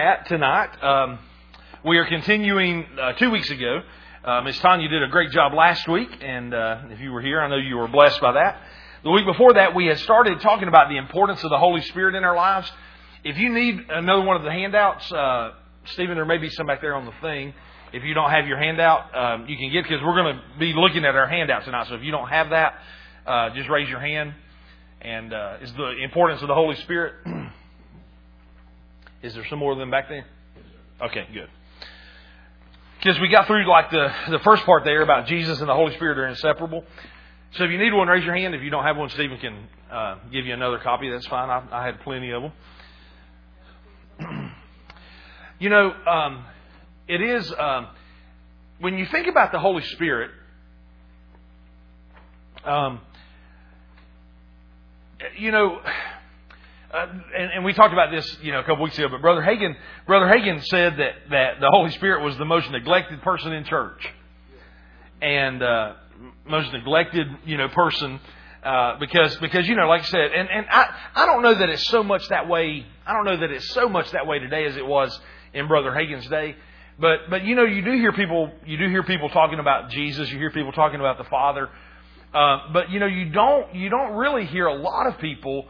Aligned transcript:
at 0.00 0.26
tonight. 0.26 0.82
Um, 0.82 1.18
we 1.84 1.98
are 1.98 2.06
continuing 2.06 2.86
uh, 2.98 3.12
two 3.12 3.30
weeks 3.30 3.50
ago. 3.50 3.82
Uh, 4.24 4.40
Miss 4.40 4.58
Tanya 4.58 4.88
did 4.88 5.02
a 5.02 5.08
great 5.08 5.30
job 5.30 5.52
last 5.52 5.86
week, 5.88 6.08
and 6.22 6.54
uh, 6.54 6.82
if 6.88 7.00
you 7.00 7.12
were 7.12 7.20
here, 7.20 7.40
I 7.40 7.48
know 7.48 7.56
you 7.56 7.76
were 7.76 7.86
blessed 7.86 8.18
by 8.20 8.32
that. 8.32 8.62
The 9.04 9.10
week 9.10 9.26
before 9.26 9.54
that, 9.54 9.74
we 9.74 9.86
had 9.86 9.98
started 9.98 10.40
talking 10.40 10.68
about 10.68 10.88
the 10.88 10.96
importance 10.96 11.44
of 11.44 11.50
the 11.50 11.58
Holy 11.58 11.82
Spirit 11.82 12.14
in 12.14 12.24
our 12.24 12.34
lives. 12.34 12.70
If 13.24 13.36
you 13.36 13.52
need 13.52 13.90
another 13.90 14.22
one 14.22 14.36
of 14.36 14.42
the 14.42 14.50
handouts, 14.50 15.12
uh, 15.12 15.52
Stephen, 15.84 16.16
there 16.16 16.24
may 16.24 16.38
be 16.38 16.48
some 16.48 16.66
back 16.66 16.80
there 16.80 16.94
on 16.94 17.04
the 17.04 17.12
thing. 17.20 17.52
If 17.92 18.02
you 18.02 18.14
don't 18.14 18.30
have 18.30 18.46
your 18.46 18.58
handout, 18.58 19.14
um, 19.14 19.46
you 19.48 19.56
can 19.58 19.70
get 19.70 19.82
because 19.82 20.02
we're 20.02 20.16
going 20.16 20.34
to 20.34 20.42
be 20.58 20.72
looking 20.74 21.04
at 21.04 21.14
our 21.14 21.28
handout 21.28 21.64
tonight. 21.64 21.88
So 21.88 21.94
if 21.94 22.02
you 22.02 22.10
don't 22.10 22.28
have 22.28 22.50
that, 22.50 22.74
uh, 23.26 23.50
just 23.54 23.68
raise 23.68 23.88
your 23.88 24.00
hand. 24.00 24.32
And 25.02 25.34
uh, 25.34 25.58
is 25.60 25.72
the 25.74 26.02
importance 26.02 26.40
of 26.40 26.48
the 26.48 26.54
Holy 26.54 26.76
Spirit. 26.76 27.49
Is 29.22 29.34
there 29.34 29.44
some 29.48 29.58
more 29.58 29.72
of 29.72 29.78
them 29.78 29.90
back 29.90 30.08
there? 30.08 30.24
Okay, 31.02 31.26
good. 31.32 31.48
Because 32.98 33.18
we 33.20 33.28
got 33.28 33.46
through 33.46 33.66
like 33.68 33.90
the 33.90 34.12
the 34.30 34.38
first 34.40 34.64
part 34.64 34.84
there 34.84 35.02
about 35.02 35.26
Jesus 35.26 35.60
and 35.60 35.68
the 35.68 35.74
Holy 35.74 35.94
Spirit 35.94 36.18
are 36.18 36.28
inseparable. 36.28 36.84
So 37.52 37.64
if 37.64 37.70
you 37.70 37.78
need 37.78 37.92
one, 37.92 38.08
raise 38.08 38.24
your 38.24 38.34
hand. 38.34 38.54
If 38.54 38.62
you 38.62 38.70
don't 38.70 38.84
have 38.84 38.96
one, 38.96 39.08
Stephen 39.10 39.38
can 39.38 39.68
uh, 39.90 40.16
give 40.30 40.46
you 40.46 40.54
another 40.54 40.78
copy. 40.78 41.10
That's 41.10 41.26
fine. 41.26 41.50
I, 41.50 41.62
I 41.72 41.84
had 41.84 42.00
plenty 42.00 42.30
of 42.30 42.42
them. 44.18 44.52
you 45.58 45.68
know, 45.70 45.92
um, 46.06 46.44
it 47.08 47.20
is 47.20 47.52
um, 47.58 47.88
when 48.78 48.96
you 48.98 49.06
think 49.06 49.26
about 49.26 49.52
the 49.52 49.58
Holy 49.58 49.82
Spirit. 49.82 50.30
Um, 52.64 53.00
you 55.38 55.50
know 55.50 55.80
uh, 56.92 57.06
and, 57.36 57.50
and, 57.52 57.64
we 57.64 57.72
talked 57.72 57.92
about 57.92 58.10
this, 58.10 58.38
you 58.42 58.50
know, 58.50 58.60
a 58.60 58.64
couple 58.64 58.82
weeks 58.82 58.98
ago. 58.98 59.08
But 59.08 59.20
Brother 59.20 59.42
Hagin, 59.42 59.76
Brother 60.06 60.26
Hagin 60.26 60.64
said 60.64 60.96
that 60.96 61.12
that 61.30 61.60
the 61.60 61.70
Holy 61.70 61.90
Spirit 61.92 62.24
was 62.24 62.36
the 62.36 62.44
most 62.44 62.70
neglected 62.70 63.22
person 63.22 63.52
in 63.52 63.64
church, 63.64 64.04
and 65.22 65.62
uh, 65.62 65.92
most 66.46 66.72
neglected, 66.72 67.28
you 67.44 67.56
know, 67.56 67.68
person 67.68 68.18
uh, 68.62 68.98
because 68.98 69.36
because 69.36 69.66
you 69.68 69.74
know, 69.74 69.86
like 69.86 70.02
I 70.02 70.06
said, 70.06 70.32
and 70.34 70.48
and 70.50 70.66
I 70.68 70.94
I 71.14 71.26
don't 71.26 71.42
know 71.42 71.54
that 71.54 71.68
it's 71.70 71.88
so 71.88 72.02
much 72.02 72.28
that 72.28 72.48
way. 72.48 72.84
I 73.06 73.12
don't 73.12 73.24
know 73.24 73.38
that 73.38 73.50
it's 73.50 73.70
so 73.70 73.88
much 73.88 74.10
that 74.10 74.26
way 74.26 74.38
today 74.38 74.66
as 74.66 74.76
it 74.76 74.86
was 74.86 75.18
in 75.54 75.66
Brother 75.66 75.90
Hagin's 75.90 76.26
day. 76.26 76.56
But 76.98 77.30
but 77.30 77.44
you 77.44 77.54
know, 77.54 77.64
you 77.64 77.82
do 77.82 77.92
hear 77.92 78.12
people 78.12 78.52
you 78.66 78.76
do 78.76 78.88
hear 78.88 79.02
people 79.02 79.30
talking 79.30 79.60
about 79.60 79.90
Jesus. 79.90 80.30
You 80.30 80.38
hear 80.38 80.50
people 80.50 80.72
talking 80.72 81.00
about 81.00 81.16
the 81.16 81.24
Father. 81.24 81.70
Uh, 82.34 82.72
but 82.72 82.90
you 82.90 83.00
know, 83.00 83.06
you 83.06 83.30
don't 83.30 83.74
you 83.74 83.88
don't 83.88 84.12
really 84.12 84.44
hear 84.44 84.66
a 84.66 84.74
lot 84.74 85.06
of 85.06 85.18
people 85.18 85.66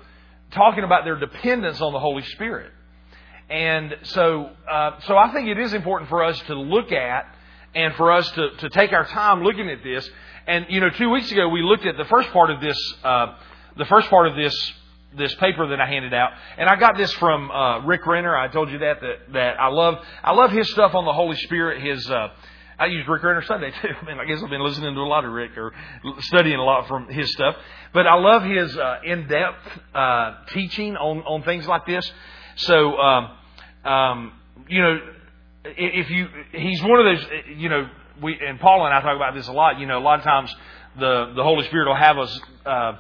talking 0.52 0.84
about 0.84 1.04
their 1.04 1.16
dependence 1.16 1.80
on 1.80 1.92
the 1.92 2.00
Holy 2.00 2.22
Spirit. 2.22 2.72
And 3.48 3.96
so, 4.02 4.50
uh, 4.70 5.00
so 5.06 5.16
I 5.16 5.32
think 5.32 5.48
it 5.48 5.58
is 5.58 5.72
important 5.72 6.08
for 6.08 6.22
us 6.22 6.38
to 6.42 6.54
look 6.54 6.92
at 6.92 7.34
and 7.74 7.94
for 7.94 8.12
us 8.12 8.30
to, 8.32 8.50
to 8.58 8.70
take 8.70 8.92
our 8.92 9.04
time 9.06 9.42
looking 9.42 9.68
at 9.68 9.82
this. 9.82 10.08
And 10.46 10.66
you 10.68 10.80
know, 10.80 10.90
two 10.90 11.10
weeks 11.10 11.30
ago 11.32 11.48
we 11.48 11.62
looked 11.62 11.86
at 11.86 11.96
the 11.96 12.04
first 12.04 12.30
part 12.30 12.50
of 12.50 12.60
this, 12.60 12.78
uh, 13.02 13.34
the 13.76 13.86
first 13.86 14.08
part 14.08 14.28
of 14.28 14.36
this 14.36 14.54
this 15.16 15.34
paper 15.36 15.66
that 15.66 15.80
I 15.80 15.86
handed 15.86 16.14
out, 16.14 16.30
and 16.56 16.68
I 16.68 16.76
got 16.76 16.96
this 16.96 17.12
from 17.14 17.50
uh, 17.50 17.80
Rick 17.80 18.06
Renner. 18.06 18.36
I 18.36 18.46
told 18.46 18.70
you 18.70 18.78
that 18.78 19.00
that 19.00 19.32
that 19.32 19.60
I 19.60 19.68
love 19.68 20.04
I 20.22 20.32
love 20.32 20.52
his 20.52 20.70
stuff 20.70 20.94
on 20.94 21.04
the 21.04 21.12
Holy 21.12 21.36
Spirit. 21.36 21.82
His 21.82 22.08
uh, 22.08 22.28
I 22.80 22.86
use 22.86 23.06
Rick 23.06 23.22
Renner 23.22 23.42
Sunday 23.42 23.70
too. 23.82 23.88
I 24.02 24.06
mean, 24.06 24.18
I 24.18 24.24
guess 24.24 24.42
I've 24.42 24.48
been 24.48 24.64
listening 24.64 24.94
to 24.94 25.00
a 25.00 25.02
lot 25.02 25.26
of 25.26 25.32
Rick 25.32 25.56
or 25.58 25.72
studying 26.20 26.56
a 26.56 26.64
lot 26.64 26.88
from 26.88 27.08
his 27.08 27.30
stuff. 27.30 27.54
But 27.92 28.06
I 28.06 28.14
love 28.14 28.42
his 28.42 28.74
uh, 28.74 29.00
in-depth 29.04 29.80
uh, 29.94 30.34
teaching 30.48 30.96
on 30.96 31.18
on 31.18 31.42
things 31.42 31.68
like 31.68 31.84
this. 31.84 32.10
So, 32.56 32.96
um, 32.96 33.30
um, 33.84 34.32
you 34.66 34.80
know, 34.80 34.98
if 35.66 36.08
you 36.08 36.28
he's 36.52 36.82
one 36.82 37.06
of 37.06 37.18
those, 37.18 37.26
you 37.56 37.68
know, 37.68 37.86
we 38.22 38.38
and 38.40 38.58
Paul 38.58 38.86
and 38.86 38.94
I 38.94 39.02
talk 39.02 39.14
about 39.14 39.34
this 39.34 39.46
a 39.48 39.52
lot. 39.52 39.78
You 39.78 39.86
know, 39.86 39.98
a 39.98 40.00
lot 40.00 40.18
of 40.18 40.24
times 40.24 40.54
the 40.98 41.34
the 41.36 41.42
Holy 41.42 41.66
Spirit 41.66 41.86
will 41.86 41.96
have 41.96 42.18
us. 42.18 42.40
Uh, 42.64 42.92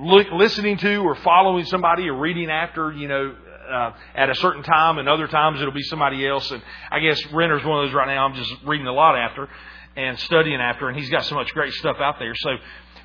listening 0.00 0.76
to 0.76 0.96
or 0.98 1.16
following 1.16 1.64
somebody 1.64 2.08
or 2.08 2.14
reading 2.14 2.50
after, 2.50 2.92
you 2.92 3.08
know, 3.08 3.34
uh, 3.68 3.92
at 4.14 4.30
a 4.30 4.34
certain 4.36 4.62
time, 4.62 4.98
and 4.98 5.08
other 5.08 5.26
times 5.28 5.60
it'll 5.60 5.72
be 5.72 5.82
somebody 5.82 6.26
else. 6.26 6.50
And 6.50 6.62
I 6.90 7.00
guess 7.00 7.24
Renner's 7.32 7.64
one 7.64 7.84
of 7.84 7.88
those 7.88 7.94
right 7.94 8.08
now. 8.08 8.26
I'm 8.26 8.34
just 8.34 8.52
reading 8.64 8.86
a 8.86 8.92
lot 8.92 9.16
after 9.16 9.48
and 9.96 10.18
studying 10.20 10.60
after, 10.60 10.88
and 10.88 10.98
he's 10.98 11.10
got 11.10 11.24
so 11.24 11.34
much 11.34 11.52
great 11.54 11.72
stuff 11.74 11.96
out 12.00 12.18
there. 12.18 12.34
So, 12.36 12.50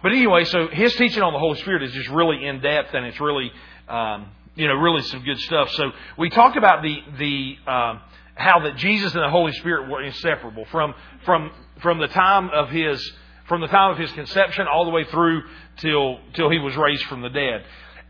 but 0.01 0.11
anyway, 0.11 0.43
so 0.45 0.67
his 0.67 0.93
teaching 0.95 1.23
on 1.23 1.33
the 1.33 1.39
Holy 1.39 1.59
Spirit 1.59 1.83
is 1.83 1.91
just 1.91 2.09
really 2.09 2.45
in 2.45 2.61
depth, 2.61 2.93
and 2.93 3.05
it's 3.05 3.19
really, 3.19 3.51
um, 3.87 4.27
you 4.55 4.67
know, 4.67 4.75
really 4.75 5.01
some 5.03 5.23
good 5.23 5.39
stuff. 5.39 5.71
So 5.71 5.91
we 6.17 6.29
talked 6.29 6.57
about 6.57 6.83
the 6.83 6.97
the 7.17 7.71
um, 7.71 8.01
how 8.35 8.59
that 8.59 8.77
Jesus 8.77 9.13
and 9.13 9.23
the 9.23 9.29
Holy 9.29 9.53
Spirit 9.53 9.89
were 9.89 10.01
inseparable 10.03 10.65
from 10.65 10.93
from 11.25 11.51
from 11.81 11.99
the 11.99 12.07
time 12.07 12.49
of 12.49 12.69
his 12.69 13.11
from 13.47 13.61
the 13.61 13.67
time 13.67 13.91
of 13.91 13.97
his 13.97 14.11
conception 14.11 14.67
all 14.67 14.85
the 14.85 14.91
way 14.91 15.03
through 15.05 15.43
till 15.77 16.19
till 16.33 16.49
he 16.49 16.59
was 16.59 16.75
raised 16.75 17.03
from 17.05 17.21
the 17.21 17.29
dead. 17.29 17.63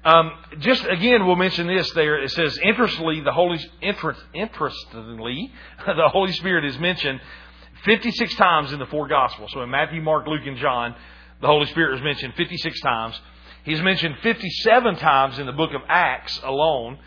Um, 0.05 0.31
just 0.59 0.85
again, 0.85 1.25
we'll 1.25 1.37
mention 1.37 1.65
this 1.67 1.89
there. 1.91 2.21
It 2.21 2.31
says, 2.31 2.57
interestingly, 2.57 3.21
the 3.21 3.31
Holy 3.31 3.59
interest, 3.81 4.21
interestingly, 4.33 5.51
the 5.85 6.09
Holy 6.09 6.33
Spirit 6.33 6.65
is 6.65 6.77
mentioned 6.77 7.21
56 7.85 8.35
times 8.35 8.73
in 8.73 8.79
the 8.79 8.85
four 8.87 9.07
Gospels. 9.07 9.51
So 9.53 9.61
in 9.61 9.69
Matthew, 9.69 10.01
Mark, 10.01 10.27
Luke, 10.27 10.45
and 10.45 10.57
John, 10.57 10.95
the 11.41 11.47
Holy 11.47 11.67
Spirit 11.67 11.95
is 11.95 12.03
mentioned 12.03 12.33
56 12.35 12.81
times. 12.81 13.19
He's 13.63 13.81
mentioned 13.81 14.15
57 14.21 14.95
times 14.97 15.39
in 15.39 15.45
the 15.45 15.53
book 15.53 15.71
of 15.73 15.81
Acts 15.87 16.39
alone. 16.43 16.99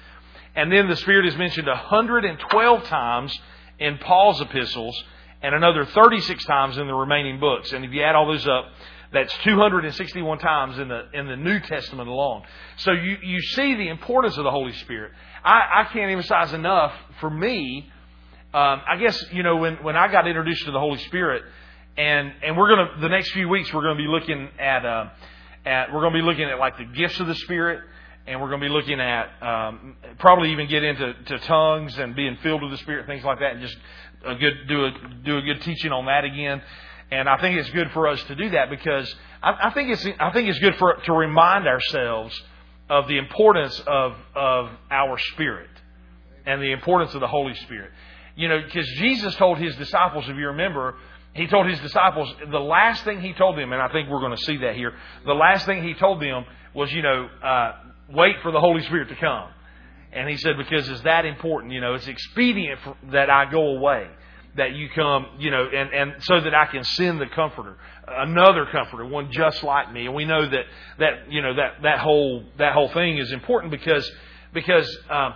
And 0.54 0.72
then 0.72 0.88
the 0.88 0.96
Spirit 0.96 1.26
is 1.26 1.36
mentioned 1.36 1.66
112 1.66 2.84
times 2.84 3.38
in 3.78 3.98
Paul's 3.98 4.40
epistles 4.40 5.04
and 5.42 5.54
another 5.54 5.84
36 5.84 6.44
times 6.46 6.78
in 6.78 6.86
the 6.86 6.94
remaining 6.94 7.38
books. 7.38 7.72
And 7.72 7.84
if 7.84 7.92
you 7.92 8.02
add 8.02 8.14
all 8.14 8.26
those 8.26 8.46
up, 8.46 8.64
that's 9.12 9.32
261 9.44 10.38
times 10.38 10.78
in 10.78 10.88
the 10.88 11.04
in 11.12 11.26
the 11.26 11.36
New 11.36 11.60
Testament 11.60 12.08
alone. 12.08 12.42
So 12.78 12.92
you 12.92 13.16
you 13.22 13.40
see 13.40 13.74
the 13.74 13.88
importance 13.88 14.36
of 14.36 14.44
the 14.44 14.50
Holy 14.50 14.72
Spirit. 14.72 15.12
I, 15.44 15.82
I 15.82 15.92
can't 15.92 16.10
emphasize 16.10 16.52
enough 16.52 16.92
for 17.20 17.30
me. 17.30 17.90
Um, 18.52 18.80
I 18.88 18.96
guess 19.00 19.24
you 19.32 19.42
know 19.42 19.56
when 19.56 19.76
when 19.76 19.96
I 19.96 20.10
got 20.10 20.26
introduced 20.26 20.64
to 20.64 20.72
the 20.72 20.80
Holy 20.80 20.98
Spirit, 20.98 21.42
and 21.96 22.32
and 22.42 22.56
we're 22.56 22.68
gonna 22.68 23.00
the 23.00 23.08
next 23.08 23.32
few 23.32 23.48
weeks 23.48 23.72
we're 23.72 23.82
gonna 23.82 23.96
be 23.96 24.08
looking 24.08 24.48
at 24.58 24.84
uh, 24.84 25.08
at 25.64 25.92
we're 25.92 26.02
gonna 26.02 26.18
be 26.18 26.24
looking 26.24 26.44
at 26.44 26.58
like 26.58 26.76
the 26.78 26.84
gifts 26.84 27.20
of 27.20 27.26
the 27.26 27.34
Spirit 27.34 27.80
and 28.26 28.40
we're 28.40 28.48
going 28.48 28.60
to 28.60 28.66
be 28.66 28.72
looking 28.72 29.00
at 29.00 29.30
um, 29.40 29.96
probably 30.18 30.50
even 30.50 30.68
get 30.68 30.82
into 30.82 31.14
to 31.26 31.38
tongues 31.40 31.96
and 31.98 32.16
being 32.16 32.36
filled 32.42 32.62
with 32.62 32.72
the 32.72 32.78
Spirit, 32.78 33.06
things 33.06 33.24
like 33.24 33.38
that, 33.38 33.52
and 33.52 33.60
just 33.60 33.76
a 34.24 34.34
good 34.34 34.54
do 34.68 34.84
a 34.86 34.90
do 35.24 35.38
a 35.38 35.42
good 35.42 35.62
teaching 35.62 35.92
on 35.92 36.06
that 36.06 36.24
again. 36.24 36.60
And 37.10 37.28
I 37.28 37.40
think 37.40 37.58
it's 37.58 37.70
good 37.70 37.90
for 37.92 38.08
us 38.08 38.22
to 38.24 38.34
do 38.34 38.50
that 38.50 38.68
because 38.68 39.14
I, 39.42 39.68
I 39.68 39.70
think 39.70 39.90
it's 39.90 40.06
I 40.18 40.30
think 40.32 40.48
it's 40.48 40.58
good 40.58 40.76
for 40.76 40.94
to 41.04 41.12
remind 41.12 41.66
ourselves 41.66 42.40
of 42.90 43.06
the 43.08 43.18
importance 43.18 43.80
of 43.86 44.14
of 44.34 44.70
our 44.90 45.18
spirit 45.18 45.70
and 46.46 46.60
the 46.60 46.72
importance 46.72 47.14
of 47.14 47.20
the 47.20 47.28
Holy 47.28 47.54
Spirit. 47.54 47.90
You 48.34 48.48
know, 48.48 48.60
because 48.62 48.86
Jesus 48.98 49.34
told 49.36 49.58
his 49.58 49.74
disciples, 49.76 50.28
if 50.28 50.36
you 50.36 50.48
remember, 50.48 50.96
he 51.32 51.46
told 51.46 51.68
his 51.68 51.80
disciples 51.80 52.32
the 52.50 52.58
last 52.58 53.04
thing 53.04 53.20
he 53.20 53.32
told 53.32 53.56
them, 53.56 53.72
and 53.72 53.80
I 53.80 53.88
think 53.88 54.08
we're 54.08 54.20
going 54.20 54.36
to 54.36 54.42
see 54.44 54.58
that 54.58 54.74
here. 54.74 54.92
The 55.24 55.32
last 55.32 55.64
thing 55.64 55.82
he 55.82 55.94
told 55.94 56.20
them 56.20 56.44
was, 56.74 56.92
you 56.92 57.02
know, 57.02 57.28
uh, 57.42 57.72
wait 58.10 58.36
for 58.42 58.52
the 58.52 58.60
Holy 58.60 58.82
Spirit 58.82 59.08
to 59.08 59.16
come. 59.16 59.48
And 60.12 60.28
he 60.28 60.36
said, 60.36 60.56
because 60.56 60.88
it's 60.88 61.02
that 61.02 61.24
important, 61.24 61.72
you 61.72 61.80
know, 61.80 61.94
it's 61.94 62.06
expedient 62.06 62.80
for, 62.80 62.96
that 63.12 63.28
I 63.28 63.50
go 63.50 63.76
away 63.76 64.08
that 64.56 64.74
you 64.74 64.88
come, 64.94 65.26
you 65.38 65.50
know, 65.50 65.66
and, 65.66 65.92
and 65.92 66.22
so 66.22 66.40
that 66.40 66.54
I 66.54 66.66
can 66.66 66.82
send 66.84 67.20
the 67.20 67.26
comforter, 67.26 67.76
another 68.06 68.66
comforter, 68.70 69.04
one 69.04 69.30
just 69.30 69.62
like 69.62 69.92
me. 69.92 70.06
And 70.06 70.14
we 70.14 70.24
know 70.24 70.48
that, 70.48 70.64
that, 70.98 71.30
you 71.30 71.42
know, 71.42 71.54
that, 71.54 71.82
that 71.82 71.98
whole, 71.98 72.44
that 72.58 72.72
whole 72.72 72.88
thing 72.88 73.18
is 73.18 73.32
important 73.32 73.70
because, 73.70 74.10
because, 74.52 74.98
um, 75.10 75.34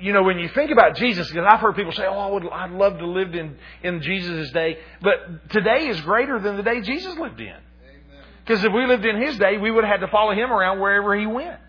you 0.00 0.12
know, 0.12 0.22
when 0.22 0.38
you 0.38 0.48
think 0.48 0.70
about 0.70 0.96
Jesus, 0.96 1.28
because 1.28 1.46
I've 1.48 1.60
heard 1.60 1.74
people 1.74 1.92
say, 1.92 2.04
"Oh, 2.04 2.18
I 2.18 2.30
would, 2.30 2.46
I'd 2.48 2.72
love 2.72 2.98
to 2.98 3.06
live 3.06 3.34
in 3.34 3.56
in 3.82 4.02
Jesus' 4.02 4.50
day," 4.50 4.78
but 5.00 5.50
today 5.50 5.88
is 5.88 6.00
greater 6.02 6.38
than 6.38 6.56
the 6.56 6.62
day 6.62 6.82
Jesus 6.82 7.16
lived 7.16 7.40
in. 7.40 7.56
Because 8.44 8.62
if 8.64 8.72
we 8.72 8.86
lived 8.86 9.06
in 9.06 9.20
His 9.20 9.38
day, 9.38 9.56
we 9.56 9.70
would 9.70 9.84
have 9.84 10.00
had 10.00 10.06
to 10.06 10.10
follow 10.10 10.32
Him 10.32 10.50
around 10.50 10.80
wherever 10.80 11.18
He 11.18 11.26
went. 11.26 11.60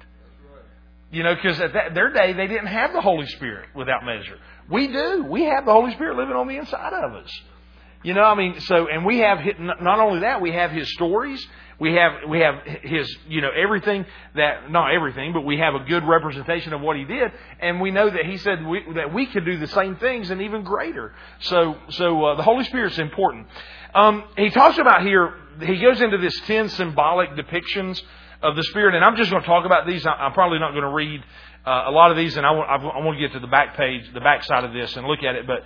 You 1.12 1.24
know, 1.24 1.34
because 1.34 1.60
at 1.60 1.74
that, 1.74 1.96
their 1.96 2.14
day 2.14 2.34
they 2.34 2.48
didn't 2.48 2.68
have 2.68 2.94
the 2.94 3.02
Holy 3.02 3.26
Spirit 3.28 3.70
without 3.76 4.04
measure. 4.06 4.38
We 4.70 4.88
do. 4.88 5.26
We 5.28 5.46
have 5.46 5.66
the 5.66 5.74
Holy 5.74 5.92
Spirit 5.94 6.18
living 6.18 6.36
on 6.36 6.48
the 6.48 6.58
inside 6.58 6.94
of 6.94 7.14
us. 7.14 7.42
You 8.02 8.14
know, 8.14 8.24
I 8.24 8.36
mean, 8.36 8.62
so 8.62 8.88
and 8.88 9.06
we 9.06 9.20
have 9.20 9.40
not 9.60 10.00
only 10.00 10.22
that, 10.22 10.40
we 10.40 10.54
have 10.54 10.72
His 10.72 10.92
stories. 10.94 11.46
We 11.80 11.96
have 11.96 12.30
we 12.30 12.40
have 12.40 12.56
His 12.82 13.14
you 13.28 13.42
know 13.42 13.50
everything 13.50 14.06
that 14.36 14.72
not 14.72 14.94
everything, 14.94 15.34
but 15.34 15.42
we 15.42 15.58
have 15.58 15.76
a 15.76 15.80
good 15.80 16.06
representation 16.06 16.72
of 16.72 16.80
what 16.80 16.96
He 16.96 17.04
did, 17.04 17.32
and 17.60 17.82
we 17.82 17.92
know 17.92 18.10
that 18.10 18.26
He 18.26 18.38
said 18.38 18.66
we, 18.66 18.86
that 18.96 19.14
we 19.14 19.26
could 19.26 19.44
do 19.44 19.58
the 19.58 19.68
same 19.68 19.98
things 19.98 20.30
and 20.30 20.42
even 20.42 20.64
greater. 20.64 21.14
So 21.42 21.76
so 21.90 22.24
uh, 22.24 22.36
the 22.36 22.44
Holy 22.44 22.64
Spirit's 22.64 23.00
important. 23.00 23.48
Um, 23.94 24.24
he 24.38 24.50
talks 24.50 24.78
about 24.78 25.02
here. 25.02 25.34
He 25.62 25.82
goes 25.82 26.00
into 26.00 26.20
this 26.20 26.40
ten 26.42 26.70
symbolic 26.70 27.32
depictions 27.32 28.02
of 28.42 28.56
the 28.56 28.64
Spirit. 28.64 28.96
And 28.96 29.04
I'm 29.04 29.16
just 29.16 29.30
going 29.30 29.42
to 29.42 29.48
talk 29.48 29.66
about 29.66 29.86
these. 29.86 30.06
I'm 30.06 30.34
probably 30.34 30.60
not 30.60 30.72
going 30.72 30.84
to 30.84 30.94
read 30.94 31.22
uh, 31.66 31.84
a 31.88 31.92
lot 31.92 32.12
of 32.12 32.18
these, 32.18 32.38
and 32.38 32.46
I 32.46 32.52
want, 32.52 32.70
I 32.70 33.00
want 33.00 33.18
to 33.18 33.28
get 33.28 33.34
to 33.34 33.40
the 33.40 33.48
back 33.48 33.76
page, 33.76 34.04
the 34.14 34.22
back 34.22 34.44
side 34.44 34.64
of 34.64 34.74
this, 34.74 34.96
and 34.96 35.06
look 35.06 35.24
at 35.24 35.36
it. 35.36 35.46
But 35.46 35.64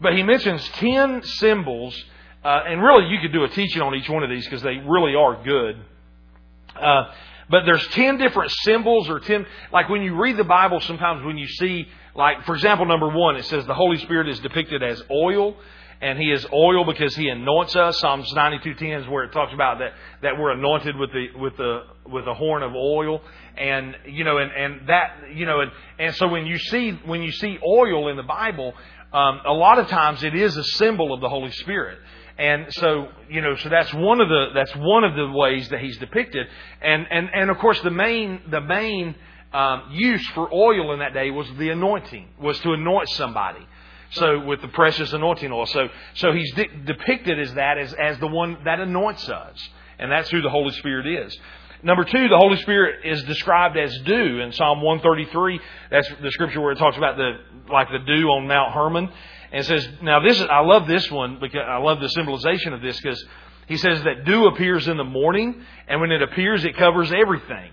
but 0.00 0.14
he 0.14 0.22
mentions 0.22 0.66
ten 0.74 1.22
symbols, 1.22 2.00
uh, 2.44 2.62
and 2.66 2.82
really 2.82 3.06
you 3.08 3.18
could 3.20 3.32
do 3.32 3.44
a 3.44 3.48
teaching 3.48 3.82
on 3.82 3.94
each 3.94 4.08
one 4.08 4.22
of 4.22 4.30
these 4.30 4.44
because 4.44 4.62
they 4.62 4.76
really 4.76 5.14
are 5.14 5.42
good. 5.42 5.76
Uh, 6.80 7.12
but 7.50 7.64
there's 7.66 7.86
ten 7.88 8.18
different 8.18 8.50
symbols, 8.62 9.08
or 9.08 9.20
ten 9.20 9.46
like 9.72 9.88
when 9.88 10.02
you 10.02 10.20
read 10.20 10.36
the 10.36 10.44
Bible. 10.44 10.80
Sometimes 10.80 11.24
when 11.24 11.36
you 11.36 11.48
see, 11.48 11.86
like 12.14 12.44
for 12.44 12.54
example, 12.54 12.86
number 12.86 13.08
one, 13.08 13.36
it 13.36 13.44
says 13.44 13.66
the 13.66 13.74
Holy 13.74 13.98
Spirit 13.98 14.28
is 14.28 14.38
depicted 14.40 14.82
as 14.82 15.02
oil 15.10 15.56
and 16.02 16.18
he 16.18 16.32
is 16.32 16.44
oil 16.52 16.84
because 16.84 17.14
he 17.14 17.28
anoints 17.28 17.76
us. 17.76 17.98
Psalms 18.00 18.30
92:10 18.34 19.02
is 19.02 19.08
where 19.08 19.24
it 19.24 19.32
talks 19.32 19.54
about 19.54 19.78
that 19.78 19.92
that 20.20 20.36
we're 20.36 20.50
anointed 20.50 20.96
with 20.96 21.12
the 21.12 21.28
with 21.38 21.56
the 21.56 21.84
with 22.04 22.26
a 22.26 22.34
horn 22.34 22.64
of 22.64 22.74
oil, 22.74 23.22
and 23.56 23.96
you 24.06 24.24
know, 24.24 24.38
and 24.38 24.50
and 24.50 24.88
that 24.88 25.32
you 25.32 25.46
know, 25.46 25.60
and 25.60 25.70
and 26.00 26.14
so 26.16 26.26
when 26.26 26.44
you 26.44 26.58
see 26.58 26.90
when 27.06 27.22
you 27.22 27.30
see 27.30 27.56
oil 27.64 28.08
in 28.08 28.16
the 28.16 28.24
Bible, 28.24 28.74
um, 29.12 29.40
a 29.46 29.52
lot 29.52 29.78
of 29.78 29.86
times 29.86 30.24
it 30.24 30.34
is 30.34 30.56
a 30.56 30.64
symbol 30.64 31.14
of 31.14 31.20
the 31.20 31.28
Holy 31.28 31.52
Spirit. 31.52 31.98
And 32.38 32.66
so, 32.70 33.08
you 33.28 33.42
know, 33.42 33.54
so 33.56 33.68
that's 33.68 33.92
one 33.94 34.20
of 34.20 34.28
the 34.28 34.46
that's 34.54 34.74
one 34.74 35.04
of 35.04 35.14
the 35.14 35.30
ways 35.30 35.68
that 35.68 35.80
he's 35.80 35.98
depicted. 35.98 36.46
And 36.80 37.06
and 37.10 37.28
and 37.32 37.50
of 37.50 37.58
course, 37.58 37.80
the 37.82 37.90
main 37.90 38.40
the 38.50 38.60
main 38.60 39.14
um, 39.52 39.90
use 39.92 40.26
for 40.30 40.52
oil 40.52 40.92
in 40.94 40.98
that 40.98 41.14
day 41.14 41.30
was 41.30 41.46
the 41.58 41.68
anointing, 41.68 42.28
was 42.40 42.58
to 42.60 42.72
anoint 42.72 43.08
somebody. 43.10 43.64
So 44.12 44.40
with 44.40 44.60
the 44.60 44.68
precious 44.68 45.12
anointing 45.12 45.50
oil. 45.50 45.66
So, 45.66 45.88
so 46.14 46.32
he's 46.32 46.52
de- 46.54 46.68
depicted 46.84 47.40
as 47.40 47.54
that, 47.54 47.78
as, 47.78 47.94
as 47.94 48.18
the 48.18 48.26
one 48.26 48.58
that 48.64 48.78
anoints 48.78 49.28
us. 49.28 49.56
And 49.98 50.10
that's 50.10 50.30
who 50.30 50.42
the 50.42 50.50
Holy 50.50 50.72
Spirit 50.72 51.06
is. 51.06 51.36
Number 51.82 52.04
two, 52.04 52.28
the 52.28 52.36
Holy 52.36 52.58
Spirit 52.58 53.04
is 53.04 53.22
described 53.24 53.76
as 53.76 53.96
dew 54.04 54.40
in 54.40 54.52
Psalm 54.52 54.82
133. 54.82 55.60
That's 55.90 56.08
the 56.22 56.30
scripture 56.30 56.60
where 56.60 56.72
it 56.72 56.78
talks 56.78 56.96
about 56.96 57.16
the, 57.16 57.32
like 57.70 57.88
the 57.88 57.98
dew 57.98 58.28
on 58.28 58.46
Mount 58.46 58.72
Hermon. 58.72 59.10
And 59.50 59.60
it 59.60 59.64
says, 59.64 59.88
now 60.02 60.20
this 60.20 60.38
is, 60.38 60.46
I 60.48 60.60
love 60.60 60.86
this 60.86 61.10
one 61.10 61.38
because 61.40 61.62
I 61.66 61.78
love 61.78 62.00
the 62.00 62.08
symbolization 62.08 62.72
of 62.72 62.82
this 62.82 63.00
because 63.00 63.22
he 63.66 63.76
says 63.76 64.02
that 64.04 64.24
dew 64.24 64.46
appears 64.46 64.88
in 64.88 64.96
the 64.96 65.04
morning 65.04 65.64
and 65.88 66.00
when 66.00 66.12
it 66.12 66.22
appears, 66.22 66.64
it 66.64 66.76
covers 66.76 67.12
everything. 67.12 67.72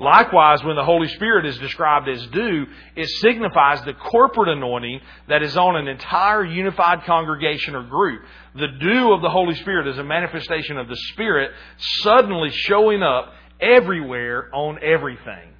Likewise, 0.00 0.62
when 0.62 0.76
the 0.76 0.84
Holy 0.84 1.08
Spirit 1.08 1.44
is 1.44 1.58
described 1.58 2.08
as 2.08 2.24
dew, 2.28 2.66
it 2.94 3.08
signifies 3.20 3.82
the 3.82 3.94
corporate 3.94 4.48
anointing 4.48 5.00
that 5.28 5.42
is 5.42 5.56
on 5.56 5.74
an 5.74 5.88
entire 5.88 6.44
unified 6.44 7.02
congregation 7.04 7.74
or 7.74 7.82
group. 7.82 8.22
The 8.54 8.68
dew 8.80 9.12
of 9.12 9.22
the 9.22 9.30
Holy 9.30 9.56
Spirit 9.56 9.88
is 9.88 9.98
a 9.98 10.04
manifestation 10.04 10.78
of 10.78 10.88
the 10.88 10.96
Spirit 11.12 11.50
suddenly 11.78 12.50
showing 12.50 13.02
up 13.02 13.32
everywhere 13.60 14.48
on 14.54 14.78
everything. 14.82 15.54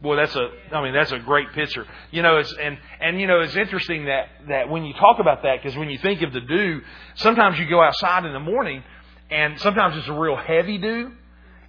Boy, 0.00 0.16
that's 0.16 0.34
a, 0.34 0.48
I 0.72 0.82
mean, 0.82 0.94
that's 0.94 1.12
a 1.12 1.18
great 1.18 1.52
picture. 1.52 1.86
You 2.10 2.22
know, 2.22 2.38
it's, 2.38 2.52
and, 2.60 2.78
and 2.98 3.20
you 3.20 3.26
know, 3.26 3.40
it's 3.40 3.54
interesting 3.54 4.06
that, 4.06 4.28
that 4.48 4.68
when 4.68 4.84
you 4.84 4.94
talk 4.94 5.18
about 5.20 5.42
that, 5.42 5.62
because 5.62 5.78
when 5.78 5.90
you 5.90 5.98
think 5.98 6.22
of 6.22 6.32
the 6.32 6.40
dew, 6.40 6.80
sometimes 7.16 7.58
you 7.58 7.68
go 7.68 7.80
outside 7.80 8.24
in 8.24 8.32
the 8.32 8.40
morning, 8.40 8.82
and 9.30 9.60
sometimes 9.60 9.96
it's 9.98 10.08
a 10.08 10.12
real 10.12 10.36
heavy 10.36 10.78
dew, 10.78 11.12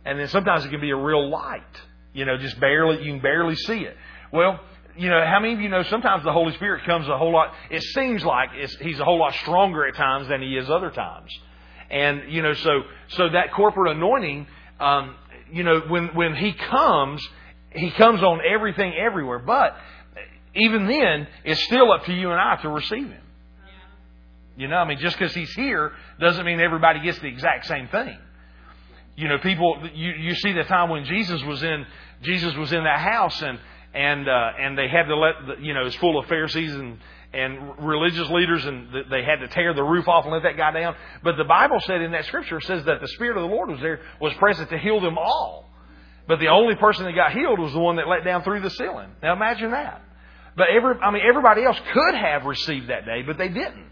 and 0.06 0.18
then 0.18 0.28
sometimes 0.30 0.66
it 0.66 0.70
can 0.70 0.82
be 0.82 0.90
a 0.90 0.96
real 0.96 1.30
light. 1.30 1.62
You 2.14 2.26
know, 2.26 2.38
just 2.38 2.60
barely, 2.60 3.04
you 3.04 3.14
can 3.14 3.22
barely 3.22 3.56
see 3.56 3.80
it. 3.80 3.98
Well, 4.32 4.60
you 4.96 5.10
know, 5.10 5.26
how 5.26 5.40
many 5.40 5.54
of 5.54 5.62
you 5.62 5.70
know 5.70 5.84
sometimes 5.84 6.24
the 6.24 6.32
Holy 6.32 6.54
Spirit 6.54 6.86
comes 6.86 7.08
a 7.08 7.18
whole 7.18 7.34
lot, 7.34 7.54
it 7.72 7.82
seems 7.82 8.24
like 8.24 8.50
he's 8.80 9.00
a 9.00 9.04
whole 9.04 9.20
lot 9.20 9.34
stronger 9.36 9.88
at 9.88 9.96
times 9.96 10.28
than 10.28 10.42
he 10.42 10.56
is 10.56 10.70
other 10.70 10.92
times. 10.92 11.32
And, 11.90 12.32
you 12.32 12.42
know, 12.42 12.54
so, 12.54 12.82
so 13.10 13.30
that 13.30 13.54
corporate 13.54 13.96
anointing, 13.96 14.48
um, 14.80 15.16
you 15.52 15.64
know, 15.64 15.82
when, 15.88 16.08
when 16.16 16.36
he 16.36 16.54
comes, 16.54 17.28
he 17.72 17.92
comes 17.92 18.22
on 18.24 18.42
everything 18.46 18.94
everywhere. 18.96 19.40
But 19.40 19.76
even 20.56 20.88
then, 20.88 21.28
it's 21.44 21.64
still 21.64 21.92
up 21.92 22.06
to 22.06 22.14
you 22.14 22.32
and 22.32 22.40
I 22.40 22.56
to 22.62 22.70
receive 22.70 23.08
him. 23.08 23.22
You 24.56 24.68
know, 24.68 24.76
I 24.76 24.88
mean, 24.88 25.00
just 25.00 25.18
because 25.18 25.34
he's 25.34 25.52
here 25.54 25.94
doesn't 26.20 26.46
mean 26.46 26.60
everybody 26.60 27.02
gets 27.02 27.18
the 27.20 27.28
exact 27.28 27.66
same 27.66 27.88
thing. 27.88 28.18
You 29.16 29.28
know, 29.28 29.38
people, 29.40 29.88
you, 29.94 30.12
you 30.12 30.36
see 30.36 30.52
the 30.54 30.64
time 30.64 30.90
when 30.90 31.06
Jesus 31.06 31.44
was 31.44 31.62
in, 31.64 31.86
Jesus 32.24 32.56
was 32.56 32.72
in 32.72 32.84
that 32.84 33.00
house 33.00 33.42
and, 33.42 33.60
and, 33.94 34.28
uh, 34.28 34.52
and 34.60 34.78
they 34.78 34.88
had 34.88 35.04
to 35.04 35.16
let, 35.16 35.34
the, 35.48 35.64
you 35.64 35.74
know, 35.74 35.86
it's 35.86 35.96
full 35.98 36.18
of 36.20 36.26
Pharisees 36.28 36.74
and, 36.74 36.98
and 37.34 37.78
religious 37.80 38.30
leaders 38.30 38.66
and 38.66 38.90
they 39.10 39.24
had 39.24 39.38
to 39.38 39.48
tear 39.48 39.74
the 39.74 39.84
roof 39.84 40.08
off 40.08 40.26
and 40.26 40.34
let 40.34 40.44
that 40.44 40.58
guy 40.58 40.72
down. 40.72 40.96
But 41.24 41.38
the 41.38 41.44
Bible 41.44 41.80
said 41.82 42.02
in 42.02 42.12
that 42.12 42.26
scripture 42.26 42.62
says 42.62 42.86
that 42.86 43.02
the 43.02 43.08
Spirit 43.10 43.38
of 43.38 43.50
the 43.50 43.56
Lord 43.56 43.70
was 43.70 43.80
there, 43.80 44.02
was 44.20 44.34
present 44.36 44.70
to 44.70 44.78
heal 44.78 45.02
them 45.02 45.18
all. 45.18 45.70
But 46.28 46.40
the 46.40 46.48
only 46.48 46.76
person 46.76 47.06
that 47.06 47.16
got 47.16 47.34
healed 47.34 47.60
was 47.60 47.74
the 47.74 47.80
one 47.80 47.98
that 47.98 48.08
let 48.08 48.24
down 48.24 48.44
through 48.44 48.62
the 48.62 48.70
ceiling. 48.70 49.10
Now 49.22 49.34
imagine 49.34 49.72
that. 49.72 50.02
But 50.56 50.68
every, 50.70 50.96
I 51.02 51.12
mean, 51.12 51.24
everybody 51.28 51.64
else 51.64 51.80
could 51.94 52.16
have 52.16 52.46
received 52.46 52.90
that 52.90 53.06
day, 53.06 53.24
but 53.26 53.38
they 53.38 53.50
didn't. 53.50 53.90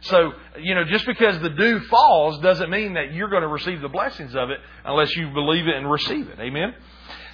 So, 0.00 0.32
you 0.60 0.74
know, 0.74 0.84
just 0.84 1.06
because 1.06 1.40
the 1.40 1.50
dew 1.50 1.80
falls 1.80 2.40
doesn't 2.40 2.70
mean 2.70 2.94
that 2.94 3.12
you're 3.12 3.28
going 3.28 3.42
to 3.42 3.48
receive 3.48 3.80
the 3.80 3.88
blessings 3.88 4.34
of 4.34 4.50
it 4.50 4.58
unless 4.84 5.14
you 5.16 5.30
believe 5.32 5.66
it 5.66 5.74
and 5.74 5.90
receive 5.90 6.28
it. 6.28 6.38
Amen? 6.38 6.74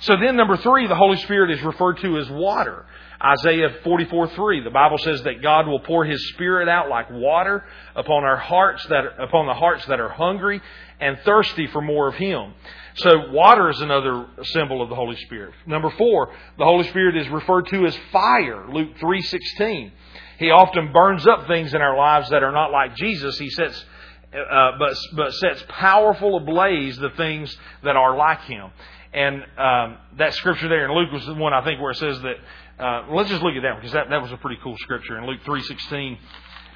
So 0.00 0.16
then 0.16 0.36
number 0.36 0.56
three, 0.56 0.86
the 0.86 0.94
Holy 0.94 1.16
Spirit 1.18 1.50
is 1.50 1.62
referred 1.62 1.98
to 1.98 2.18
as 2.18 2.28
water. 2.30 2.86
Isaiah 3.22 3.70
44 3.82 4.28
3, 4.28 4.64
the 4.64 4.70
Bible 4.70 4.98
says 4.98 5.22
that 5.22 5.42
God 5.42 5.66
will 5.66 5.80
pour 5.80 6.04
His 6.04 6.28
Spirit 6.30 6.68
out 6.68 6.88
like 6.88 7.10
water 7.10 7.64
upon 7.96 8.24
our 8.24 8.36
hearts 8.36 8.84
that, 8.86 9.04
upon 9.18 9.46
the 9.46 9.54
hearts 9.54 9.86
that 9.86 10.00
are 10.00 10.10
hungry 10.10 10.60
and 11.00 11.18
thirsty 11.24 11.66
for 11.68 11.80
more 11.80 12.08
of 12.08 12.14
Him. 12.16 12.54
So 12.96 13.30
water 13.30 13.70
is 13.70 13.80
another 13.80 14.26
symbol 14.42 14.82
of 14.82 14.88
the 14.88 14.94
Holy 14.94 15.16
Spirit. 15.16 15.54
Number 15.66 15.90
four, 15.90 16.32
the 16.58 16.64
Holy 16.64 16.86
Spirit 16.88 17.16
is 17.16 17.28
referred 17.28 17.66
to 17.68 17.86
as 17.86 17.96
fire. 18.12 18.66
Luke 18.70 18.96
3.16. 19.00 19.90
He 20.38 20.50
often 20.50 20.92
burns 20.92 21.26
up 21.26 21.46
things 21.46 21.74
in 21.74 21.80
our 21.80 21.96
lives 21.96 22.28
that 22.30 22.42
are 22.42 22.52
not 22.52 22.70
like 22.70 22.94
Jesus. 22.96 23.38
He 23.38 23.50
sets, 23.50 23.84
uh, 24.32 24.72
but, 24.78 24.96
but 25.16 25.32
sets 25.34 25.64
powerful 25.68 26.36
ablaze 26.36 26.96
the 26.96 27.10
things 27.10 27.56
that 27.82 27.96
are 27.96 28.16
like 28.16 28.42
Him. 28.42 28.70
And 29.14 29.44
um, 29.56 29.98
that 30.18 30.34
scripture 30.34 30.68
there 30.68 30.84
in 30.84 30.92
Luke 30.92 31.12
was 31.12 31.24
the 31.24 31.34
one 31.34 31.54
I 31.54 31.62
think 31.64 31.80
where 31.80 31.92
it 31.92 31.96
says 31.96 32.20
that. 32.22 32.36
Uh, 32.76 33.06
let's 33.10 33.28
just 33.28 33.40
look 33.40 33.54
at 33.54 33.62
that 33.62 33.76
because 33.76 33.92
that, 33.92 34.10
that 34.10 34.20
was 34.20 34.32
a 34.32 34.36
pretty 34.36 34.60
cool 34.60 34.76
scripture 34.78 35.16
in 35.16 35.24
Luke 35.26 35.38
three 35.44 35.62
sixteen. 35.62 36.18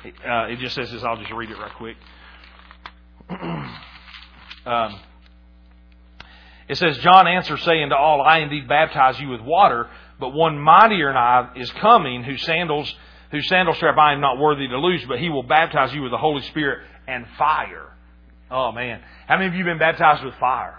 Uh, 0.04 0.46
it 0.46 0.60
just 0.60 0.76
says 0.76 0.92
this. 0.92 1.02
I'll 1.02 1.16
just 1.16 1.32
read 1.32 1.50
it 1.50 1.58
right 1.58 1.74
quick. 1.74 1.96
um, 4.64 5.00
it 6.68 6.76
says, 6.76 6.98
John 6.98 7.26
answered, 7.26 7.58
saying 7.60 7.88
to 7.88 7.96
all, 7.96 8.22
I 8.22 8.38
indeed 8.38 8.68
baptize 8.68 9.18
you 9.18 9.28
with 9.28 9.40
water, 9.40 9.88
but 10.20 10.30
one 10.30 10.58
mightier 10.58 11.08
than 11.08 11.16
I 11.16 11.50
is 11.56 11.70
coming, 11.72 12.22
whose 12.22 12.42
sandals 12.42 12.94
whose 13.30 13.46
sandal 13.48 13.74
strap 13.74 13.98
I 13.98 14.14
am 14.14 14.20
not 14.20 14.38
worthy 14.38 14.68
to 14.68 14.78
loose, 14.78 15.04
but 15.06 15.18
he 15.18 15.28
will 15.28 15.42
baptize 15.42 15.92
you 15.92 16.02
with 16.02 16.12
the 16.12 16.18
Holy 16.18 16.42
Spirit 16.42 16.80
and 17.06 17.26
fire. 17.36 17.92
Oh 18.50 18.72
man. 18.72 19.02
How 19.26 19.36
many 19.36 19.48
of 19.48 19.54
you 19.54 19.64
been 19.64 19.78
baptized 19.78 20.24
with 20.24 20.34
fire? 20.36 20.78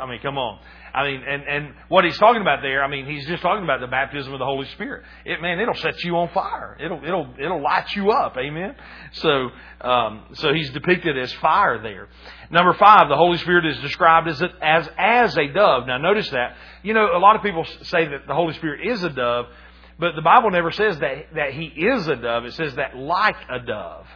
I 0.00 0.06
mean, 0.06 0.20
come 0.20 0.38
on. 0.38 0.58
I 0.94 1.04
mean, 1.04 1.22
and, 1.26 1.42
and 1.44 1.74
what 1.88 2.04
he's 2.04 2.18
talking 2.18 2.42
about 2.42 2.62
there, 2.62 2.82
I 2.82 2.88
mean, 2.88 3.06
he's 3.06 3.26
just 3.26 3.42
talking 3.42 3.64
about 3.64 3.80
the 3.80 3.86
baptism 3.86 4.32
of 4.32 4.38
the 4.38 4.44
Holy 4.44 4.66
Spirit. 4.68 5.04
It, 5.24 5.40
man, 5.40 5.60
it'll 5.60 5.74
set 5.74 6.02
you 6.04 6.16
on 6.16 6.28
fire. 6.30 6.76
It'll, 6.82 7.02
it'll, 7.04 7.34
it'll 7.38 7.62
light 7.62 7.94
you 7.94 8.10
up. 8.10 8.36
Amen. 8.36 8.74
So, 9.12 9.48
um, 9.80 10.26
so 10.34 10.52
he's 10.52 10.70
depicted 10.70 11.16
as 11.18 11.32
fire 11.34 11.82
there. 11.82 12.08
Number 12.50 12.74
five, 12.74 13.08
the 13.08 13.16
Holy 13.16 13.38
Spirit 13.38 13.66
is 13.66 13.78
described 13.78 14.28
as, 14.28 14.42
a, 14.42 14.48
as, 14.60 14.88
as 14.98 15.38
a 15.38 15.46
dove. 15.46 15.86
Now 15.86 15.98
notice 15.98 16.28
that. 16.30 16.56
You 16.82 16.94
know, 16.94 17.16
a 17.16 17.18
lot 17.18 17.36
of 17.36 17.42
people 17.42 17.64
say 17.82 18.06
that 18.06 18.26
the 18.26 18.34
Holy 18.34 18.54
Spirit 18.54 18.86
is 18.86 19.02
a 19.02 19.10
dove, 19.10 19.46
but 19.98 20.16
the 20.16 20.22
Bible 20.22 20.50
never 20.50 20.70
says 20.70 20.98
that, 20.98 21.34
that 21.34 21.52
he 21.52 21.66
is 21.66 22.08
a 22.08 22.16
dove. 22.16 22.44
It 22.44 22.54
says 22.54 22.74
that 22.76 22.96
like 22.96 23.36
a 23.50 23.64
dove. 23.64 24.06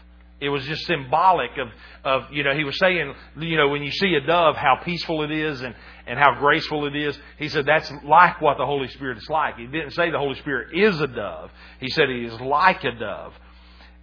It 0.41 0.49
was 0.49 0.65
just 0.67 0.85
symbolic 0.87 1.51
of, 1.59 1.69
of, 2.05 2.33
you 2.33 2.43
know, 2.43 2.55
he 2.55 2.65
was 2.65 2.79
saying, 2.79 3.15
you 3.39 3.57
know, 3.57 3.69
when 3.69 3.83
you 3.83 3.91
see 3.91 4.15
a 4.15 4.21
dove, 4.21 4.57
how 4.57 4.81
peaceful 4.85 5.23
it 5.23 5.31
is 5.31 5.63
and, 5.63 5.75
and 6.07 6.19
how 6.19 6.35
graceful 6.39 6.87
it 6.87 6.95
is. 6.95 7.19
He 7.39 7.49
said 7.49 7.67
that's 7.67 7.91
like 8.05 8.41
what 8.41 8.59
the 8.59 8.67
Holy 8.67 8.89
Spirit 8.89 9.19
is 9.19 9.29
like. 9.29 9.57
He 9.57 9.67
didn't 9.67 9.93
say 9.93 10.11
the 10.11 10.19
Holy 10.19 10.39
Spirit 10.41 10.77
is 10.77 11.01
a 11.01 11.07
dove. 11.07 11.51
He 11.81 11.89
said 11.89 12.09
he 12.09 12.25
is 12.25 12.39
like 12.41 12.85
a 12.85 12.93
dove. 12.93 13.33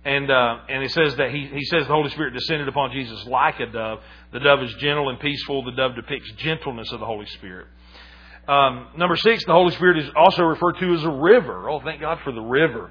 And, 0.04 0.32
uh, 0.32 0.60
and 0.68 0.84
it 0.84 0.92
says 0.92 1.16
that 1.18 1.30
he, 1.30 1.48
he 1.54 1.64
says 1.66 1.86
the 1.86 1.94
Holy 1.94 2.10
Spirit 2.10 2.34
descended 2.34 2.68
upon 2.68 2.92
Jesus 2.92 3.24
like 3.28 3.60
a 3.60 3.68
dove. 3.68 4.00
The 4.32 4.40
dove 4.40 4.64
is 4.64 4.74
gentle 4.76 5.10
and 5.10 5.20
peaceful. 5.20 5.64
The 5.64 5.74
dove 5.74 5.96
depicts 5.96 6.32
gentleness 6.38 6.92
of 6.92 7.02
the 7.02 7.06
Holy 7.06 7.28
Spirit. 7.28 7.68
Um, 8.48 8.88
number 8.98 9.16
six, 9.16 9.46
the 9.46 9.54
Holy 9.54 9.74
Spirit 9.76 10.00
is 10.00 10.10
also 10.16 10.44
referred 10.44 10.80
to 10.80 10.94
as 10.94 11.04
a 11.04 11.12
river. 11.12 11.70
Oh, 11.70 11.82
thank 11.82 12.02
God 12.02 12.20
for 12.24 12.32
the 12.32 12.42
river. 12.42 12.90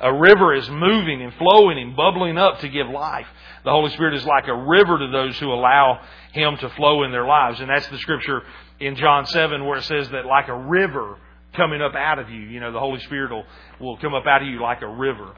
A 0.00 0.12
river 0.12 0.54
is 0.54 0.68
moving 0.70 1.22
and 1.22 1.32
flowing 1.34 1.78
and 1.78 1.94
bubbling 1.94 2.38
up 2.38 2.60
to 2.60 2.68
give 2.68 2.88
life. 2.88 3.26
The 3.64 3.70
Holy 3.70 3.90
Spirit 3.90 4.14
is 4.14 4.24
like 4.24 4.48
a 4.48 4.54
river 4.54 4.98
to 4.98 5.08
those 5.08 5.38
who 5.38 5.52
allow 5.52 6.00
Him 6.32 6.56
to 6.58 6.70
flow 6.70 7.02
in 7.04 7.12
their 7.12 7.26
lives. 7.26 7.60
And 7.60 7.68
that's 7.68 7.86
the 7.88 7.98
scripture 7.98 8.42
in 8.78 8.96
John 8.96 9.26
7 9.26 9.64
where 9.64 9.78
it 9.78 9.84
says 9.84 10.08
that 10.10 10.24
like 10.24 10.48
a 10.48 10.56
river 10.56 11.18
coming 11.54 11.82
up 11.82 11.94
out 11.94 12.18
of 12.18 12.30
you, 12.30 12.40
you 12.40 12.60
know, 12.60 12.72
the 12.72 12.80
Holy 12.80 13.00
Spirit 13.00 13.30
will, 13.30 13.44
will 13.78 13.96
come 13.98 14.14
up 14.14 14.26
out 14.26 14.40
of 14.42 14.48
you 14.48 14.62
like 14.62 14.82
a 14.82 14.88
river. 14.88 15.34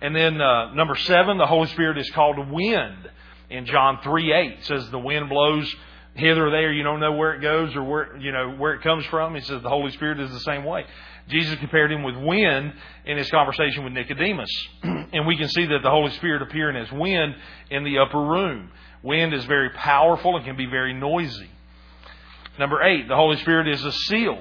And 0.00 0.16
then 0.16 0.40
uh, 0.40 0.74
number 0.74 0.96
seven, 0.96 1.38
the 1.38 1.46
Holy 1.46 1.68
Spirit 1.68 1.98
is 1.98 2.10
called 2.10 2.50
wind. 2.50 3.08
In 3.50 3.66
John 3.66 3.98
3 4.02 4.32
8 4.32 4.52
it 4.52 4.64
says 4.64 4.90
the 4.90 4.98
wind 4.98 5.28
blows 5.28 5.72
hither 6.14 6.46
or 6.46 6.50
there. 6.50 6.72
You 6.72 6.82
don't 6.82 7.00
know 7.00 7.12
where 7.12 7.34
it 7.34 7.42
goes 7.42 7.74
or 7.74 7.82
where 7.82 8.16
you 8.16 8.30
know 8.30 8.50
where 8.50 8.74
it 8.74 8.82
comes 8.82 9.04
from. 9.06 9.34
He 9.34 9.40
says 9.40 9.60
the 9.62 9.68
Holy 9.68 9.90
Spirit 9.92 10.20
is 10.20 10.30
the 10.30 10.40
same 10.40 10.64
way. 10.64 10.84
Jesus 11.30 11.58
compared 11.58 11.92
him 11.92 12.02
with 12.02 12.16
wind 12.16 12.72
in 13.04 13.16
his 13.16 13.30
conversation 13.30 13.84
with 13.84 13.92
Nicodemus. 13.92 14.50
and 14.82 15.26
we 15.26 15.36
can 15.36 15.48
see 15.48 15.66
that 15.66 15.80
the 15.82 15.90
Holy 15.90 16.10
Spirit 16.12 16.42
appearing 16.42 16.76
as 16.76 16.90
wind 16.92 17.34
in 17.70 17.84
the 17.84 17.98
upper 17.98 18.20
room. 18.20 18.70
Wind 19.02 19.32
is 19.32 19.44
very 19.46 19.70
powerful 19.70 20.36
and 20.36 20.44
can 20.44 20.56
be 20.56 20.66
very 20.66 20.92
noisy. 20.92 21.48
Number 22.58 22.82
eight, 22.82 23.08
the 23.08 23.16
Holy 23.16 23.36
Spirit 23.38 23.68
is 23.68 23.82
a 23.84 23.92
seal 23.92 24.40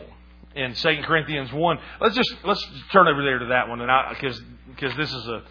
in 0.55 0.74
2 0.74 1.01
Corinthians 1.03 1.53
1. 1.53 1.79
Let's 2.01 2.15
just, 2.15 2.36
let's 2.43 2.65
turn 2.91 3.08
over 3.08 3.24
there 3.24 3.39
to 3.39 3.46
that 3.48 3.69
one, 3.69 3.79
and 3.81 3.89
I, 3.89 4.15
cause, 4.19 4.41
cause 4.77 4.91
this 4.98 5.13
is 5.13 5.27
a, 5.27 5.43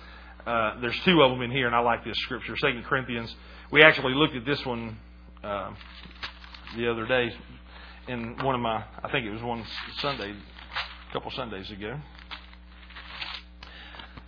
uh, 0.47 0.81
there's 0.81 0.99
two 1.05 1.23
of 1.23 1.31
them 1.31 1.41
in 1.43 1.51
here, 1.51 1.67
and 1.67 1.75
I 1.75 1.81
like 1.81 2.05
this 2.05 2.17
scripture. 2.19 2.55
2 2.61 2.83
Corinthians. 2.87 3.35
We 3.71 3.83
actually 3.83 4.15
looked 4.15 4.35
at 4.35 4.45
this 4.45 4.65
one, 4.67 4.99
uh, 5.43 5.71
the 6.77 6.91
other 6.91 7.07
day 7.07 7.33
in 8.09 8.37
one 8.43 8.55
of 8.55 8.61
my, 8.61 8.83
I 9.03 9.11
think 9.11 9.27
it 9.27 9.31
was 9.31 9.43
one 9.43 9.65
Sunday, 9.99 10.35
a 11.09 11.13
couple 11.13 11.31
Sundays 11.31 11.71
ago. 11.71 11.99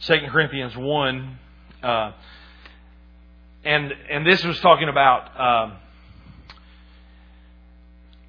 2 0.00 0.14
Corinthians 0.30 0.74
1, 0.74 1.38
uh, 1.82 2.12
and, 3.64 3.92
and 4.10 4.26
this 4.26 4.42
was 4.44 4.58
talking 4.60 4.88
about, 4.88 5.38
uh, 5.38 5.76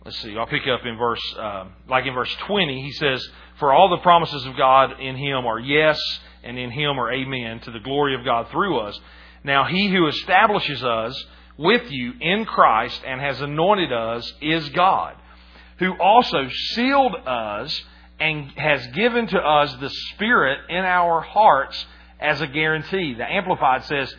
let's 0.04 0.18
see, 0.20 0.38
I'll 0.38 0.48
pick 0.48 0.68
up 0.68 0.82
in 0.86 0.98
verse, 0.98 1.22
uh, 1.40 1.66
like 1.88 2.06
in 2.06 2.14
verse 2.14 2.36
20, 2.48 2.82
he 2.82 2.92
says, 2.92 3.26
For 3.58 3.72
all 3.72 3.90
the 3.90 4.02
promises 4.04 4.46
of 4.46 4.58
God 4.58 5.00
in 5.00 5.16
him 5.16 5.46
are 5.46 5.60
yes, 5.60 5.98
and 6.44 6.60
in 6.60 6.72
him 6.72 7.00
are 7.00 7.10
amen, 7.10 7.62
to 7.62 7.72
the 7.72 7.80
glory 7.80 8.16
of 8.16 8.26
God 8.26 8.50
through 8.52 8.80
us. 8.80 9.00
Now 9.46 9.64
he 9.64 9.90
who 9.90 10.08
establishes 10.08 10.84
us 10.84 11.26
with 11.58 11.90
you 11.90 12.14
in 12.20 12.44
Christ 12.44 13.02
and 13.08 13.22
has 13.22 13.40
anointed 13.40 13.94
us 13.94 14.30
is 14.42 14.68
God, 14.70 15.16
who 15.80 15.94
also 16.02 16.50
sealed 16.74 17.16
us 17.26 17.82
and 18.22 18.52
has 18.56 18.86
given 18.88 19.26
to 19.28 19.40
us 19.40 19.76
the 19.82 19.90
Spirit 19.90 20.60
in 20.70 20.86
our 20.86 21.22
hearts 21.22 21.86
as 22.20 22.40
a 22.40 22.48
guarantee. 22.48 23.16
The 23.16 23.26
Amplified 23.26 23.84
says, 23.86 24.14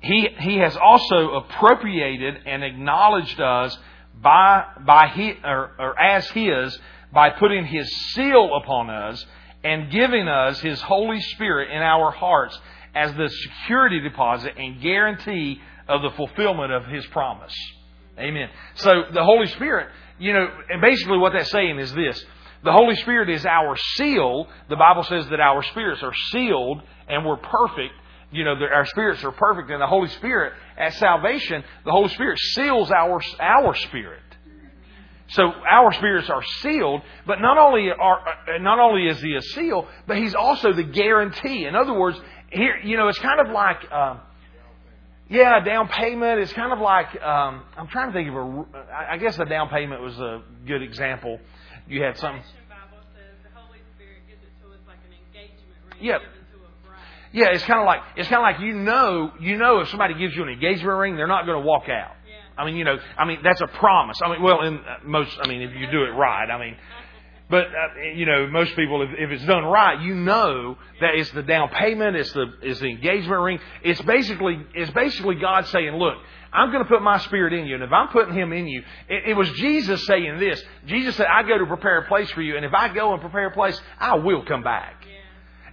He, 0.00 0.28
he 0.40 0.56
has 0.56 0.76
also 0.76 1.34
appropriated 1.34 2.34
and 2.46 2.64
acknowledged 2.64 3.38
us 3.38 3.76
by, 4.20 4.64
by 4.84 5.08
he, 5.14 5.34
or, 5.44 5.72
or 5.78 6.00
as 6.00 6.26
His 6.30 6.78
by 7.12 7.30
putting 7.30 7.66
His 7.66 7.86
seal 8.12 8.50
upon 8.62 8.88
us 8.88 9.24
and 9.62 9.90
giving 9.90 10.26
us 10.26 10.58
His 10.60 10.80
Holy 10.80 11.20
Spirit 11.20 11.70
in 11.70 11.82
our 11.82 12.10
hearts 12.10 12.58
as 12.94 13.12
the 13.12 13.28
security 13.28 14.00
deposit 14.00 14.54
and 14.56 14.80
guarantee 14.80 15.60
of 15.86 16.00
the 16.00 16.10
fulfillment 16.16 16.72
of 16.72 16.86
His 16.86 17.04
promise. 17.06 17.54
Amen. 18.18 18.48
So 18.76 19.04
the 19.12 19.22
Holy 19.22 19.46
Spirit, 19.48 19.88
you 20.18 20.32
know, 20.32 20.48
and 20.70 20.80
basically 20.80 21.18
what 21.18 21.34
that's 21.34 21.50
saying 21.50 21.78
is 21.78 21.92
this. 21.92 22.24
The 22.64 22.72
Holy 22.72 22.96
Spirit 22.96 23.30
is 23.30 23.46
our 23.46 23.76
seal. 23.94 24.48
The 24.68 24.76
Bible 24.76 25.04
says 25.04 25.28
that 25.30 25.40
our 25.40 25.62
spirits 25.62 26.02
are 26.02 26.14
sealed 26.32 26.82
and 27.08 27.24
we're 27.24 27.36
perfect 27.36 27.94
you 28.30 28.44
know, 28.44 28.54
our 28.72 28.84
spirits 28.84 29.24
are 29.24 29.32
perfect, 29.32 29.70
and 29.70 29.80
the 29.80 29.86
Holy 29.86 30.08
Spirit 30.08 30.52
at 30.76 30.92
salvation, 30.94 31.64
the 31.84 31.90
Holy 31.90 32.08
Spirit 32.10 32.38
seals 32.38 32.90
our 32.90 33.20
our 33.40 33.74
spirit. 33.74 34.22
So 35.30 35.44
our 35.44 35.92
spirits 35.92 36.28
are 36.30 36.42
sealed, 36.60 37.02
but 37.26 37.40
not 37.40 37.58
only 37.58 37.88
are 37.90 38.28
uh, 38.28 38.58
not 38.60 38.78
only 38.78 39.06
is 39.08 39.20
He 39.20 39.34
a 39.34 39.42
seal, 39.42 39.86
but 40.06 40.18
He's 40.18 40.34
also 40.34 40.72
the 40.72 40.82
guarantee. 40.82 41.64
In 41.64 41.74
other 41.74 41.98
words, 41.98 42.18
here 42.50 42.76
you 42.84 42.96
know 42.96 43.08
it's 43.08 43.18
kind 43.18 43.40
of 43.40 43.52
like. 43.52 43.90
Um, 43.92 44.20
yeah, 45.30 45.62
down 45.62 45.88
payment 45.88 46.40
It's 46.40 46.54
kind 46.54 46.72
of 46.72 46.78
like 46.78 47.08
um, 47.22 47.62
I'm 47.76 47.88
trying 47.88 48.08
to 48.08 48.12
think 48.14 48.30
of 48.30 48.34
a. 48.34 48.64
I 49.10 49.18
guess 49.18 49.38
a 49.38 49.44
down 49.44 49.68
payment 49.68 50.00
was 50.00 50.18
a 50.18 50.42
good 50.66 50.80
example. 50.80 51.38
You 51.88 52.02
had 52.02 52.18
some. 52.18 52.40
Yeah, 56.00 56.18
yeah, 57.32 57.46
it's 57.52 57.64
kind 57.64 57.80
of 57.80 57.86
like 57.86 58.00
it's 58.16 58.28
kind 58.28 58.40
of 58.40 58.42
like 58.42 58.60
you 58.60 58.74
know 58.74 59.32
you 59.40 59.56
know 59.56 59.80
if 59.80 59.88
somebody 59.88 60.14
gives 60.14 60.34
you 60.34 60.42
an 60.42 60.48
engagement 60.48 60.98
ring, 60.98 61.16
they're 61.16 61.26
not 61.26 61.46
going 61.46 61.60
to 61.60 61.66
walk 61.66 61.88
out. 61.88 62.12
I 62.56 62.64
mean, 62.66 62.76
you 62.76 62.84
know, 62.84 62.98
I 63.16 63.24
mean 63.24 63.38
that's 63.42 63.60
a 63.60 63.66
promise. 63.66 64.18
I 64.22 64.30
mean, 64.30 64.42
well, 64.42 64.62
in 64.62 64.78
uh, 64.78 64.96
most, 65.04 65.36
I 65.40 65.46
mean, 65.46 65.62
if 65.62 65.74
you 65.74 65.90
do 65.90 66.02
it 66.02 66.10
right, 66.10 66.50
I 66.50 66.58
mean, 66.58 66.76
but 67.50 67.66
uh, 67.66 68.00
you 68.14 68.26
know, 68.26 68.48
most 68.48 68.74
people, 68.74 69.02
if, 69.02 69.10
if 69.16 69.30
it's 69.30 69.44
done 69.44 69.64
right, 69.64 70.00
you 70.00 70.14
know 70.14 70.76
that 71.00 71.14
it's 71.14 71.30
the 71.30 71.42
down 71.42 71.68
payment, 71.68 72.16
it's 72.16 72.32
the 72.32 72.46
it's 72.62 72.80
the 72.80 72.88
engagement 72.88 73.42
ring. 73.42 73.60
It's 73.84 74.00
basically 74.02 74.60
it's 74.74 74.90
basically 74.90 75.36
God 75.36 75.66
saying, 75.66 75.94
look. 75.94 76.16
I'm 76.52 76.70
going 76.70 76.82
to 76.82 76.88
put 76.88 77.02
my 77.02 77.18
spirit 77.18 77.52
in 77.52 77.66
you. 77.66 77.74
And 77.74 77.84
if 77.84 77.92
I'm 77.92 78.08
putting 78.08 78.34
him 78.34 78.52
in 78.52 78.66
you, 78.66 78.82
it, 79.08 79.30
it 79.30 79.34
was 79.34 79.50
Jesus 79.52 80.04
saying 80.06 80.38
this. 80.38 80.62
Jesus 80.86 81.16
said, 81.16 81.26
I 81.26 81.42
go 81.42 81.58
to 81.58 81.66
prepare 81.66 81.98
a 81.98 82.08
place 82.08 82.30
for 82.30 82.42
you. 82.42 82.56
And 82.56 82.64
if 82.64 82.72
I 82.74 82.92
go 82.92 83.12
and 83.12 83.20
prepare 83.20 83.48
a 83.48 83.52
place, 83.52 83.80
I 83.98 84.16
will 84.16 84.44
come 84.44 84.62
back. 84.62 85.04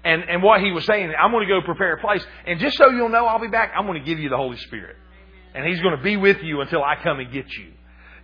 And, 0.04 0.24
and 0.30 0.44
what 0.44 0.62
he 0.62 0.72
was 0.72 0.86
saying, 0.86 1.12
I'm 1.20 1.32
going 1.32 1.48
to 1.48 1.54
go 1.54 1.66
prepare 1.66 1.94
a 1.94 2.00
place. 2.00 2.24
And 2.46 2.60
just 2.60 2.78
so 2.78 2.90
you'll 2.90 3.10
know 3.10 3.26
I'll 3.26 3.42
be 3.42 3.48
back, 3.48 3.72
I'm 3.76 3.88
going 3.88 4.00
to 4.00 4.06
give 4.06 4.20
you 4.20 4.30
the 4.30 4.38
Holy 4.38 4.58
Spirit. 4.58 4.98
And 5.56 5.66
he's 5.66 5.82
going 5.82 5.98
to 5.98 6.04
be 6.04 6.16
with 6.18 6.44
you 6.44 6.62
until 6.62 6.84
I 6.84 6.96
come 7.02 7.20
and 7.20 7.32
get 7.32 7.52
you. 7.58 7.72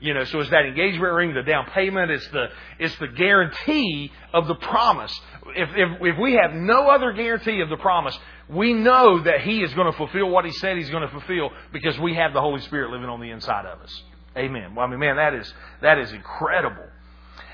You 0.01 0.15
know, 0.15 0.23
so 0.25 0.39
it's 0.39 0.49
that 0.49 0.65
engagement 0.65 1.13
ring, 1.13 1.33
the 1.33 1.43
down 1.43 1.65
payment, 1.67 2.09
it's 2.09 2.27
the, 2.29 2.47
it's 2.79 2.95
the 2.97 3.07
guarantee 3.07 4.11
of 4.33 4.47
the 4.47 4.55
promise. 4.55 5.13
If, 5.55 5.69
if, 5.75 6.01
if 6.01 6.19
we 6.19 6.33
have 6.33 6.53
no 6.53 6.89
other 6.89 7.13
guarantee 7.13 7.61
of 7.61 7.69
the 7.69 7.77
promise, 7.77 8.17
we 8.51 8.73
know 8.73 9.21
that 9.23 9.41
He 9.41 9.61
is 9.61 9.73
going 9.73 9.91
to 9.91 9.97
fulfill 9.97 10.29
what 10.29 10.45
He 10.45 10.51
said 10.51 10.77
He's 10.77 10.89
going 10.89 11.03
to 11.03 11.09
fulfill 11.09 11.51
because 11.71 11.97
we 11.99 12.15
have 12.15 12.33
the 12.33 12.41
Holy 12.41 12.61
Spirit 12.61 12.91
living 12.91 13.09
on 13.09 13.19
the 13.19 13.29
inside 13.29 13.65
of 13.65 13.81
us. 13.81 14.03
Amen. 14.37 14.75
Well, 14.75 14.85
I 14.85 14.89
mean, 14.89 14.99
man, 14.99 15.17
that 15.17 15.33
is, 15.33 15.53
that 15.81 15.97
is 15.97 16.11
incredible. 16.13 16.85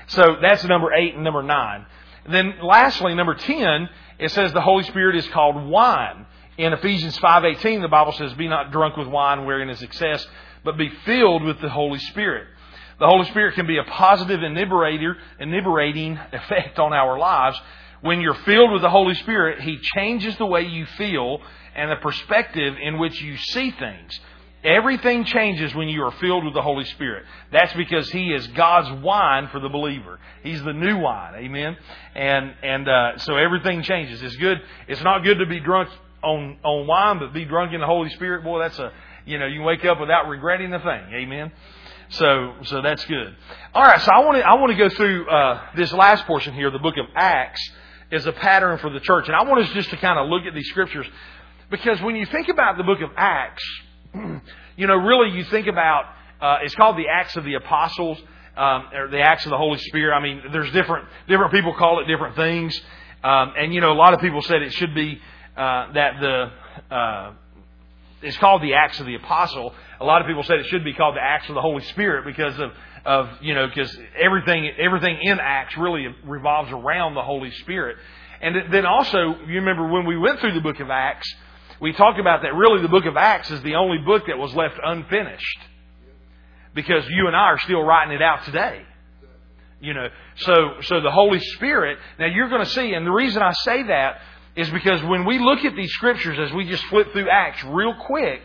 So 0.08 0.36
that's 0.40 0.64
number 0.64 0.92
eight 0.94 1.14
and 1.14 1.24
number 1.24 1.42
nine. 1.42 1.86
Then 2.30 2.54
lastly, 2.62 3.14
number 3.14 3.34
ten 3.34 3.88
it 4.18 4.30
says 4.32 4.52
the 4.52 4.60
Holy 4.60 4.84
Spirit 4.84 5.16
is 5.16 5.28
called 5.28 5.56
wine. 5.68 6.26
In 6.56 6.72
Ephesians 6.72 7.16
5:18, 7.18 7.82
the 7.82 7.88
Bible 7.88 8.12
says, 8.12 8.34
"Be 8.34 8.48
not 8.48 8.72
drunk 8.72 8.96
with 8.96 9.06
wine 9.06 9.44
wherein 9.44 9.70
is 9.70 9.82
excess, 9.82 10.26
but 10.64 10.76
be 10.76 10.88
filled 10.88 11.44
with 11.44 11.60
the 11.60 11.68
Holy 11.68 12.00
Spirit." 12.00 12.48
The 12.98 13.06
Holy 13.06 13.26
Spirit 13.26 13.54
can 13.54 13.66
be 13.66 13.78
a 13.78 13.84
positive 13.84 14.42
inebriator, 14.42 15.16
inebriating 15.38 16.18
effect 16.32 16.80
on 16.80 16.92
our 16.92 17.16
lives. 17.16 17.60
When 18.00 18.20
you're 18.20 18.34
filled 18.34 18.72
with 18.72 18.82
the 18.82 18.90
Holy 18.90 19.14
Spirit, 19.14 19.60
He 19.60 19.78
changes 19.78 20.36
the 20.36 20.46
way 20.46 20.62
you 20.62 20.86
feel 20.96 21.40
and 21.74 21.90
the 21.90 21.96
perspective 21.96 22.74
in 22.80 22.98
which 22.98 23.20
you 23.20 23.36
see 23.36 23.70
things. 23.70 24.20
Everything 24.64 25.24
changes 25.24 25.72
when 25.74 25.88
you 25.88 26.02
are 26.02 26.10
filled 26.12 26.44
with 26.44 26.52
the 26.52 26.62
Holy 26.62 26.84
Spirit. 26.84 27.24
That's 27.52 27.72
because 27.74 28.10
He 28.10 28.32
is 28.32 28.46
God's 28.48 29.02
wine 29.02 29.48
for 29.48 29.60
the 29.60 29.68
believer. 29.68 30.18
He's 30.42 30.62
the 30.64 30.72
new 30.72 30.98
wine. 30.98 31.34
Amen. 31.36 31.76
And 32.14 32.54
and 32.62 32.88
uh, 32.88 33.18
so 33.18 33.36
everything 33.36 33.82
changes. 33.82 34.20
It's 34.20 34.36
good. 34.36 34.58
It's 34.88 35.02
not 35.02 35.22
good 35.22 35.38
to 35.38 35.46
be 35.46 35.60
drunk 35.60 35.90
on 36.24 36.58
on 36.64 36.86
wine, 36.88 37.20
but 37.20 37.32
be 37.32 37.44
drunk 37.44 37.72
in 37.72 37.80
the 37.80 37.86
Holy 37.86 38.10
Spirit. 38.10 38.42
Boy, 38.42 38.58
that's 38.58 38.78
a 38.80 38.92
you 39.26 39.38
know 39.38 39.46
you 39.46 39.62
wake 39.62 39.84
up 39.84 40.00
without 40.00 40.28
regretting 40.28 40.70
the 40.70 40.80
thing. 40.80 41.14
Amen. 41.14 41.52
So 42.10 42.54
so 42.64 42.82
that's 42.82 43.04
good. 43.04 43.36
All 43.74 43.82
right. 43.82 44.00
So 44.00 44.10
I 44.10 44.24
want 44.24 44.38
to 44.38 44.42
I 44.42 44.54
want 44.54 44.72
to 44.72 44.78
go 44.78 44.88
through 44.88 45.28
uh, 45.28 45.66
this 45.76 45.92
last 45.92 46.26
portion 46.26 46.54
here. 46.54 46.70
The 46.72 46.80
book 46.80 46.96
of 46.96 47.06
Acts 47.14 47.60
is 48.10 48.26
a 48.26 48.32
pattern 48.32 48.78
for 48.78 48.90
the 48.90 49.00
church, 49.00 49.26
and 49.26 49.36
I 49.36 49.42
want 49.44 49.64
us 49.64 49.72
just 49.74 49.90
to 49.90 49.96
kind 49.96 50.18
of 50.18 50.28
look 50.28 50.44
at 50.44 50.54
these 50.54 50.68
scriptures. 50.68 51.06
Because 51.70 52.00
when 52.00 52.16
you 52.16 52.26
think 52.26 52.48
about 52.48 52.78
the 52.78 52.84
book 52.84 53.00
of 53.02 53.10
Acts 53.16 53.62
you 54.76 54.86
know, 54.86 54.96
really, 54.96 55.36
you 55.36 55.44
think 55.44 55.66
about 55.66 56.04
uh, 56.40 56.58
it's 56.62 56.74
called 56.74 56.96
the 56.96 57.08
Acts 57.08 57.36
of 57.36 57.44
the 57.44 57.54
Apostles 57.54 58.18
um, 58.56 58.86
or 58.94 59.08
the 59.08 59.20
Acts 59.20 59.44
of 59.44 59.50
the 59.50 59.56
Holy 59.56 59.78
Spirit. 59.78 60.14
I 60.14 60.22
mean, 60.22 60.42
there's 60.52 60.70
different 60.72 61.08
different 61.28 61.52
people 61.52 61.74
call 61.74 62.00
it 62.00 62.06
different 62.06 62.36
things, 62.36 62.80
um, 63.24 63.54
and 63.58 63.74
you 63.74 63.80
know, 63.80 63.92
a 63.92 63.98
lot 63.98 64.14
of 64.14 64.20
people 64.20 64.42
said 64.42 64.62
it 64.62 64.72
should 64.72 64.94
be 64.94 65.20
uh, 65.56 65.92
that 65.92 66.20
the 66.20 66.94
uh, 66.94 67.32
it's 68.22 68.36
called 68.38 68.62
the 68.62 68.74
Acts 68.74 69.00
of 69.00 69.06
the 69.06 69.14
Apostle. 69.14 69.74
A 70.00 70.04
lot 70.04 70.20
of 70.20 70.26
people 70.26 70.42
said 70.42 70.58
it 70.58 70.66
should 70.66 70.84
be 70.84 70.94
called 70.94 71.16
the 71.16 71.22
Acts 71.22 71.48
of 71.48 71.54
the 71.54 71.60
Holy 71.60 71.82
Spirit 71.84 72.24
because 72.24 72.58
of 72.58 72.70
of 73.04 73.28
you 73.40 73.54
know 73.54 73.66
because 73.66 73.96
everything 74.18 74.70
everything 74.78 75.18
in 75.22 75.38
Acts 75.40 75.76
really 75.76 76.06
revolves 76.24 76.70
around 76.72 77.14
the 77.14 77.22
Holy 77.22 77.50
Spirit. 77.50 77.96
And 78.40 78.72
then 78.72 78.86
also, 78.86 79.34
you 79.46 79.56
remember 79.56 79.88
when 79.88 80.06
we 80.06 80.16
went 80.16 80.40
through 80.40 80.54
the 80.54 80.60
book 80.60 80.78
of 80.78 80.90
Acts, 80.90 81.28
we 81.80 81.92
talked 81.92 82.20
about 82.20 82.42
that 82.42 82.54
really 82.54 82.82
the 82.82 82.88
book 82.88 83.06
of 83.06 83.16
Acts 83.16 83.50
is 83.50 83.62
the 83.62 83.74
only 83.74 83.98
book 83.98 84.24
that 84.26 84.38
was 84.38 84.54
left 84.54 84.76
unfinished. 84.82 85.58
Because 86.74 87.04
you 87.08 87.26
and 87.26 87.34
I 87.34 87.46
are 87.46 87.58
still 87.58 87.82
writing 87.82 88.14
it 88.14 88.22
out 88.22 88.44
today. 88.44 88.82
You 89.80 89.94
know, 89.94 90.08
so, 90.36 90.80
so 90.82 91.00
the 91.00 91.10
Holy 91.10 91.38
Spirit, 91.38 91.98
now 92.18 92.26
you're 92.26 92.48
going 92.48 92.64
to 92.64 92.70
see, 92.70 92.94
and 92.94 93.06
the 93.06 93.12
reason 93.12 93.42
I 93.42 93.52
say 93.52 93.84
that 93.84 94.20
is 94.58 94.68
because 94.70 95.02
when 95.04 95.24
we 95.24 95.38
look 95.38 95.64
at 95.64 95.76
these 95.76 95.92
scriptures 95.92 96.36
as 96.38 96.52
we 96.52 96.64
just 96.64 96.84
flip 96.86 97.12
through 97.12 97.30
Acts 97.30 97.62
real 97.64 97.94
quick, 97.94 98.42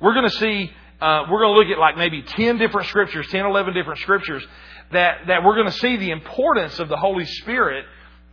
we're 0.00 0.14
going 0.14 0.28
to 0.28 0.36
see, 0.38 0.72
uh, 1.02 1.24
we're 1.30 1.40
going 1.40 1.54
to 1.54 1.60
look 1.60 1.70
at 1.70 1.78
like 1.78 1.98
maybe 1.98 2.22
10 2.22 2.56
different 2.56 2.88
scriptures, 2.88 3.26
10, 3.30 3.44
11 3.44 3.74
different 3.74 4.00
scriptures 4.00 4.42
that, 4.90 5.26
that 5.26 5.44
we're 5.44 5.54
going 5.54 5.66
to 5.66 5.72
see 5.72 5.98
the 5.98 6.10
importance 6.10 6.78
of 6.78 6.88
the 6.88 6.96
Holy 6.96 7.26
Spirit 7.26 7.84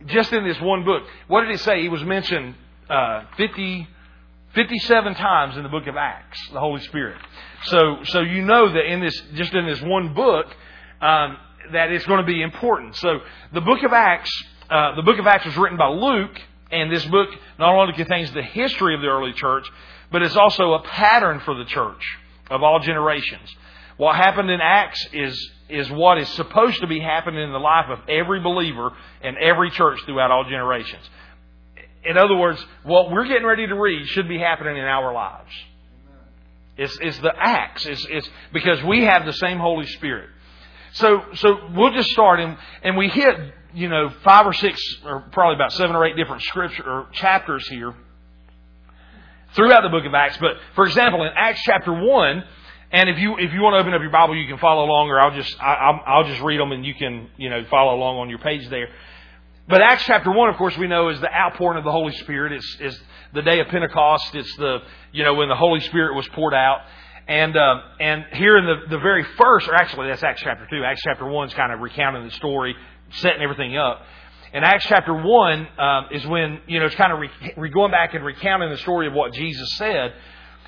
just 0.06 0.32
in 0.32 0.42
this 0.42 0.58
one 0.60 0.86
book. 0.86 1.02
What 1.26 1.42
did 1.42 1.50
it 1.50 1.60
say? 1.60 1.82
He 1.82 1.90
was 1.90 2.02
mentioned 2.02 2.54
uh, 2.88 3.24
50, 3.36 3.86
57 4.54 5.14
times 5.14 5.56
in 5.58 5.62
the 5.62 5.68
book 5.68 5.86
of 5.86 5.96
Acts, 5.96 6.38
the 6.50 6.60
Holy 6.60 6.80
Spirit. 6.80 7.18
So, 7.64 7.98
so 8.04 8.20
you 8.20 8.42
know 8.42 8.72
that 8.72 8.90
in 8.90 9.00
this, 9.00 9.20
just 9.34 9.52
in 9.52 9.66
this 9.66 9.82
one 9.82 10.14
book, 10.14 10.46
um, 11.02 11.36
that 11.72 11.92
it's 11.92 12.06
going 12.06 12.20
to 12.20 12.26
be 12.26 12.40
important. 12.40 12.96
So 12.96 13.18
the 13.52 13.60
book 13.60 13.82
of 13.82 13.92
Acts, 13.92 14.30
uh, 14.70 14.94
the 14.96 15.02
book 15.02 15.18
of 15.18 15.26
Acts 15.26 15.44
was 15.44 15.56
written 15.58 15.76
by 15.76 15.88
Luke, 15.88 16.40
and 16.70 16.92
this 16.92 17.04
book 17.06 17.28
not 17.58 17.74
only 17.74 17.94
contains 17.94 18.32
the 18.32 18.42
history 18.42 18.94
of 18.94 19.00
the 19.00 19.08
early 19.08 19.32
church, 19.32 19.66
but 20.10 20.22
it's 20.22 20.36
also 20.36 20.74
a 20.74 20.82
pattern 20.82 21.40
for 21.40 21.54
the 21.54 21.64
church 21.64 22.02
of 22.50 22.62
all 22.62 22.80
generations. 22.80 23.54
What 23.96 24.16
happened 24.16 24.50
in 24.50 24.60
Acts 24.60 25.04
is, 25.12 25.50
is 25.68 25.90
what 25.90 26.18
is 26.18 26.28
supposed 26.30 26.80
to 26.80 26.86
be 26.86 27.00
happening 27.00 27.42
in 27.42 27.52
the 27.52 27.58
life 27.58 27.86
of 27.90 28.08
every 28.08 28.40
believer 28.40 28.92
and 29.22 29.36
every 29.36 29.70
church 29.70 29.98
throughout 30.06 30.30
all 30.30 30.44
generations. 30.44 31.02
In 32.04 32.16
other 32.16 32.36
words, 32.36 32.64
what 32.84 33.10
we're 33.10 33.26
getting 33.26 33.44
ready 33.46 33.66
to 33.66 33.74
read 33.74 34.06
should 34.08 34.28
be 34.28 34.38
happening 34.38 34.76
in 34.76 34.84
our 34.84 35.12
lives. 35.12 35.50
It's, 36.76 36.96
it's 37.00 37.18
the 37.18 37.32
Acts. 37.36 37.86
It's, 37.86 38.06
it's 38.08 38.30
because 38.52 38.82
we 38.84 39.02
have 39.04 39.26
the 39.26 39.32
same 39.32 39.58
Holy 39.58 39.86
Spirit. 39.86 40.30
So, 40.92 41.22
so 41.34 41.56
we'll 41.74 41.92
just 41.92 42.10
start 42.10 42.40
and, 42.40 42.56
and 42.82 42.96
we 42.96 43.08
hit, 43.08 43.34
you 43.78 43.88
know, 43.88 44.10
five 44.24 44.44
or 44.44 44.52
six, 44.52 44.80
or 45.04 45.20
probably 45.30 45.54
about 45.54 45.72
seven 45.72 45.94
or 45.94 46.04
eight 46.04 46.16
different 46.16 46.42
scripture 46.42 46.82
or 46.82 47.08
chapters 47.12 47.66
here 47.68 47.94
throughout 49.54 49.82
the 49.82 49.88
book 49.88 50.04
of 50.04 50.12
Acts. 50.14 50.36
But 50.38 50.56
for 50.74 50.84
example, 50.84 51.22
in 51.22 51.30
Acts 51.36 51.62
chapter 51.62 51.92
one, 51.92 52.42
and 52.90 53.08
if 53.08 53.18
you 53.18 53.38
if 53.38 53.52
you 53.52 53.60
want 53.60 53.74
to 53.74 53.78
open 53.78 53.94
up 53.94 54.00
your 54.00 54.10
Bible, 54.10 54.36
you 54.36 54.48
can 54.48 54.58
follow 54.58 54.84
along, 54.84 55.10
or 55.10 55.20
I'll 55.20 55.34
just 55.34 55.56
I, 55.62 56.00
I'll, 56.06 56.24
just 56.24 56.40
read 56.42 56.58
them, 56.58 56.72
and 56.72 56.84
you 56.84 56.94
can 56.94 57.28
you 57.36 57.50
know 57.50 57.64
follow 57.70 57.94
along 57.94 58.16
on 58.16 58.28
your 58.28 58.40
page 58.40 58.68
there. 58.68 58.88
But 59.68 59.80
Acts 59.80 60.04
chapter 60.06 60.32
one, 60.32 60.48
of 60.48 60.56
course, 60.56 60.76
we 60.76 60.88
know 60.88 61.10
is 61.10 61.20
the 61.20 61.32
outpouring 61.32 61.78
of 61.78 61.84
the 61.84 61.92
Holy 61.92 62.12
Spirit. 62.14 62.52
It's 62.52 62.76
is 62.80 63.00
the 63.32 63.42
day 63.42 63.60
of 63.60 63.68
Pentecost. 63.68 64.34
It's 64.34 64.56
the 64.56 64.78
you 65.12 65.22
know 65.22 65.34
when 65.34 65.48
the 65.48 65.56
Holy 65.56 65.80
Spirit 65.80 66.16
was 66.16 66.26
poured 66.28 66.54
out. 66.54 66.80
And 67.28 67.54
uh, 67.56 67.74
and 68.00 68.24
here 68.32 68.56
in 68.56 68.64
the 68.64 68.96
the 68.96 68.98
very 68.98 69.22
first, 69.36 69.68
or 69.68 69.74
actually 69.74 70.08
that's 70.08 70.24
Acts 70.24 70.40
chapter 70.42 70.66
two. 70.68 70.82
Acts 70.82 71.02
chapter 71.04 71.28
one 71.28 71.46
is 71.46 71.54
kind 71.54 71.72
of 71.72 71.80
recounting 71.80 72.24
the 72.24 72.30
story, 72.32 72.74
setting 73.10 73.42
everything 73.42 73.76
up. 73.76 74.02
And 74.52 74.64
Acts 74.64 74.86
chapter 74.86 75.14
one 75.14 75.66
uh, 75.78 76.02
is 76.10 76.26
when 76.26 76.60
you 76.66 76.80
know 76.80 76.86
it's 76.86 76.94
kind 76.94 77.12
of 77.12 77.18
re- 77.58 77.70
going 77.70 77.90
back 77.90 78.14
and 78.14 78.24
recounting 78.24 78.70
the 78.70 78.78
story 78.78 79.06
of 79.06 79.12
what 79.12 79.32
Jesus 79.34 79.68
said. 79.76 80.14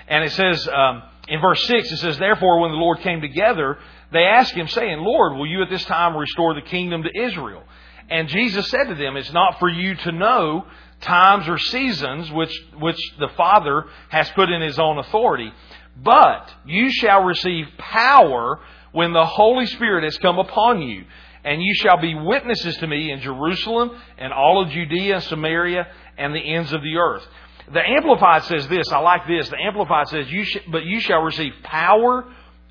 And 0.07 0.25
it 0.25 0.33
says 0.33 0.69
um, 0.69 1.03
in 1.29 1.41
verse 1.41 1.65
six, 1.65 1.91
it 1.91 1.97
says, 1.99 2.19
"Therefore, 2.19 2.61
when 2.61 2.73
the 2.73 2.77
Lord 2.77 2.99
came 3.01 3.21
together, 3.21 3.79
they 4.13 4.25
asked 4.25 4.53
him, 4.53 4.69
saying, 4.69 4.99
Lord, 4.99 5.35
will 5.37 5.47
you 5.47 5.63
at 5.63 5.71
this 5.71 5.85
time 5.85 6.17
restore 6.17 6.55
the 6.55 6.63
kingdom 6.63 7.05
to 7.05 7.23
Israel?" 7.23 7.63
And 8.11 8.29
Jesus 8.29 8.69
said 8.69 8.89
to 8.89 8.97
them, 8.97 9.17
It's 9.17 9.33
not 9.33 9.59
for 9.61 9.69
you 9.69 9.95
to 9.95 10.13
know 10.13 10.67
times 11.01 11.49
or 11.49 11.59
seasons 11.59 12.31
which, 12.33 12.53
which 12.79 12.99
the 13.19 13.29
Father 13.37 13.85
has 14.09 14.29
put 14.31 14.51
in 14.51 14.61
His 14.61 14.79
own 14.79 14.99
authority, 14.99 15.53
but 15.97 16.51
you 16.67 16.91
shall 16.91 17.23
receive 17.23 17.67
power 17.79 18.61
when 18.93 19.13
the 19.13 19.25
Holy 19.25 19.67
Spirit 19.67 20.03
has 20.03 20.19
come 20.19 20.39
upon 20.41 20.83
you. 20.83 21.05
And 21.45 21.63
you 21.63 21.75
shall 21.75 22.01
be 22.01 22.15
witnesses 22.15 22.77
to 22.79 22.87
me 22.87 23.11
in 23.11 23.21
Jerusalem 23.21 23.91
and 24.19 24.33
all 24.33 24.63
of 24.63 24.71
Judea, 24.71 25.17
and 25.17 25.25
Samaria, 25.25 25.87
and 26.19 26.35
the 26.35 26.41
ends 26.41 26.73
of 26.73 26.83
the 26.83 26.97
earth. 26.97 27.27
The 27.73 27.81
Amplified 27.81 28.45
says 28.45 28.69
this. 28.69 28.91
I 28.93 28.99
like 28.99 29.27
this. 29.27 29.49
The 29.49 29.57
Amplified 29.57 30.09
says, 30.09 30.31
you 30.31 30.45
sh- 30.45 30.59
"But 30.71 30.85
you 30.85 31.01
shall 31.01 31.23
receive 31.23 31.53
power, 31.63 32.25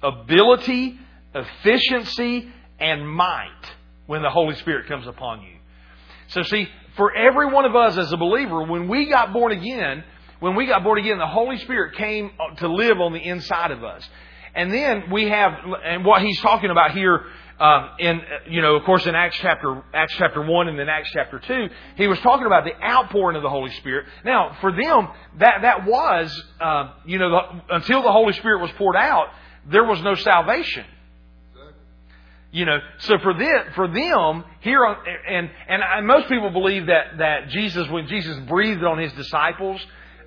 ability, 0.04 1.00
efficiency, 1.34 2.52
and 2.80 3.08
might 3.08 3.76
when 4.08 4.22
the 4.22 4.30
Holy 4.30 4.56
Spirit 4.56 4.88
comes 4.88 5.08
upon 5.08 5.42
you. 5.42 5.56
So 6.28 6.44
see, 6.44 6.68
for 6.96 7.16
every 7.16 7.48
one 7.48 7.66
of 7.66 7.76
us 7.76 7.98
as 7.98 8.12
a 8.12 8.18
believer, 8.18 8.64
when 8.64 8.88
we 8.88 9.10
got 9.10 9.34
born 9.34 9.52
again, 9.52 10.04
when 10.40 10.56
we 10.56 10.66
got 10.68 10.84
born 10.84 11.00
again, 11.00 11.18
the 11.18 11.28
Holy 11.28 11.58
Spirit 11.58 11.96
came 11.96 12.32
uh, 12.40 12.56
to 12.56 12.68
live 12.68 13.00
on 13.00 13.14
the 13.14 13.20
inside 13.20 13.72
of 13.72 13.84
us. 13.84 14.08
And 14.56 14.74
then 14.74 15.12
we 15.12 15.30
have, 15.30 15.54
and 15.84 16.04
what 16.04 16.22
he's 16.22 16.40
talking 16.42 16.72
about 16.72 16.92
here, 16.92 17.26
um, 17.60 17.90
in 18.00 18.22
you 18.48 18.62
know, 18.62 18.76
of 18.76 18.84
course, 18.84 19.06
in 19.06 19.16
Acts 19.16 19.38
chapter 19.42 19.84
Acts 19.94 20.14
chapter 20.18 20.42
one 20.42 20.68
and 20.70 20.80
then 20.80 20.88
Acts 20.88 21.10
chapter 21.12 21.40
two, 21.40 21.68
he 21.96 22.08
was 22.08 22.20
talking 22.20 22.46
about 22.46 22.64
the 22.64 22.74
outpouring 22.82 23.36
of 23.36 23.44
the 23.44 23.50
Holy 23.50 23.72
Spirit. 23.72 24.06
Now, 24.24 24.58
for 24.62 24.72
them, 24.72 25.10
that 25.40 25.62
that 25.64 25.86
was, 25.86 26.44
uh, 26.62 26.94
you 27.06 27.20
know, 27.20 27.30
the, 27.30 27.76
until 27.76 28.02
the 28.02 28.12
Holy 28.12 28.34
Spirit 28.34 28.62
was 28.62 28.72
poured 28.78 28.96
out, 28.96 29.28
there 29.70 29.84
was 29.84 30.02
no 30.02 30.16
salvation. 30.16 30.86
You 32.52 32.66
know, 32.66 32.80
so 33.00 33.20
for 33.20 33.36
them, 33.36 33.66
for 33.76 33.88
them 33.88 34.44
here 34.62 34.84
on, 34.84 34.96
and 35.28 35.50
and 35.68 36.08
most 36.08 36.30
people 36.30 36.50
believe 36.50 36.88
that 36.88 37.20
that 37.20 37.50
Jesus, 37.50 37.88
when 37.90 38.08
Jesus 38.08 38.38
breathed 38.48 38.84
on 38.84 38.98
his 38.98 39.14
disciples, 39.14 39.80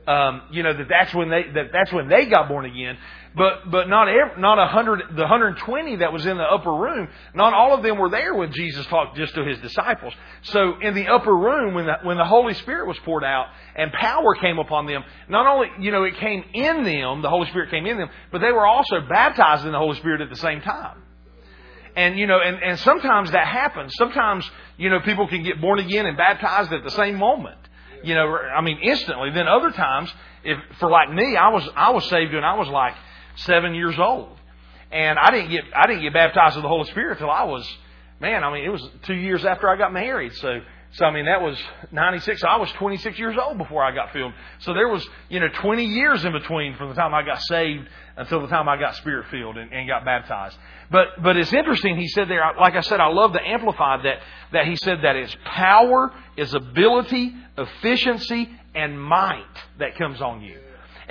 um, 0.06 0.42
you 0.52 0.62
know 0.62 0.72
that 0.72 0.86
that's 0.88 1.12
when 1.14 1.30
they 1.30 1.44
that 1.54 1.70
that's 1.72 1.92
when 1.92 2.08
they 2.08 2.26
got 2.26 2.48
born 2.48 2.64
again. 2.64 2.96
But 3.34 3.70
but 3.70 3.88
not 3.88 4.08
every, 4.08 4.40
not 4.40 4.58
a 4.58 4.66
hundred 4.66 5.16
the 5.16 5.26
hundred 5.26 5.48
and 5.48 5.58
twenty 5.58 5.96
that 5.96 6.12
was 6.12 6.26
in 6.26 6.36
the 6.36 6.42
upper 6.42 6.72
room. 6.72 7.08
Not 7.34 7.54
all 7.54 7.74
of 7.74 7.82
them 7.82 7.98
were 7.98 8.10
there 8.10 8.34
when 8.34 8.52
Jesus 8.52 8.84
talked 8.86 9.16
just 9.16 9.34
to 9.34 9.44
his 9.44 9.58
disciples. 9.60 10.12
So 10.42 10.74
in 10.80 10.94
the 10.94 11.08
upper 11.08 11.34
room, 11.34 11.74
when 11.74 11.86
the 11.86 11.94
when 12.02 12.18
the 12.18 12.26
Holy 12.26 12.52
Spirit 12.54 12.86
was 12.86 12.98
poured 13.00 13.24
out 13.24 13.46
and 13.74 13.90
power 13.92 14.34
came 14.34 14.58
upon 14.58 14.86
them, 14.86 15.02
not 15.30 15.46
only 15.46 15.68
you 15.80 15.92
know 15.92 16.04
it 16.04 16.16
came 16.18 16.44
in 16.52 16.84
them, 16.84 17.22
the 17.22 17.30
Holy 17.30 17.48
Spirit 17.48 17.70
came 17.70 17.86
in 17.86 17.96
them, 17.96 18.10
but 18.30 18.40
they 18.40 18.52
were 18.52 18.66
also 18.66 19.00
baptized 19.00 19.64
in 19.64 19.72
the 19.72 19.78
Holy 19.78 19.96
Spirit 19.96 20.20
at 20.20 20.28
the 20.28 20.36
same 20.36 20.60
time. 20.60 21.02
And, 21.94 22.18
you 22.18 22.26
know, 22.26 22.38
and, 22.40 22.56
and 22.62 22.78
sometimes 22.78 23.32
that 23.32 23.46
happens. 23.46 23.92
Sometimes, 23.98 24.50
you 24.78 24.88
know, 24.88 25.00
people 25.00 25.28
can 25.28 25.42
get 25.42 25.60
born 25.60 25.78
again 25.78 26.06
and 26.06 26.16
baptized 26.16 26.72
at 26.72 26.82
the 26.84 26.90
same 26.90 27.16
moment. 27.16 27.58
You 28.02 28.14
know, 28.14 28.34
I 28.34 28.62
mean, 28.62 28.78
instantly. 28.82 29.30
Then 29.30 29.46
other 29.46 29.70
times, 29.70 30.10
if, 30.42 30.58
for 30.78 30.90
like 30.90 31.12
me, 31.12 31.36
I 31.36 31.50
was, 31.50 31.68
I 31.76 31.90
was 31.90 32.08
saved 32.08 32.32
and 32.32 32.46
I 32.46 32.54
was 32.54 32.68
like 32.68 32.94
seven 33.36 33.74
years 33.74 33.98
old. 33.98 34.36
And 34.90 35.18
I 35.18 35.30
didn't 35.30 35.50
get, 35.50 35.64
I 35.74 35.86
didn't 35.86 36.02
get 36.02 36.12
baptized 36.12 36.56
with 36.56 36.64
the 36.64 36.68
Holy 36.68 36.90
Spirit 36.90 37.18
till 37.18 37.30
I 37.30 37.44
was, 37.44 37.66
man, 38.20 38.44
I 38.44 38.52
mean, 38.52 38.64
it 38.64 38.68
was 38.68 38.86
two 39.04 39.14
years 39.14 39.44
after 39.44 39.68
I 39.68 39.76
got 39.76 39.92
married. 39.92 40.34
So, 40.34 40.60
so 40.92 41.06
I 41.06 41.10
mean, 41.10 41.24
that 41.24 41.40
was 41.40 41.58
96. 41.90 42.44
I 42.44 42.58
was 42.58 42.70
26 42.72 43.18
years 43.18 43.36
old 43.42 43.56
before 43.56 43.82
I 43.82 43.94
got 43.94 44.12
filled. 44.12 44.34
So 44.58 44.74
there 44.74 44.88
was, 44.88 45.06
you 45.30 45.40
know, 45.40 45.48
20 45.48 45.86
years 45.86 46.22
in 46.26 46.32
between 46.32 46.76
from 46.76 46.90
the 46.90 46.94
time 46.94 47.14
I 47.14 47.22
got 47.22 47.40
saved 47.42 47.88
until 48.18 48.42
the 48.42 48.48
time 48.48 48.68
I 48.68 48.78
got 48.78 48.96
spirit 48.96 49.26
filled 49.30 49.56
and, 49.56 49.72
and 49.72 49.88
got 49.88 50.04
baptized. 50.04 50.58
But, 50.90 51.22
but 51.22 51.38
it's 51.38 51.54
interesting, 51.54 51.96
he 51.96 52.08
said 52.08 52.28
there, 52.28 52.42
like 52.60 52.74
I 52.74 52.82
said, 52.82 53.00
I 53.00 53.08
love 53.08 53.32
the 53.32 53.40
Amplified 53.40 54.04
that, 54.04 54.18
that 54.52 54.66
he 54.66 54.76
said 54.76 54.98
that 55.02 55.16
it's 55.16 55.34
power, 55.46 56.12
is 56.36 56.52
ability, 56.52 57.34
efficiency, 57.56 58.50
and 58.74 59.00
might 59.00 59.46
that 59.78 59.96
comes 59.96 60.20
on 60.20 60.42
you. 60.42 60.58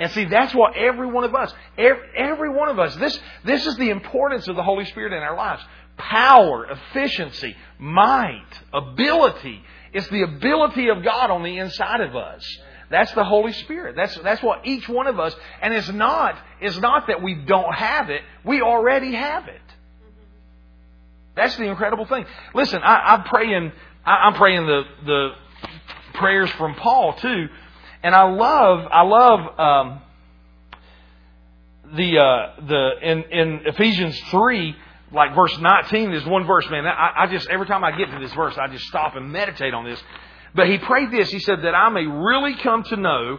And 0.02 0.10
see, 0.10 0.24
that's 0.24 0.52
what 0.52 0.76
every 0.76 1.06
one 1.06 1.22
of 1.22 1.32
us, 1.32 1.54
every, 1.78 2.50
one 2.50 2.68
of 2.68 2.80
us, 2.80 2.96
this, 2.96 3.16
this 3.44 3.64
is 3.64 3.76
the 3.76 3.90
importance 3.90 4.48
of 4.48 4.56
the 4.56 4.62
Holy 4.64 4.84
Spirit 4.86 5.12
in 5.12 5.20
our 5.20 5.36
lives. 5.36 5.62
Power, 5.96 6.66
efficiency, 6.68 7.54
might, 7.78 8.48
ability. 8.74 9.62
It's 9.92 10.08
the 10.08 10.22
ability 10.22 10.88
of 10.88 11.04
God 11.04 11.30
on 11.30 11.44
the 11.44 11.56
inside 11.56 12.00
of 12.00 12.16
us. 12.16 12.44
That's 12.90 13.12
the 13.12 13.22
Holy 13.22 13.52
Spirit. 13.52 13.94
That's, 13.94 14.16
that's 14.16 14.42
what 14.42 14.66
each 14.66 14.88
one 14.88 15.06
of 15.06 15.20
us, 15.20 15.36
and 15.60 15.72
it's 15.72 15.88
not, 15.88 16.36
it's 16.60 16.78
not 16.78 17.06
that 17.06 17.22
we 17.22 17.36
don't 17.36 17.72
have 17.72 18.10
it, 18.10 18.22
we 18.44 18.60
already 18.60 19.14
have 19.14 19.46
it. 19.46 19.60
That's 21.36 21.56
the 21.56 21.64
incredible 21.64 22.06
thing. 22.06 22.26
Listen, 22.56 22.80
I, 22.82 23.14
I'm 23.14 23.22
praying, 23.22 23.70
I, 24.04 24.26
am 24.26 24.34
praying 24.34 24.66
the, 24.66 24.82
the 25.06 25.28
prayers 26.14 26.50
from 26.50 26.74
Paul 26.74 27.12
too, 27.14 27.46
and 28.02 28.14
I 28.14 28.22
love, 28.22 28.86
I 28.90 29.02
love, 29.02 29.58
um, 29.58 30.02
the, 31.94 32.18
uh, 32.18 32.66
the, 32.66 32.90
in, 33.02 33.22
in 33.24 33.60
Ephesians 33.66 34.18
3, 34.30 34.74
like 35.12 35.34
verse 35.34 35.56
19 35.58 36.12
is 36.12 36.24
one 36.24 36.46
verse, 36.46 36.68
man. 36.70 36.86
I, 36.86 37.24
I 37.24 37.26
just, 37.26 37.48
every 37.48 37.66
time 37.66 37.84
I 37.84 37.96
get 37.96 38.10
to 38.10 38.18
this 38.18 38.32
verse, 38.32 38.56
I 38.56 38.68
just 38.68 38.84
stop 38.86 39.14
and 39.14 39.30
meditate 39.30 39.74
on 39.74 39.84
this. 39.84 40.02
But 40.54 40.68
he 40.68 40.78
prayed 40.78 41.10
this. 41.10 41.30
He 41.30 41.38
said, 41.40 41.62
that 41.62 41.74
I 41.74 41.88
may 41.90 42.06
really 42.06 42.56
come 42.56 42.82
to 42.84 42.96
know, 42.96 43.38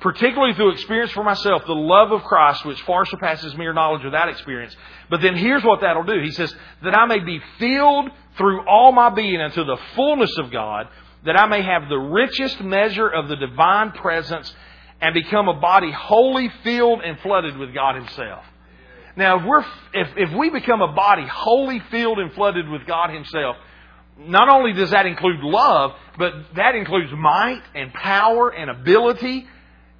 particularly 0.00 0.54
through 0.54 0.72
experience 0.72 1.12
for 1.12 1.22
myself, 1.22 1.64
the 1.66 1.74
love 1.74 2.12
of 2.12 2.22
Christ, 2.24 2.64
which 2.64 2.80
far 2.82 3.04
surpasses 3.06 3.56
mere 3.56 3.72
knowledge 3.72 4.02
that 4.10 4.28
experience. 4.28 4.74
But 5.10 5.20
then 5.20 5.36
here's 5.36 5.62
what 5.62 5.80
that'll 5.82 6.04
do. 6.04 6.20
He 6.22 6.32
says, 6.32 6.54
that 6.82 6.96
I 6.96 7.06
may 7.06 7.20
be 7.20 7.40
filled 7.58 8.10
through 8.36 8.66
all 8.66 8.92
my 8.92 9.10
being 9.10 9.40
unto 9.40 9.64
the 9.64 9.76
fullness 9.94 10.36
of 10.38 10.50
God, 10.50 10.88
that 11.24 11.38
I 11.38 11.46
may 11.46 11.62
have 11.62 11.88
the 11.88 11.98
richest 11.98 12.60
measure 12.60 13.08
of 13.08 13.28
the 13.28 13.36
divine 13.36 13.92
presence 13.92 14.52
and 15.00 15.14
become 15.14 15.48
a 15.48 15.60
body 15.60 15.90
wholly 15.90 16.50
filled 16.62 17.00
and 17.02 17.18
flooded 17.20 17.56
with 17.56 17.74
God 17.74 17.96
Himself. 17.96 18.44
Now, 19.16 19.38
if, 19.38 19.44
we're, 19.44 19.64
if, 19.92 20.08
if 20.16 20.32
we 20.36 20.50
become 20.50 20.80
a 20.80 20.92
body 20.92 21.26
wholly 21.26 21.80
filled 21.90 22.18
and 22.18 22.32
flooded 22.32 22.68
with 22.68 22.86
God 22.86 23.10
Himself, 23.10 23.56
not 24.18 24.48
only 24.48 24.72
does 24.72 24.90
that 24.90 25.06
include 25.06 25.40
love, 25.40 25.92
but 26.18 26.32
that 26.56 26.74
includes 26.74 27.12
might 27.12 27.62
and 27.74 27.92
power 27.92 28.50
and 28.50 28.70
ability 28.70 29.46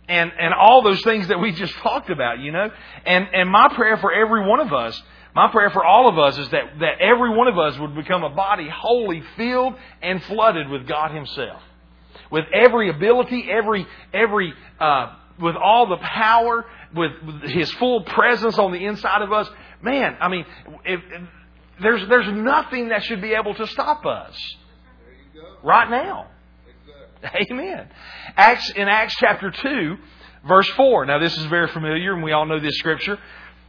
and, 0.08 0.32
and 0.38 0.54
all 0.54 0.82
those 0.82 1.02
things 1.02 1.28
that 1.28 1.40
we 1.40 1.52
just 1.52 1.74
talked 1.82 2.10
about, 2.10 2.40
you 2.40 2.52
know? 2.52 2.68
And, 3.06 3.26
and 3.32 3.50
my 3.50 3.68
prayer 3.74 3.96
for 3.98 4.12
every 4.12 4.46
one 4.46 4.60
of 4.60 4.72
us, 4.72 5.00
my 5.34 5.50
prayer 5.50 5.70
for 5.70 5.84
all 5.84 6.08
of 6.08 6.18
us 6.18 6.38
is 6.38 6.48
that, 6.50 6.78
that 6.80 7.00
every 7.00 7.30
one 7.36 7.48
of 7.48 7.58
us 7.58 7.78
would 7.78 7.94
become 7.94 8.22
a 8.22 8.30
body 8.30 8.68
wholly 8.68 9.22
filled 9.36 9.74
and 10.02 10.22
flooded 10.24 10.68
with 10.68 10.86
God 10.86 11.14
Himself. 11.14 11.62
With 12.30 12.44
every 12.52 12.90
ability, 12.90 13.46
every, 13.50 13.86
every, 14.12 14.52
uh, 14.78 15.14
with 15.40 15.56
all 15.56 15.86
the 15.88 15.96
power, 15.96 16.66
with, 16.94 17.12
with 17.24 17.50
His 17.50 17.70
full 17.72 18.04
presence 18.04 18.58
on 18.58 18.72
the 18.72 18.84
inside 18.84 19.22
of 19.22 19.32
us. 19.32 19.48
Man, 19.80 20.16
I 20.20 20.28
mean, 20.28 20.44
if, 20.84 21.00
if 21.10 21.22
there's, 21.80 22.08
there's 22.08 22.32
nothing 22.32 22.88
that 22.88 23.02
should 23.04 23.22
be 23.22 23.32
able 23.32 23.54
to 23.54 23.66
stop 23.66 24.04
us. 24.06 24.34
right 25.62 25.90
now. 25.90 26.26
Amen. 27.50 27.88
Acts 28.36 28.70
in 28.70 28.88
Acts 28.88 29.14
chapter 29.18 29.50
two, 29.50 29.96
verse 30.46 30.68
four. 30.70 31.06
Now 31.06 31.18
this 31.18 31.36
is 31.36 31.44
very 31.46 31.68
familiar, 31.68 32.14
and 32.14 32.22
we 32.22 32.32
all 32.32 32.46
know 32.46 32.58
this 32.58 32.76
scripture. 32.76 33.18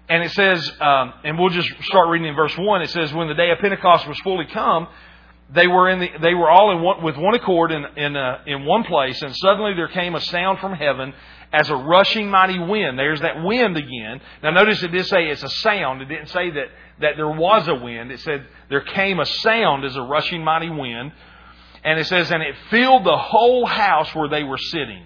And 0.10 0.24
it 0.24 0.32
says, 0.32 0.70
um, 0.82 1.14
and 1.24 1.40
we'll 1.40 1.50
just 1.50 1.70
start 1.84 2.10
reading 2.10 2.28
in 2.28 2.36
verse 2.36 2.58
one. 2.58 2.82
It 2.82 2.90
says, 2.90 3.14
"When 3.14 3.28
the 3.28 3.34
day 3.34 3.52
of 3.52 3.60
Pentecost 3.60 4.08
was 4.08 4.20
fully 4.20 4.46
come, 4.46 4.88
they 5.50 5.68
were 5.68 5.90
in 5.90 6.00
the, 6.00 6.10
they 6.22 6.34
were 6.34 6.50
all 6.50 6.72
in 6.72 6.82
one, 6.82 7.04
with 7.04 7.16
one 7.18 7.34
accord 7.36 7.72
in 7.72 7.86
in, 7.96 8.16
uh, 8.16 8.40
in 8.46 8.66
one 8.66 8.84
place, 8.84 9.22
and 9.22 9.36
suddenly 9.36 9.74
there 9.76 9.88
came 9.88 10.16
a 10.16 10.22
sound 10.22 10.60
from 10.60 10.74
heaven 10.74 11.14
as 11.54 11.70
a 11.70 11.76
rushing 11.76 12.30
mighty 12.30 12.60
wind. 12.60 13.00
There's 13.00 13.22
that 13.22 13.44
wind 13.44 13.78
again. 13.78 14.20
Now 14.42 14.52
notice 14.52 14.84
it 14.84 14.92
did 14.92 15.06
say 15.06 15.30
it's 15.30 15.44
a 15.44 15.50
sound. 15.50 16.02
It 16.02 16.10
didn't 16.10 16.30
say 16.30 16.50
that 16.52 16.68
that 17.00 17.16
there 17.16 17.30
was 17.30 17.68
a 17.68 17.76
wind. 17.76 18.12
It 18.12 18.20
said 18.20 18.46
there 18.70 18.82
came 18.82 19.20
a 19.20 19.26
sound 19.26 19.86
as 19.86 19.96
a 19.96 20.02
rushing 20.02 20.44
mighty 20.44 20.70
wind. 20.70 21.12
And 21.86 22.00
it 22.00 22.06
says, 22.06 22.32
and 22.32 22.42
it 22.42 22.56
filled 22.70 23.04
the 23.04 23.18
whole 23.18 23.66
house 23.66 24.16
where 24.16 24.30
they 24.30 24.44
were 24.44 24.58
sitting. 24.58 25.06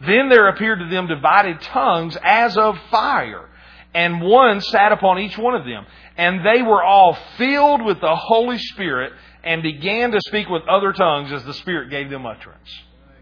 Then 0.00 0.28
there 0.28 0.46
appeared 0.46 0.78
to 0.78 0.86
them 0.88 1.08
divided 1.08 1.60
tongues 1.62 2.16
as 2.22 2.56
of 2.56 2.78
fire, 2.92 3.48
and 3.96 4.20
one 4.20 4.60
sat 4.60 4.92
upon 4.92 5.18
each 5.20 5.38
one 5.38 5.54
of 5.54 5.64
them. 5.64 5.86
And 6.18 6.44
they 6.44 6.60
were 6.60 6.84
all 6.84 7.16
filled 7.38 7.82
with 7.82 7.98
the 8.00 8.14
Holy 8.14 8.58
Spirit 8.58 9.12
and 9.42 9.62
began 9.62 10.10
to 10.12 10.20
speak 10.26 10.50
with 10.50 10.62
other 10.68 10.92
tongues 10.92 11.32
as 11.32 11.42
the 11.44 11.54
Spirit 11.54 11.88
gave 11.88 12.10
them 12.10 12.26
utterance. 12.26 12.68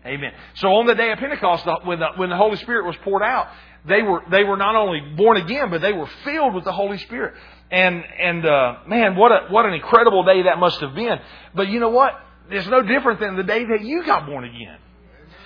Amen. 0.04 0.32
So 0.56 0.68
on 0.74 0.87
the 0.87 0.96
day 0.96 1.12
of 1.12 1.18
Pentecost, 1.18 1.64
when 1.84 2.00
the, 2.00 2.08
when 2.16 2.28
the 2.28 2.37
Holy 2.37 2.56
Spirit 2.56 2.87
was 2.87 2.96
poured 3.04 3.22
out, 3.22 3.46
they 3.87 4.02
were 4.02 4.22
they 4.30 4.42
were 4.42 4.56
not 4.56 4.74
only 4.74 5.00
born 5.16 5.37
again, 5.37 5.70
but 5.70 5.80
they 5.80 5.92
were 5.92 6.08
filled 6.24 6.54
with 6.54 6.64
the 6.64 6.72
Holy 6.72 6.98
Spirit. 6.98 7.34
And 7.70 8.02
and 8.20 8.44
uh, 8.44 8.76
man, 8.88 9.14
what 9.14 9.30
a 9.30 9.46
what 9.50 9.66
an 9.66 9.74
incredible 9.74 10.24
day 10.24 10.42
that 10.42 10.58
must 10.58 10.80
have 10.80 10.94
been. 10.94 11.18
But 11.54 11.68
you 11.68 11.78
know 11.78 11.90
what? 11.90 12.12
It's 12.50 12.66
no 12.66 12.82
different 12.82 13.20
than 13.20 13.37
the 13.37 13.42
day 13.44 13.64
that 13.64 13.82
you 13.82 14.04
got 14.04 14.26
born 14.26 14.44
again. 14.44 14.78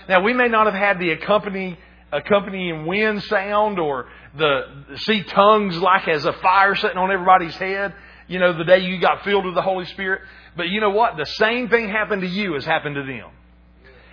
Now 0.08 0.22
we 0.22 0.32
may 0.32 0.48
not 0.48 0.66
have 0.66 0.74
had 0.74 0.98
the 0.98 1.10
accompany 1.10 1.78
accompanying 2.12 2.86
wind 2.86 3.22
sound 3.24 3.78
or 3.78 4.08
the 4.38 4.96
see 4.96 5.22
tongues 5.22 5.76
like 5.78 6.08
as 6.08 6.24
a 6.24 6.32
fire 6.34 6.74
sitting 6.74 6.96
on 6.96 7.10
everybody's 7.10 7.56
head. 7.56 7.94
You 8.28 8.38
know, 8.38 8.56
the 8.56 8.64
day 8.64 8.80
you 8.80 9.00
got 9.00 9.24
filled 9.24 9.44
with 9.44 9.54
the 9.54 9.62
Holy 9.62 9.86
Spirit. 9.86 10.22
But 10.56 10.68
you 10.68 10.80
know 10.80 10.90
what? 10.90 11.16
The 11.16 11.24
same 11.24 11.68
thing 11.68 11.88
happened 11.88 12.22
to 12.22 12.28
you 12.28 12.56
as 12.56 12.64
happened 12.64 12.96
to 12.96 13.02
them. 13.02 13.30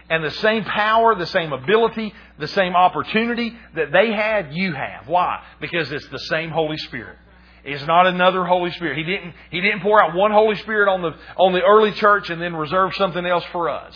And 0.09 0.23
the 0.23 0.31
same 0.31 0.63
power, 0.63 1.15
the 1.15 1.25
same 1.25 1.51
ability, 1.51 2.13
the 2.37 2.47
same 2.47 2.75
opportunity 2.75 3.57
that 3.75 3.91
they 3.91 4.11
had, 4.11 4.53
you 4.53 4.73
have. 4.73 5.07
Why? 5.07 5.43
Because 5.59 5.91
it's 5.91 6.07
the 6.09 6.19
same 6.19 6.51
Holy 6.51 6.77
Spirit. 6.77 7.17
It's 7.63 7.85
not 7.87 8.05
another 8.05 8.45
Holy 8.45 8.69
Spirit. 8.71 8.97
He 8.97 9.03
didn't, 9.03 9.33
he 9.49 9.59
didn't 9.59 9.81
pour 9.81 10.01
out 10.01 10.15
one 10.15 10.31
Holy 10.31 10.55
Spirit 10.57 10.87
on 10.87 11.01
the, 11.01 11.15
on 11.37 11.53
the 11.53 11.61
early 11.63 11.91
church 11.93 12.29
and 12.29 12.39
then 12.39 12.55
reserve 12.55 12.93
something 12.93 13.25
else 13.25 13.43
for 13.51 13.69
us. 13.69 13.95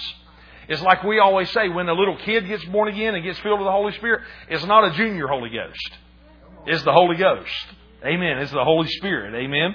It's 0.67 0.81
like 0.81 1.03
we 1.03 1.19
always 1.19 1.51
say, 1.51 1.69
when 1.69 1.87
a 1.87 1.93
little 1.93 2.17
kid 2.17 2.47
gets 2.47 2.65
born 2.65 2.89
again 2.89 3.13
and 3.13 3.23
gets 3.23 3.39
filled 3.39 3.59
with 3.59 3.67
the 3.67 3.71
Holy 3.71 3.93
Spirit, 3.93 4.21
it's 4.49 4.65
not 4.65 4.85
a 4.85 4.91
junior 4.91 5.27
Holy 5.27 5.49
Ghost. 5.49 5.97
It's 6.69 6.83
the 6.83 6.93
Holy 6.93 7.17
Ghost. 7.17 7.51
Amen. 8.05 8.37
It's 8.37 8.51
the 8.51 8.63
Holy 8.63 8.87
Spirit. 8.87 9.33
Amen. 9.33 9.73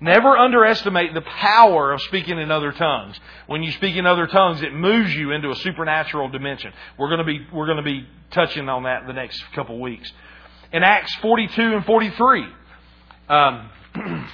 Never 0.00 0.38
underestimate 0.38 1.12
the 1.12 1.22
power 1.22 1.92
of 1.92 2.00
speaking 2.02 2.38
in 2.38 2.52
other 2.52 2.70
tongues. 2.70 3.18
When 3.48 3.64
you 3.64 3.72
speak 3.72 3.96
in 3.96 4.06
other 4.06 4.28
tongues, 4.28 4.62
it 4.62 4.72
moves 4.72 5.12
you 5.12 5.32
into 5.32 5.50
a 5.50 5.56
supernatural 5.56 6.28
dimension. 6.28 6.72
We're 6.96 7.08
going 7.08 7.18
to 7.18 7.24
be, 7.24 7.40
we're 7.52 7.66
going 7.66 7.78
to 7.78 7.82
be 7.82 8.06
touching 8.30 8.68
on 8.68 8.84
that 8.84 9.08
the 9.08 9.12
next 9.12 9.42
couple 9.54 9.74
of 9.74 9.80
weeks. 9.80 10.10
In 10.72 10.84
Acts 10.84 11.12
42 11.16 11.60
and 11.60 11.84
43, 11.84 12.46
um, 13.28 13.70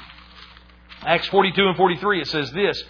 Acts 1.02 1.28
42 1.28 1.66
and 1.66 1.76
43, 1.78 2.20
it 2.20 2.28
says 2.28 2.52
this. 2.52 2.84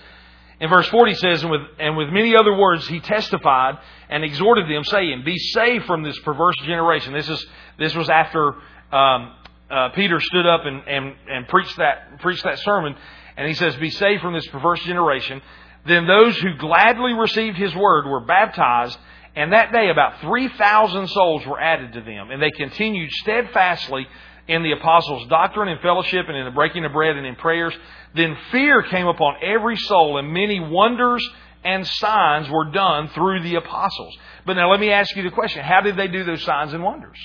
In 0.59 0.69
verse 0.69 0.89
40 0.89 1.13
it 1.13 1.19
says, 1.19 1.43
and 1.43 1.51
with, 1.51 1.61
and 1.79 1.97
with 1.97 2.09
many 2.09 2.35
other 2.35 2.57
words 2.57 2.89
he 2.89 2.99
testified 3.01 3.79
and 4.09 4.25
exhorted 4.25 4.69
them, 4.69 4.85
saying, 4.85 5.23
Be 5.25 5.39
saved 5.39 5.85
from 5.85 6.03
this 6.03 6.19
perverse 6.21 6.57
generation. 6.65 7.13
This, 7.13 7.29
is, 7.29 7.47
this 7.79 7.95
was 7.95 8.11
after 8.11 8.55
um, 8.93 9.33
uh, 9.71 9.89
Peter 9.91 10.21
stood 10.21 10.47
up 10.47 10.63
and, 10.65 10.83
and, 10.87 11.15
and 11.29 11.49
preached, 11.49 11.77
that, 11.79 12.21
preached 12.21 12.45
that 12.45 12.59
sermon, 12.61 12.95
and 13.37 13.49
he 13.49 13.55
says, 13.55 13.75
Be 13.77 13.91
saved 13.91 14.23
from 14.23 14.35
this 14.35 14.47
perverse 14.49 14.83
generation. 14.85 15.43
Then 15.87 16.07
those 16.07 16.37
who 16.39 16.57
gladly 16.57 17.13
received 17.13 17.57
his 17.57 17.75
word 17.75 18.07
were 18.07 18.21
baptized, 18.21 18.99
and 19.35 19.53
that 19.53 19.73
day 19.73 19.91
about 19.91 20.21
3,000 20.21 21.09
souls 21.09 21.47
were 21.47 21.61
added 21.61 21.93
to 21.95 22.01
them, 22.01 22.31
and 22.31 22.43
they 22.43 22.51
continued 22.51 23.11
steadfastly 23.13 24.07
in 24.49 24.63
the 24.63 24.73
apostles' 24.73 25.29
doctrine 25.29 25.69
and 25.69 25.81
fellowship 25.81 26.27
and 26.29 26.37
in 26.37 26.45
the 26.45 26.51
breaking 26.53 26.85
of 26.85 26.93
bread 26.93 27.17
and 27.17 27.27
in 27.27 27.35
prayers. 27.37 27.75
Then 28.15 28.37
fear 28.53 28.83
came 28.83 29.07
upon 29.07 29.37
every 29.43 29.77
soul, 29.77 30.19
and 30.19 30.33
many 30.33 30.61
wonders 30.61 31.29
and 31.65 31.87
signs 31.87 32.49
were 32.49 32.71
done 32.71 33.09
through 33.09 33.43
the 33.43 33.57
apostles. 33.57 34.17
But 34.45 34.55
now 34.55 34.71
let 34.71 34.79
me 34.79 34.91
ask 34.91 35.15
you 35.17 35.25
the 35.25 35.31
question 35.31 35.65
how 35.65 35.81
did 35.81 35.97
they 35.97 36.09
do 36.09 36.25
those 36.25 36.43
signs 36.43 36.73
and 36.73 36.83
wonders? 36.83 37.19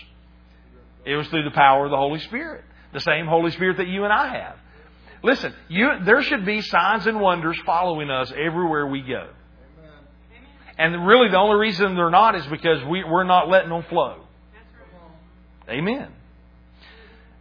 It 1.05 1.15
was 1.15 1.27
through 1.27 1.43
the 1.43 1.51
power 1.51 1.85
of 1.85 1.91
the 1.91 1.97
Holy 1.97 2.19
Spirit, 2.19 2.63
the 2.93 2.99
same 2.99 3.25
Holy 3.25 3.51
Spirit 3.51 3.77
that 3.77 3.87
you 3.87 4.03
and 4.03 4.13
I 4.13 4.37
have. 4.37 4.55
Listen, 5.23 5.53
you, 5.69 5.87
there 6.03 6.21
should 6.21 6.45
be 6.45 6.61
signs 6.61 7.05
and 7.05 7.19
wonders 7.19 7.57
following 7.65 8.09
us 8.09 8.31
everywhere 8.31 8.87
we 8.87 9.01
go. 9.01 9.27
And 10.77 11.05
really, 11.05 11.29
the 11.29 11.37
only 11.37 11.57
reason 11.57 11.95
they're 11.95 12.09
not 12.09 12.35
is 12.35 12.45
because 12.47 12.83
we, 12.85 13.03
we're 13.03 13.23
not 13.23 13.49
letting 13.49 13.69
them 13.69 13.83
flow. 13.83 14.23
Amen. 15.69 16.07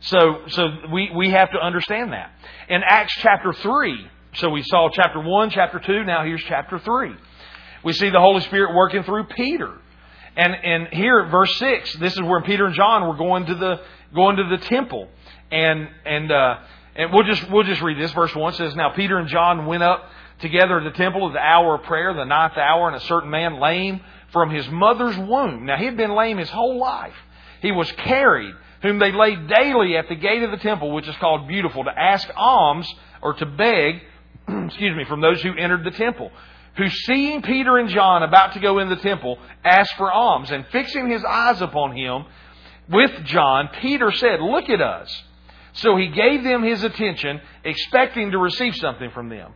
So, 0.00 0.42
so 0.48 0.68
we, 0.92 1.10
we 1.14 1.30
have 1.30 1.50
to 1.52 1.58
understand 1.58 2.12
that. 2.12 2.32
In 2.68 2.82
Acts 2.84 3.14
chapter 3.18 3.52
3, 3.52 4.06
so 4.34 4.50
we 4.50 4.62
saw 4.62 4.88
chapter 4.92 5.20
1, 5.20 5.50
chapter 5.50 5.78
2, 5.78 6.04
now 6.04 6.24
here's 6.24 6.42
chapter 6.42 6.78
3. 6.78 7.12
We 7.82 7.92
see 7.94 8.10
the 8.10 8.20
Holy 8.20 8.40
Spirit 8.42 8.74
working 8.74 9.02
through 9.04 9.24
Peter. 9.24 9.78
And, 10.36 10.54
and 10.54 10.88
here 10.88 11.26
verse 11.26 11.54
6, 11.56 11.94
this 11.94 12.14
is 12.14 12.22
where 12.22 12.40
Peter 12.42 12.66
and 12.66 12.74
John 12.74 13.06
were 13.08 13.16
going 13.16 13.46
to 13.46 13.54
the, 13.54 13.80
going 14.14 14.36
to 14.36 14.44
the 14.44 14.58
temple. 14.58 15.08
And, 15.50 15.88
and, 16.04 16.30
uh, 16.30 16.58
and 16.94 17.12
we'll 17.12 17.24
just, 17.24 17.50
we'll 17.50 17.64
just 17.64 17.82
read 17.82 17.98
this. 17.98 18.12
Verse 18.12 18.34
1 18.34 18.54
says, 18.54 18.76
Now 18.76 18.90
Peter 18.90 19.18
and 19.18 19.28
John 19.28 19.66
went 19.66 19.82
up 19.82 20.04
together 20.40 20.80
to 20.80 20.90
the 20.90 20.96
temple 20.96 21.28
at 21.28 21.32
the 21.34 21.40
hour 21.40 21.76
of 21.76 21.82
prayer, 21.84 22.14
the 22.14 22.24
ninth 22.24 22.56
hour, 22.56 22.88
and 22.88 22.96
a 22.96 23.00
certain 23.00 23.30
man 23.30 23.60
lame 23.60 24.00
from 24.32 24.50
his 24.50 24.68
mother's 24.70 25.16
womb. 25.16 25.66
Now 25.66 25.76
he 25.76 25.84
had 25.84 25.96
been 25.96 26.14
lame 26.14 26.38
his 26.38 26.50
whole 26.50 26.78
life. 26.78 27.14
He 27.60 27.72
was 27.72 27.90
carried 27.92 28.54
whom 28.82 28.98
they 28.98 29.12
laid 29.12 29.48
daily 29.48 29.96
at 29.96 30.08
the 30.08 30.14
gate 30.14 30.42
of 30.42 30.50
the 30.50 30.56
temple, 30.56 30.92
which 30.92 31.06
is 31.06 31.16
called 31.16 31.46
Beautiful, 31.48 31.84
to 31.84 31.90
ask 31.90 32.28
alms 32.34 32.90
or 33.20 33.34
to 33.34 33.46
beg, 33.46 34.00
excuse 34.66 34.96
me, 34.96 35.04
from 35.04 35.20
those 35.20 35.42
who 35.42 35.54
entered 35.56 35.84
the 35.84 35.90
temple. 35.90 36.30
Who, 36.76 36.88
seeing 36.88 37.42
Peter 37.42 37.78
and 37.78 37.88
John 37.88 38.22
about 38.22 38.54
to 38.54 38.60
go 38.60 38.78
in 38.78 38.88
the 38.88 38.96
temple, 38.96 39.38
asked 39.64 39.94
for 39.96 40.10
alms. 40.10 40.50
And 40.50 40.64
fixing 40.70 41.10
his 41.10 41.24
eyes 41.24 41.60
upon 41.60 41.96
him 41.96 42.24
with 42.88 43.24
John, 43.24 43.68
Peter 43.80 44.12
said, 44.12 44.40
Look 44.40 44.68
at 44.68 44.80
us. 44.80 45.22
So 45.72 45.96
he 45.96 46.08
gave 46.08 46.42
them 46.42 46.62
his 46.62 46.82
attention, 46.82 47.40
expecting 47.64 48.32
to 48.32 48.38
receive 48.38 48.74
something 48.76 49.10
from 49.10 49.28
them. 49.28 49.52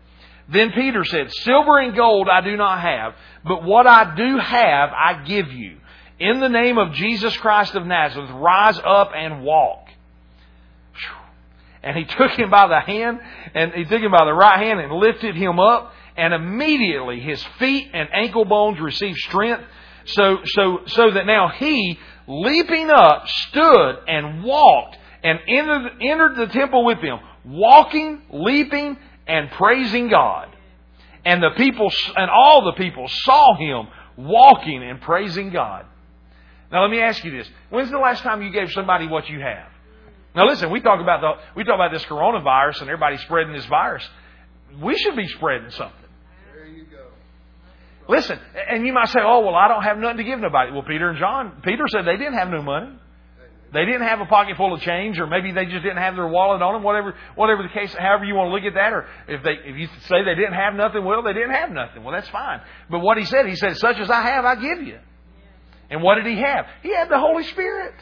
Then 0.49 0.73
Peter 0.73 1.05
said, 1.05 1.33
Silver 1.33 1.79
and 1.79 1.97
gold 1.97 2.29
I 2.29 2.41
do 2.43 2.57
not 2.57 2.81
have, 2.81 3.15
but 3.45 3.65
what 3.65 3.87
I 3.87 4.15
do 4.15 4.39
have 4.39 4.91
I 4.91 5.25
give 5.25 5.51
you. 5.53 5.79
In 6.19 6.41
the 6.41 6.49
name 6.49 6.79
of 6.79 6.93
Jesus 6.93 7.37
Christ 7.39 7.75
of 7.75 7.87
Nazareth, 7.87 8.31
rise 8.31 8.79
up 8.85 9.11
and 9.17 9.43
walk. 9.43 9.84
And 11.85 11.97
he 11.99 12.05
took 12.05 12.31
him 12.31 12.49
by 12.51 12.67
the 12.67 12.81
hand, 12.81 13.21
and 13.55 13.73
he 13.75 13.85
took 13.85 14.01
him 14.01 14.11
by 14.11 14.25
the 14.25 14.33
right 14.33 14.59
hand 14.59 14.81
and 14.81 14.91
lifted 14.91 15.37
him 15.37 15.61
up, 15.61 15.93
and 16.17 16.33
immediately 16.33 17.21
his 17.21 17.45
feet 17.59 17.91
and 17.93 18.09
ankle 18.11 18.47
bones 18.47 18.81
received 18.81 19.19
strength, 19.19 19.65
so, 20.07 20.39
so, 20.45 20.79
so 20.87 21.11
that 21.11 21.27
now 21.27 21.49
he, 21.49 21.99
leaping 22.27 22.89
up, 22.89 23.29
stood 23.29 23.97
and 24.09 24.43
walked 24.43 24.97
and 25.23 25.39
entered, 25.47 25.93
entered 26.01 26.37
the 26.37 26.47
temple 26.47 26.87
with 26.87 27.03
them, 27.03 27.19
walking, 27.45 28.23
leaping, 28.31 28.97
and 29.27 29.51
praising 29.51 30.09
God. 30.09 30.49
And 31.27 31.43
the 31.43 31.51
people, 31.57 31.91
and 32.17 32.31
all 32.31 32.65
the 32.65 32.83
people 32.83 33.07
saw 33.09 33.57
him 33.57 33.89
walking 34.17 34.83
and 34.83 35.01
praising 35.03 35.51
God. 35.51 35.85
Now 36.73 36.83
let 36.83 36.91
me 36.91 37.01
ask 37.01 37.23
you 37.25 37.31
this. 37.31 37.49
When's 37.69 37.91
the 37.91 37.99
last 37.99 38.23
time 38.23 38.43
you 38.43 38.51
gave 38.51 38.71
somebody 38.73 39.07
what 39.07 39.29
you 39.29 39.41
have? 39.41 39.69
Now 40.35 40.47
listen, 40.49 40.71
we 40.71 40.81
talk 40.81 41.01
about 41.01 41.21
the 41.21 41.33
we 41.55 41.65
talk 41.65 41.75
about 41.75 41.93
this 41.93 42.05
coronavirus 42.05 42.81
and 42.81 42.91
everybody 42.91 43.19
spreading 43.19 43.53
this 43.53 43.67
virus. 43.67 44.07
We 44.83 44.97
should 44.99 45.17
be 45.17 45.29
spreading 45.29 45.71
something. 45.71 45.97
There 46.53 46.67
you 46.67 46.85
go. 46.85 47.07
Listen, 48.09 48.41
and 48.69 48.85
you 48.87 48.93
might 48.93 49.09
say, 49.09 49.21
"Oh, 49.23 49.41
well, 49.41 49.55
I 49.55 49.69
don't 49.69 49.83
have 49.83 49.99
nothing 49.99 50.19
to 50.19 50.25
give 50.25 50.41
nobody." 50.41 50.73
Well, 50.73 50.83
Peter 50.83 51.11
and 51.11 51.19
John, 51.19 51.63
Peter 51.63 51.85
said 51.89 52.05
they 52.05 52.17
didn't 52.17 52.35
have 52.35 52.49
no 52.49 52.63
money. 52.63 52.99
They 53.73 53.85
didn't 53.85 54.07
have 54.07 54.21
a 54.21 54.27
pocket 54.27 54.57
full 54.57 54.73
of 54.73 54.81
change, 54.83 55.19
or 55.19 55.27
maybe 55.27 55.51
they 55.51 55.67
just 55.67 55.83
didn't 55.83 55.99
have 55.99 56.15
their 56.15 56.29
wallet 56.29 56.63
on 56.63 56.75
them. 56.75 56.85
Whatever, 56.85 57.15
whatever 57.35 57.65
the 57.65 57.69
case, 57.69 57.93
however 57.93 58.25
you 58.25 58.37
want 58.37 58.51
to 58.51 58.55
look 58.55 58.63
at 58.63 58.75
that, 58.75 58.93
or 58.93 59.05
if 59.27 59.43
they, 59.43 59.59
if 59.69 59.77
you 59.77 59.89
say 60.07 60.23
they 60.23 60.37
didn't 60.37 60.55
have 60.55 60.75
nothing, 60.75 61.05
well, 61.05 61.25
they 61.25 61.33
didn't 61.33 61.55
have 61.55 61.71
nothing. 61.71 62.05
Well, 62.05 62.15
that's 62.15 62.29
fine. 62.29 62.61
But 62.89 63.01
what 63.01 63.19
he 63.19 63.25
said, 63.25 63.47
he 63.47 63.57
said, 63.57 63.77
"Such 63.77 63.99
as 63.99 64.11
I 64.11 64.23
have, 64.23 64.45
I 64.45 64.55
give 64.55 64.83
you." 64.83 65.01
And 65.91 66.03
what 66.03 66.15
did 66.17 66.27
he 66.27 66.41
have? 66.41 66.67
He 66.83 66.95
had 66.95 67.09
the 67.09 67.19
Holy 67.19 67.43
Spirit. 67.45 67.95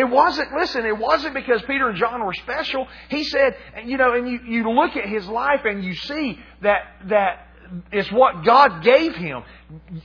It 0.00 0.08
wasn't, 0.08 0.48
listen, 0.56 0.86
it 0.86 0.96
wasn't 0.96 1.34
because 1.34 1.60
Peter 1.66 1.90
and 1.90 1.98
John 1.98 2.24
were 2.24 2.32
special. 2.32 2.88
He 3.10 3.22
said, 3.22 3.54
and 3.74 3.90
you 3.90 3.98
know, 3.98 4.14
and 4.14 4.26
you, 4.26 4.40
you 4.46 4.70
look 4.70 4.96
at 4.96 5.06
his 5.06 5.28
life 5.28 5.60
and 5.66 5.84
you 5.84 5.94
see 5.94 6.38
that, 6.62 6.84
that 7.08 7.48
it's 7.92 8.10
what 8.10 8.42
God 8.42 8.82
gave 8.82 9.14
him. 9.14 9.42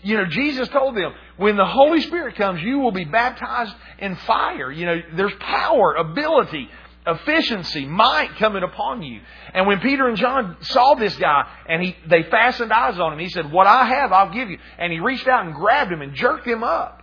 You 0.04 0.18
know, 0.18 0.26
Jesus 0.26 0.68
told 0.68 0.98
them, 0.98 1.14
when 1.38 1.56
the 1.56 1.66
Holy 1.66 2.02
Spirit 2.02 2.36
comes, 2.36 2.62
you 2.62 2.80
will 2.80 2.92
be 2.92 3.06
baptized 3.06 3.74
in 4.00 4.18
fire. 4.18 4.70
You 4.70 4.86
know, 4.86 5.02
there's 5.16 5.34
power, 5.40 5.96
ability, 5.96 6.68
efficiency, 7.08 7.86
might 7.86 8.36
coming 8.36 8.64
upon 8.64 9.02
you. 9.02 9.22
And 9.54 9.66
when 9.66 9.80
Peter 9.80 10.10
and 10.10 10.18
John 10.18 10.58
saw 10.60 10.96
this 10.96 11.16
guy 11.16 11.48
and 11.70 11.82
he, 11.82 11.96
they 12.06 12.24
fastened 12.24 12.74
eyes 12.74 13.00
on 13.00 13.14
him, 13.14 13.20
he 13.20 13.30
said, 13.30 13.50
what 13.50 13.66
I 13.66 13.86
have, 13.86 14.12
I'll 14.12 14.34
give 14.34 14.50
you. 14.50 14.58
And 14.78 14.92
he 14.92 15.00
reached 15.00 15.30
out 15.30 15.46
and 15.46 15.56
grabbed 15.56 15.90
him 15.90 16.02
and 16.02 16.14
jerked 16.14 16.46
him 16.46 16.66
up. 16.66 17.02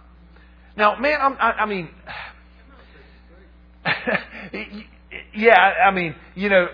Now, 0.77 0.97
man, 0.97 1.19
I'm, 1.23 1.37
I, 1.41 1.53
I 1.63 1.67
mean, 1.67 1.89
yeah, 5.35 5.59
I 5.87 5.91
mean, 5.91 6.15
you 6.35 6.49
know, 6.49 6.69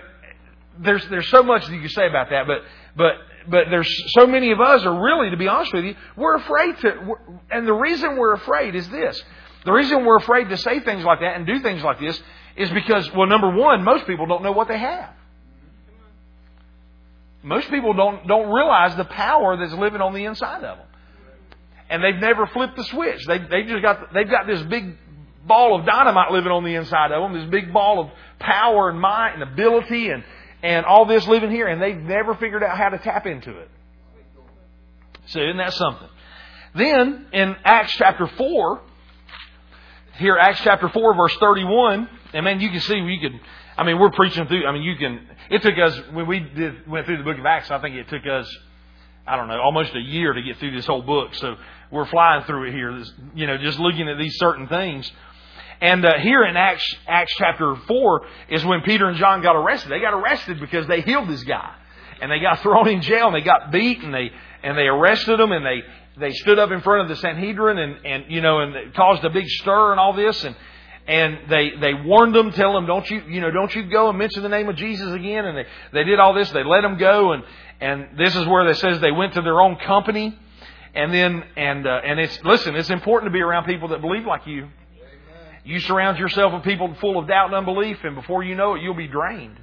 there's 0.79 1.07
there's 1.09 1.29
so 1.29 1.43
much 1.43 1.65
that 1.65 1.73
you 1.73 1.81
can 1.81 1.89
say 1.89 2.07
about 2.07 2.29
that, 2.29 2.47
but 2.47 2.63
but 2.95 3.13
but 3.49 3.65
there's 3.69 3.89
so 4.13 4.27
many 4.27 4.51
of 4.51 4.59
us 4.59 4.83
are 4.85 5.03
really, 5.03 5.29
to 5.31 5.37
be 5.37 5.47
honest 5.47 5.73
with 5.73 5.85
you, 5.85 5.95
we're 6.15 6.35
afraid 6.35 6.77
to, 6.79 7.15
and 7.51 7.67
the 7.67 7.73
reason 7.73 8.17
we're 8.17 8.33
afraid 8.33 8.75
is 8.75 8.87
this. 8.89 9.21
The 9.65 9.71
reason 9.71 10.05
we're 10.05 10.17
afraid 10.17 10.49
to 10.49 10.57
say 10.57 10.79
things 10.79 11.03
like 11.03 11.19
that 11.19 11.35
and 11.35 11.45
do 11.45 11.59
things 11.59 11.83
like 11.83 11.99
this 11.99 12.21
is 12.55 12.69
because, 12.71 13.11
well, 13.13 13.27
number 13.27 13.49
one, 13.49 13.83
most 13.83 14.05
people 14.07 14.25
don't 14.25 14.43
know 14.43 14.51
what 14.51 14.67
they 14.67 14.77
have. 14.77 15.09
Most 17.41 17.69
people 17.69 17.93
don't 17.93 18.27
don't 18.27 18.51
realize 18.51 18.95
the 18.97 19.05
power 19.05 19.57
that's 19.57 19.73
living 19.73 20.01
on 20.01 20.13
the 20.13 20.25
inside 20.25 20.63
of 20.63 20.77
them, 20.77 20.87
and 21.89 22.03
they've 22.03 22.19
never 22.19 22.45
flipped 22.47 22.75
the 22.75 22.83
switch. 22.83 23.25
They 23.25 23.37
they 23.37 23.63
just 23.63 23.81
got 23.81 24.13
they've 24.13 24.29
got 24.29 24.45
this 24.45 24.61
big 24.63 24.97
ball 25.45 25.79
of 25.79 25.85
dynamite 25.85 26.31
living 26.31 26.51
on 26.51 26.63
the 26.63 26.75
inside 26.75 27.11
of 27.11 27.21
them, 27.21 27.39
this 27.39 27.49
big 27.49 27.73
ball 27.73 27.99
of 28.01 28.11
power 28.39 28.89
and 28.89 28.99
might 28.99 29.33
and 29.33 29.43
ability 29.43 30.09
and 30.09 30.23
and 30.61 30.85
all 30.85 31.05
this 31.05 31.25
living 31.27 31.51
here, 31.51 31.67
and 31.67 31.81
they've 31.81 31.97
never 31.97 32.35
figured 32.35 32.63
out 32.63 32.77
how 32.77 32.89
to 32.89 32.97
tap 32.97 33.25
into 33.25 33.57
it. 33.59 33.69
So 35.27 35.39
isn't 35.39 35.57
that 35.57 35.73
something? 35.73 36.09
Then 36.75 37.27
in 37.31 37.55
Acts 37.63 37.93
chapter 37.93 38.27
four, 38.27 38.81
here 40.17 40.37
Acts 40.37 40.61
chapter 40.63 40.89
four 40.89 41.15
verse 41.15 41.35
thirty 41.39 41.63
one, 41.63 42.09
and 42.33 42.43
man, 42.43 42.59
you 42.59 42.69
can 42.69 42.81
see 42.81 43.01
we 43.01 43.19
could. 43.19 43.39
I 43.77 43.85
mean, 43.85 43.97
we're 43.97 44.11
preaching 44.11 44.45
through. 44.47 44.67
I 44.67 44.73
mean, 44.73 44.83
you 44.83 44.97
can. 44.97 45.27
It 45.49 45.61
took 45.61 45.75
us 45.77 45.97
when 46.11 46.27
we 46.27 46.39
did 46.39 46.87
went 46.87 47.05
through 47.05 47.17
the 47.17 47.23
book 47.23 47.39
of 47.39 47.45
Acts. 47.45 47.71
I 47.71 47.79
think 47.79 47.95
it 47.95 48.09
took 48.09 48.27
us, 48.27 48.57
I 49.25 49.37
don't 49.37 49.47
know, 49.47 49.61
almost 49.61 49.95
a 49.95 50.01
year 50.01 50.33
to 50.33 50.41
get 50.41 50.57
through 50.57 50.75
this 50.75 50.85
whole 50.85 51.01
book. 51.01 51.33
So 51.35 51.55
we're 51.89 52.05
flying 52.05 52.43
through 52.43 52.67
it 52.67 52.73
here. 52.73 53.01
You 53.33 53.47
know, 53.47 53.57
just 53.57 53.79
looking 53.79 54.09
at 54.09 54.17
these 54.17 54.37
certain 54.37 54.67
things. 54.67 55.09
And 55.81 56.05
uh, 56.05 56.17
here 56.19 56.43
in 56.43 56.57
Acts, 56.57 56.95
Acts 57.07 57.33
chapter 57.37 57.75
4 57.75 58.21
is 58.49 58.65
when 58.65 58.81
Peter 58.81 59.07
and 59.07 59.17
John 59.17 59.41
got 59.41 59.55
arrested. 59.55 59.89
They 59.89 59.99
got 59.99 60.13
arrested 60.13 60.59
because 60.59 60.87
they 60.87 61.01
healed 61.01 61.29
this 61.29 61.43
guy. 61.43 61.73
And 62.21 62.29
they 62.29 62.39
got 62.39 62.59
thrown 62.61 62.87
in 62.89 63.01
jail 63.01 63.27
and 63.27 63.35
they 63.35 63.41
got 63.41 63.71
beat 63.71 64.03
and 64.03 64.13
they, 64.13 64.31
and 64.61 64.77
they 64.77 64.87
arrested 64.87 65.39
him 65.39 65.51
and 65.51 65.65
they, 65.65 65.83
they 66.19 66.31
stood 66.33 66.59
up 66.59 66.71
in 66.71 66.81
front 66.81 67.03
of 67.03 67.07
the 67.07 67.15
Sanhedrin 67.21 67.77
and, 67.77 68.05
and, 68.05 68.25
you 68.27 68.41
know, 68.41 68.59
and 68.59 68.93
caused 68.93 69.23
a 69.23 69.29
big 69.29 69.47
stir 69.47 69.91
and 69.91 69.99
all 69.99 70.11
this. 70.11 70.43
And, 70.43 70.55
and 71.07 71.49
they, 71.49 71.71
they 71.79 71.93
warned 71.93 72.35
them, 72.35 72.51
tell 72.51 72.73
them, 72.73 72.85
don't 72.85 73.09
you, 73.09 73.21
you 73.29 73.39
know, 73.39 73.49
don't 73.49 73.73
you 73.73 73.89
go 73.89 74.09
and 74.09 74.17
mention 74.17 74.43
the 74.43 74.49
name 74.49 74.67
of 74.67 74.75
Jesus 74.75 75.13
again. 75.13 75.45
And 75.45 75.57
they, 75.57 75.65
they 75.93 76.03
did 76.03 76.19
all 76.19 76.33
this. 76.33 76.51
They 76.51 76.65
let 76.65 76.81
them 76.81 76.97
go. 76.97 77.31
And, 77.31 77.43
and 77.79 78.17
this 78.17 78.35
is 78.35 78.45
where 78.45 78.67
they 78.67 78.73
says 78.73 78.99
they 78.99 79.11
went 79.11 79.33
to 79.35 79.41
their 79.41 79.61
own 79.61 79.77
company. 79.77 80.37
And 80.93 81.13
then, 81.13 81.43
and, 81.55 81.87
uh, 81.87 82.01
and 82.03 82.19
it's, 82.19 82.37
listen, 82.43 82.75
it's 82.75 82.89
important 82.89 83.31
to 83.31 83.33
be 83.33 83.41
around 83.41 83.65
people 83.65 83.87
that 83.89 84.01
believe 84.01 84.25
like 84.25 84.45
you. 84.45 84.67
You 85.63 85.79
surround 85.79 86.17
yourself 86.17 86.53
with 86.53 86.63
people 86.63 86.93
full 87.01 87.19
of 87.19 87.27
doubt 87.27 87.47
and 87.47 87.55
unbelief, 87.55 87.97
and 88.03 88.15
before 88.15 88.43
you 88.43 88.55
know 88.55 88.75
it, 88.75 88.81
you'll 88.81 88.93
be 88.95 89.07
drained. 89.07 89.59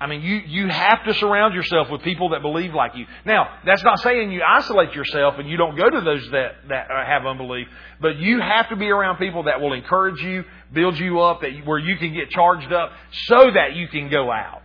I 0.00 0.06
mean, 0.06 0.22
you, 0.22 0.36
you 0.46 0.68
have 0.68 1.04
to 1.06 1.14
surround 1.14 1.54
yourself 1.54 1.90
with 1.90 2.02
people 2.02 2.28
that 2.28 2.40
believe 2.40 2.72
like 2.72 2.94
you. 2.94 3.06
Now, 3.24 3.48
that's 3.66 3.82
not 3.82 3.98
saying 3.98 4.30
you 4.30 4.42
isolate 4.46 4.94
yourself 4.94 5.34
and 5.38 5.48
you 5.48 5.56
don't 5.56 5.76
go 5.76 5.90
to 5.90 6.00
those 6.00 6.30
that, 6.30 6.52
that 6.68 6.88
uh, 6.88 7.04
have 7.04 7.26
unbelief, 7.26 7.66
but 8.00 8.16
you 8.16 8.40
have 8.40 8.68
to 8.68 8.76
be 8.76 8.90
around 8.90 9.16
people 9.16 9.44
that 9.44 9.60
will 9.60 9.72
encourage 9.72 10.22
you, 10.22 10.44
build 10.72 10.96
you 10.98 11.20
up, 11.20 11.40
that, 11.40 11.50
where 11.64 11.80
you 11.80 11.96
can 11.96 12.14
get 12.14 12.30
charged 12.30 12.72
up 12.72 12.92
so 13.26 13.50
that 13.50 13.74
you 13.74 13.88
can 13.88 14.08
go 14.08 14.30
out 14.30 14.62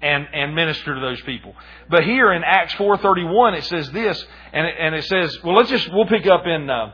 and, 0.00 0.28
and 0.32 0.54
minister 0.54 0.94
to 0.94 1.00
those 1.00 1.20
people. 1.22 1.56
But 1.90 2.04
here 2.04 2.32
in 2.32 2.44
Acts 2.44 2.74
4.31, 2.74 3.58
it 3.58 3.64
says 3.64 3.90
this, 3.90 4.24
and 4.52 4.64
it, 4.64 4.74
and 4.78 4.94
it 4.94 5.04
says, 5.04 5.42
well, 5.42 5.56
let's 5.56 5.70
just, 5.70 5.92
we'll 5.92 6.06
pick 6.06 6.28
up 6.28 6.46
in, 6.46 6.70
uh, 6.70 6.92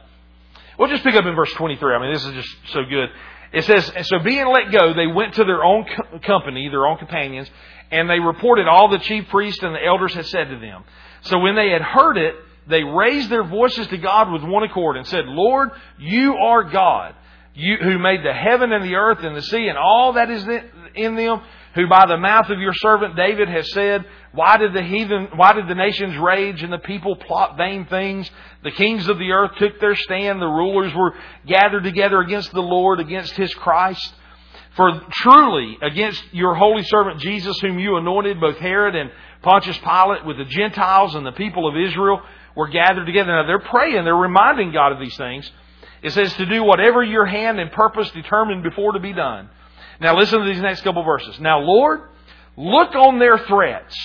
We'll 0.78 0.88
just 0.88 1.02
pick 1.02 1.16
up 1.16 1.26
in 1.26 1.34
verse 1.34 1.52
23. 1.54 1.94
I 1.94 2.00
mean, 2.00 2.12
this 2.12 2.24
is 2.24 2.32
just 2.34 2.56
so 2.72 2.84
good. 2.84 3.08
It 3.52 3.64
says, 3.64 3.90
and 3.96 4.06
so 4.06 4.18
being 4.18 4.46
let 4.46 4.70
go, 4.70 4.94
they 4.94 5.06
went 5.06 5.34
to 5.34 5.44
their 5.44 5.64
own 5.64 5.86
company, 6.22 6.68
their 6.68 6.86
own 6.86 6.98
companions, 6.98 7.50
and 7.90 8.08
they 8.08 8.20
reported 8.20 8.68
all 8.68 8.88
the 8.88 8.98
chief 8.98 9.28
priests 9.28 9.62
and 9.62 9.74
the 9.74 9.84
elders 9.84 10.14
had 10.14 10.26
said 10.26 10.50
to 10.50 10.58
them. 10.58 10.84
So 11.22 11.38
when 11.38 11.56
they 11.56 11.70
had 11.70 11.82
heard 11.82 12.16
it, 12.16 12.34
they 12.68 12.84
raised 12.84 13.30
their 13.30 13.44
voices 13.44 13.86
to 13.88 13.96
God 13.96 14.30
with 14.30 14.42
one 14.42 14.62
accord 14.62 14.96
and 14.96 15.06
said, 15.06 15.24
Lord, 15.26 15.70
you 15.98 16.34
are 16.34 16.64
God, 16.64 17.14
you 17.54 17.76
who 17.82 17.98
made 17.98 18.22
the 18.22 18.34
heaven 18.34 18.72
and 18.72 18.84
the 18.84 18.94
earth 18.94 19.20
and 19.22 19.34
the 19.34 19.42
sea 19.42 19.68
and 19.68 19.78
all 19.78 20.12
that 20.12 20.30
is 20.30 20.46
in 20.94 21.16
them, 21.16 21.40
who 21.74 21.88
by 21.88 22.04
the 22.06 22.18
mouth 22.18 22.50
of 22.50 22.60
your 22.60 22.74
servant 22.74 23.16
David 23.16 23.48
has 23.48 23.72
said, 23.72 24.04
why 24.32 24.58
did 24.58 24.74
the 24.74 24.82
heathen, 24.82 25.28
why 25.36 25.54
did 25.54 25.68
the 25.68 25.74
nations 25.74 26.16
rage 26.16 26.62
and 26.62 26.72
the 26.72 26.78
people 26.78 27.16
plot 27.16 27.56
vain 27.56 27.86
things? 27.86 28.30
The 28.62 28.70
kings 28.70 29.08
of 29.08 29.18
the 29.18 29.30
earth 29.32 29.52
took 29.58 29.80
their 29.80 29.96
stand. 29.96 30.40
The 30.40 30.46
rulers 30.46 30.92
were 30.94 31.14
gathered 31.46 31.84
together 31.84 32.20
against 32.20 32.52
the 32.52 32.62
Lord, 32.62 33.00
against 33.00 33.36
his 33.36 33.54
Christ. 33.54 34.14
For 34.76 35.00
truly, 35.10 35.78
against 35.82 36.22
your 36.32 36.54
holy 36.54 36.84
servant 36.84 37.20
Jesus, 37.20 37.58
whom 37.60 37.78
you 37.78 37.96
anointed, 37.96 38.40
both 38.40 38.58
Herod 38.58 38.94
and 38.94 39.10
Pontius 39.42 39.78
Pilate, 39.78 40.24
with 40.24 40.36
the 40.36 40.44
Gentiles 40.44 41.14
and 41.14 41.26
the 41.26 41.32
people 41.32 41.66
of 41.66 41.76
Israel, 41.76 42.20
were 42.54 42.68
gathered 42.68 43.06
together. 43.06 43.32
Now 43.32 43.46
they're 43.46 43.58
praying, 43.58 44.04
they're 44.04 44.14
reminding 44.14 44.72
God 44.72 44.92
of 44.92 45.00
these 45.00 45.16
things. 45.16 45.50
It 46.02 46.10
says 46.10 46.32
to 46.34 46.46
do 46.46 46.62
whatever 46.62 47.02
your 47.02 47.26
hand 47.26 47.58
and 47.58 47.72
purpose 47.72 48.10
determined 48.10 48.62
before 48.62 48.92
to 48.92 49.00
be 49.00 49.12
done. 49.12 49.48
Now 50.00 50.16
listen 50.16 50.38
to 50.38 50.44
these 50.44 50.60
next 50.60 50.82
couple 50.82 51.02
verses. 51.02 51.40
Now, 51.40 51.58
Lord, 51.60 52.02
look 52.58 52.94
on 52.94 53.18
their 53.18 53.38
threats. 53.38 53.96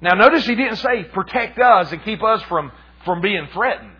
Now 0.00 0.14
notice 0.14 0.46
he 0.46 0.54
didn't 0.54 0.76
say 0.76 1.04
protect 1.04 1.58
us 1.58 1.92
and 1.92 2.02
keep 2.02 2.22
us 2.24 2.42
from, 2.44 2.72
from 3.04 3.20
being 3.20 3.48
threatened. 3.52 3.92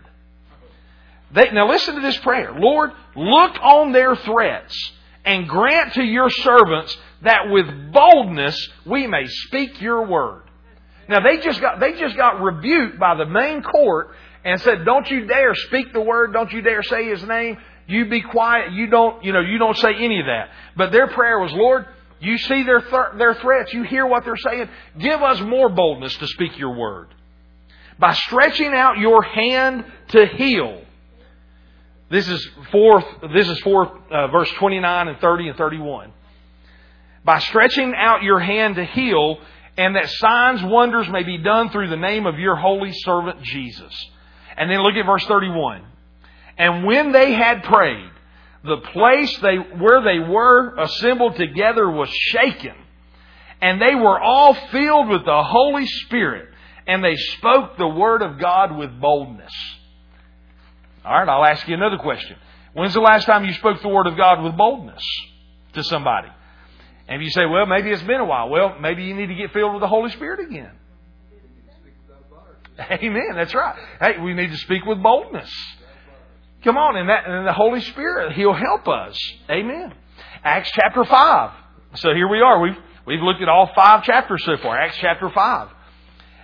They, 1.33 1.51
now 1.51 1.69
listen 1.69 1.95
to 1.95 2.01
this 2.01 2.17
prayer. 2.19 2.53
Lord, 2.59 2.91
look 3.15 3.53
on 3.63 3.93
their 3.93 4.17
threats 4.17 4.75
and 5.25 5.47
grant 5.47 5.93
to 5.95 6.03
your 6.03 6.31
servants 6.31 6.97
that 7.23 7.51
with 7.51 7.93
boldness 7.93 8.69
we 8.87 9.07
may 9.07 9.27
speak 9.27 9.81
your 9.81 10.07
word. 10.07 10.43
Now 11.09 11.21
they 11.21 11.39
just 11.39 11.61
got, 11.61 11.81
they 11.81 11.93
just 11.99 12.17
got 12.17 12.41
rebuked 12.41 12.99
by 12.99 13.15
the 13.17 13.27
main 13.27 13.63
court 13.63 14.11
and 14.43 14.59
said, 14.63 14.87
don't 14.87 15.09
you 15.11 15.27
dare 15.27 15.55
speak 15.55 15.93
the 15.93 16.01
word, 16.01 16.33
don't 16.33 16.51
you 16.51 16.63
dare 16.63 16.83
say 16.83 17.11
his 17.11 17.23
name, 17.25 17.59
you 17.87 18.09
be 18.09 18.23
quiet, 18.23 18.73
you 18.73 18.87
don't, 18.87 19.23
you 19.23 19.33
know, 19.33 19.41
you 19.41 19.59
don't 19.59 19.77
say 19.77 19.91
any 19.95 20.21
of 20.21 20.27
that. 20.27 20.49
But 20.77 20.93
their 20.93 21.09
prayer 21.09 21.39
was, 21.39 21.53
Lord, 21.53 21.87
you 22.21 22.37
see 22.39 22.63
their, 22.63 22.81
th- 22.81 23.19
their 23.19 23.35
threats. 23.35 23.73
You 23.73 23.83
hear 23.83 24.07
what 24.07 24.25
they're 24.25 24.37
saying. 24.37 24.69
Give 24.99 25.23
us 25.23 25.41
more 25.41 25.69
boldness 25.69 26.17
to 26.19 26.27
speak 26.27 26.59
your 26.59 26.77
word. 26.77 27.09
By 27.99 28.15
stretching 28.15 28.73
out 28.75 28.99
your 28.99 29.23
hand 29.23 29.85
to 30.09 30.27
heal. 30.27 30.83
This 32.11 32.29
is 32.29 32.47
fourth, 32.73 33.05
this 33.33 33.49
is 33.49 33.59
fourth, 33.61 33.91
uh, 34.11 34.29
verse 34.29 34.51
29 34.53 35.09
and 35.09 35.19
30 35.19 35.49
and 35.49 35.59
31. 35.59 36.13
By 37.25 37.39
stretching 37.39 37.95
out 37.97 38.23
your 38.23 38.41
hand 38.41 38.77
to 38.77 38.85
heal, 38.85 39.39
and 39.77 39.97
that 39.97 40.09
signs, 40.11 40.63
wonders 40.63 41.09
may 41.09 41.23
be 41.23 41.39
done 41.39 41.71
through 41.71 41.89
the 41.89 41.97
name 41.97 42.27
of 42.27 42.39
your 42.39 42.57
holy 42.57 42.93
servant 42.93 43.43
Jesus. 43.43 43.95
And 44.57 44.71
then 44.71 44.83
look 44.83 44.95
at 44.95 45.07
verse 45.07 45.25
31. 45.27 45.85
And 46.59 46.85
when 46.85 47.13
they 47.13 47.33
had 47.33 47.63
prayed, 47.63 48.11
the 48.63 48.79
place 48.93 49.37
they, 49.39 49.57
where 49.57 50.03
they 50.03 50.19
were 50.19 50.77
assembled 50.77 51.37
together 51.37 51.89
was 51.89 52.09
shaken. 52.11 52.75
And 53.63 53.81
they 53.81 53.95
were 53.95 54.19
all 54.21 54.55
filled 54.55 55.09
with 55.09 55.25
the 55.25 55.43
Holy 55.43 55.87
Spirit. 55.87 56.49
And 56.87 57.05
they 57.05 57.17
spoke 57.17 57.77
the 57.77 57.87
Word 57.87 58.23
of 58.23 58.39
God 58.39 58.77
with 58.77 58.99
boldness. 59.01 59.53
All 61.05 61.13
right, 61.13 61.29
I'll 61.29 61.45
ask 61.45 61.67
you 61.69 61.75
another 61.75 61.99
question. 61.99 62.37
When's 62.73 62.95
the 62.95 63.01
last 63.01 63.27
time 63.27 63.45
you 63.45 63.53
spoke 63.55 63.81
the 63.81 63.89
Word 63.89 64.07
of 64.07 64.17
God 64.17 64.43
with 64.43 64.57
boldness 64.57 65.03
to 65.75 65.85
somebody? 65.85 66.29
And 67.09 67.23
you 67.23 67.31
say, 67.31 67.45
well, 67.47 67.67
maybe 67.67 67.91
it's 67.91 68.03
been 68.03 68.21
a 68.21 68.25
while. 68.25 68.49
Well, 68.49 68.79
maybe 68.81 69.05
you 69.05 69.15
need 69.15 69.27
to 69.27 69.35
get 69.35 69.53
filled 69.53 69.73
with 69.73 69.81
the 69.81 69.89
Holy 69.89 70.11
Spirit 70.11 70.41
again. 70.41 70.71
Amen. 72.79 73.33
That's 73.35 73.55
right. 73.55 73.77
Hey, 73.99 74.19
we 74.19 74.33
need 74.33 74.51
to 74.51 74.57
speak 74.59 74.85
with 74.87 75.03
boldness. 75.03 75.51
Come 76.65 76.77
on, 76.77 76.97
and 76.97 77.09
that 77.09 77.27
and 77.27 77.47
the 77.47 77.53
Holy 77.53 77.81
Spirit, 77.81 78.33
He'll 78.33 78.55
help 78.55 78.87
us. 78.87 79.19
Amen. 79.51 79.95
Acts 80.45 80.71
chapter 80.73 81.05
five. 81.05 81.53
So 81.95 82.15
here 82.15 82.29
we 82.29 82.41
are. 82.41 82.61
We've 82.61 82.77
we've 83.07 83.23
looked 83.23 83.43
at 83.43 83.49
all 83.49 83.71
five 83.75 84.05
chapters 84.05 84.45
so 84.45 84.57
far. 84.59 84.79
Acts 84.79 84.97
chapter 85.01 85.31
five. 85.31 85.69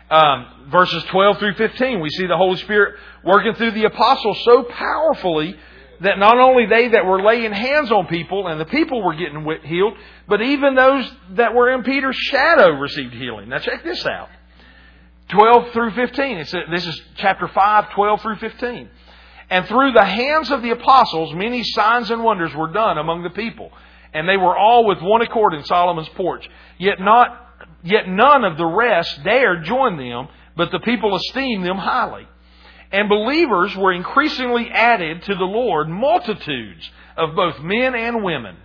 Um, 0.09 0.68
verses 0.70 1.02
12 1.11 1.38
through 1.38 1.55
15, 1.55 2.00
we 2.00 2.11
see 2.11 2.29
the 2.29 2.37
Holy 2.37 2.57
Spirit 2.59 2.94
working 3.24 3.55
through 3.55 3.72
the 3.72 3.87
apostles 3.87 4.40
so 4.44 4.62
powerfully 4.62 5.57
that 6.00 6.18
not 6.18 6.38
only 6.38 6.66
they 6.66 6.88
that 6.88 7.05
were 7.05 7.20
laying 7.22 7.52
hands 7.52 7.90
on 7.90 8.07
people 8.07 8.46
and 8.46 8.61
the 8.61 8.66
people 8.66 9.02
were 9.02 9.14
getting 9.14 9.44
healed, 9.64 9.94
but 10.29 10.40
even 10.42 10.76
those 10.76 11.11
that 11.33 11.55
were 11.55 11.74
in 11.74 11.83
Peter's 11.83 12.16
shadow 12.16 12.70
received 12.70 13.14
healing. 13.14 13.48
Now 13.48 13.59
check 13.59 13.83
this 13.83 14.07
out. 14.07 14.29
12 15.31 15.72
through 15.72 15.90
15. 15.92 16.38
It's 16.38 16.55
a, 16.55 16.61
this 16.70 16.87
is 16.87 17.02
chapter 17.16 17.48
5, 17.48 17.90
12 17.90 18.22
through 18.22 18.37
15. 18.37 18.88
And 19.48 19.66
through 19.66 19.92
the 19.92 20.04
hands 20.04 20.50
of 20.50 20.62
the 20.62 20.70
apostles, 20.70 21.32
many 21.35 21.62
signs 21.62 22.11
and 22.11 22.24
wonders 22.24 22.54
were 22.54 22.72
done 22.72 22.98
among 22.98 23.22
the 23.22 23.30
people. 23.30 23.70
And 24.12 24.28
they 24.28 24.37
were 24.37 24.56
all 24.56 24.87
with 24.87 24.98
one 25.00 25.22
accord 25.22 25.54
in 25.54 25.64
Solomon's 25.64 26.09
porch. 26.11 26.48
Yet 26.78 27.00
not, 27.00 27.68
yet 27.85 28.09
none 28.09 28.44
of 28.44 28.56
the 28.56 28.66
rest 28.66 29.22
dared 29.22 29.64
join 29.64 29.98
them, 29.98 30.28
but 30.56 30.72
the 30.72 30.80
people 30.80 31.14
esteemed 31.14 31.64
them 31.64 31.76
highly. 31.76 32.26
And 32.90 33.09
believers 33.09 33.76
were 33.76 33.92
increasingly 33.92 34.68
added 34.70 35.22
to 35.24 35.35
the 35.35 35.44
Lord, 35.44 35.88
multitudes 35.88 36.90
of 37.16 37.35
both 37.37 37.61
men 37.61 37.94
and 37.94 38.24
women. 38.24 38.56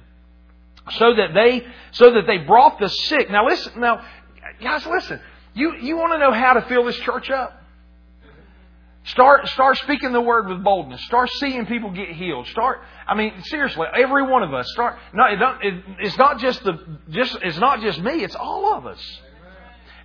So 0.91 1.13
that 1.15 1.33
they, 1.33 1.65
so 1.91 2.13
that 2.13 2.25
they 2.25 2.37
brought 2.39 2.79
the 2.79 2.87
sick. 2.89 3.29
Now 3.29 3.45
listen, 3.45 3.79
now, 3.79 4.03
guys 4.61 4.85
listen. 4.85 5.19
You, 5.53 5.75
you 5.75 5.97
want 5.97 6.13
to 6.13 6.17
know 6.19 6.31
how 6.31 6.53
to 6.53 6.61
fill 6.63 6.85
this 6.85 6.97
church 6.97 7.29
up? 7.29 7.60
Start, 9.05 9.47
start 9.47 9.77
speaking 9.77 10.11
the 10.11 10.21
word 10.21 10.47
with 10.47 10.63
boldness. 10.63 11.03
Start 11.05 11.29
seeing 11.39 11.65
people 11.65 11.89
get 11.91 12.09
healed. 12.09 12.47
Start, 12.47 12.81
I 13.07 13.15
mean, 13.15 13.33
seriously, 13.45 13.87
every 13.95 14.23
one 14.23 14.43
of 14.43 14.53
us. 14.53 14.67
Start, 14.73 14.97
no, 15.13 15.25
it 15.25 15.39
it, 15.65 15.83
it's 15.99 16.17
not 16.17 16.39
just 16.39 16.63
the, 16.63 16.99
just, 17.09 17.35
it's 17.41 17.57
not 17.57 17.81
just 17.81 17.99
me, 17.99 18.23
it's 18.23 18.35
all 18.35 18.75
of 18.75 18.85
us. 18.85 19.19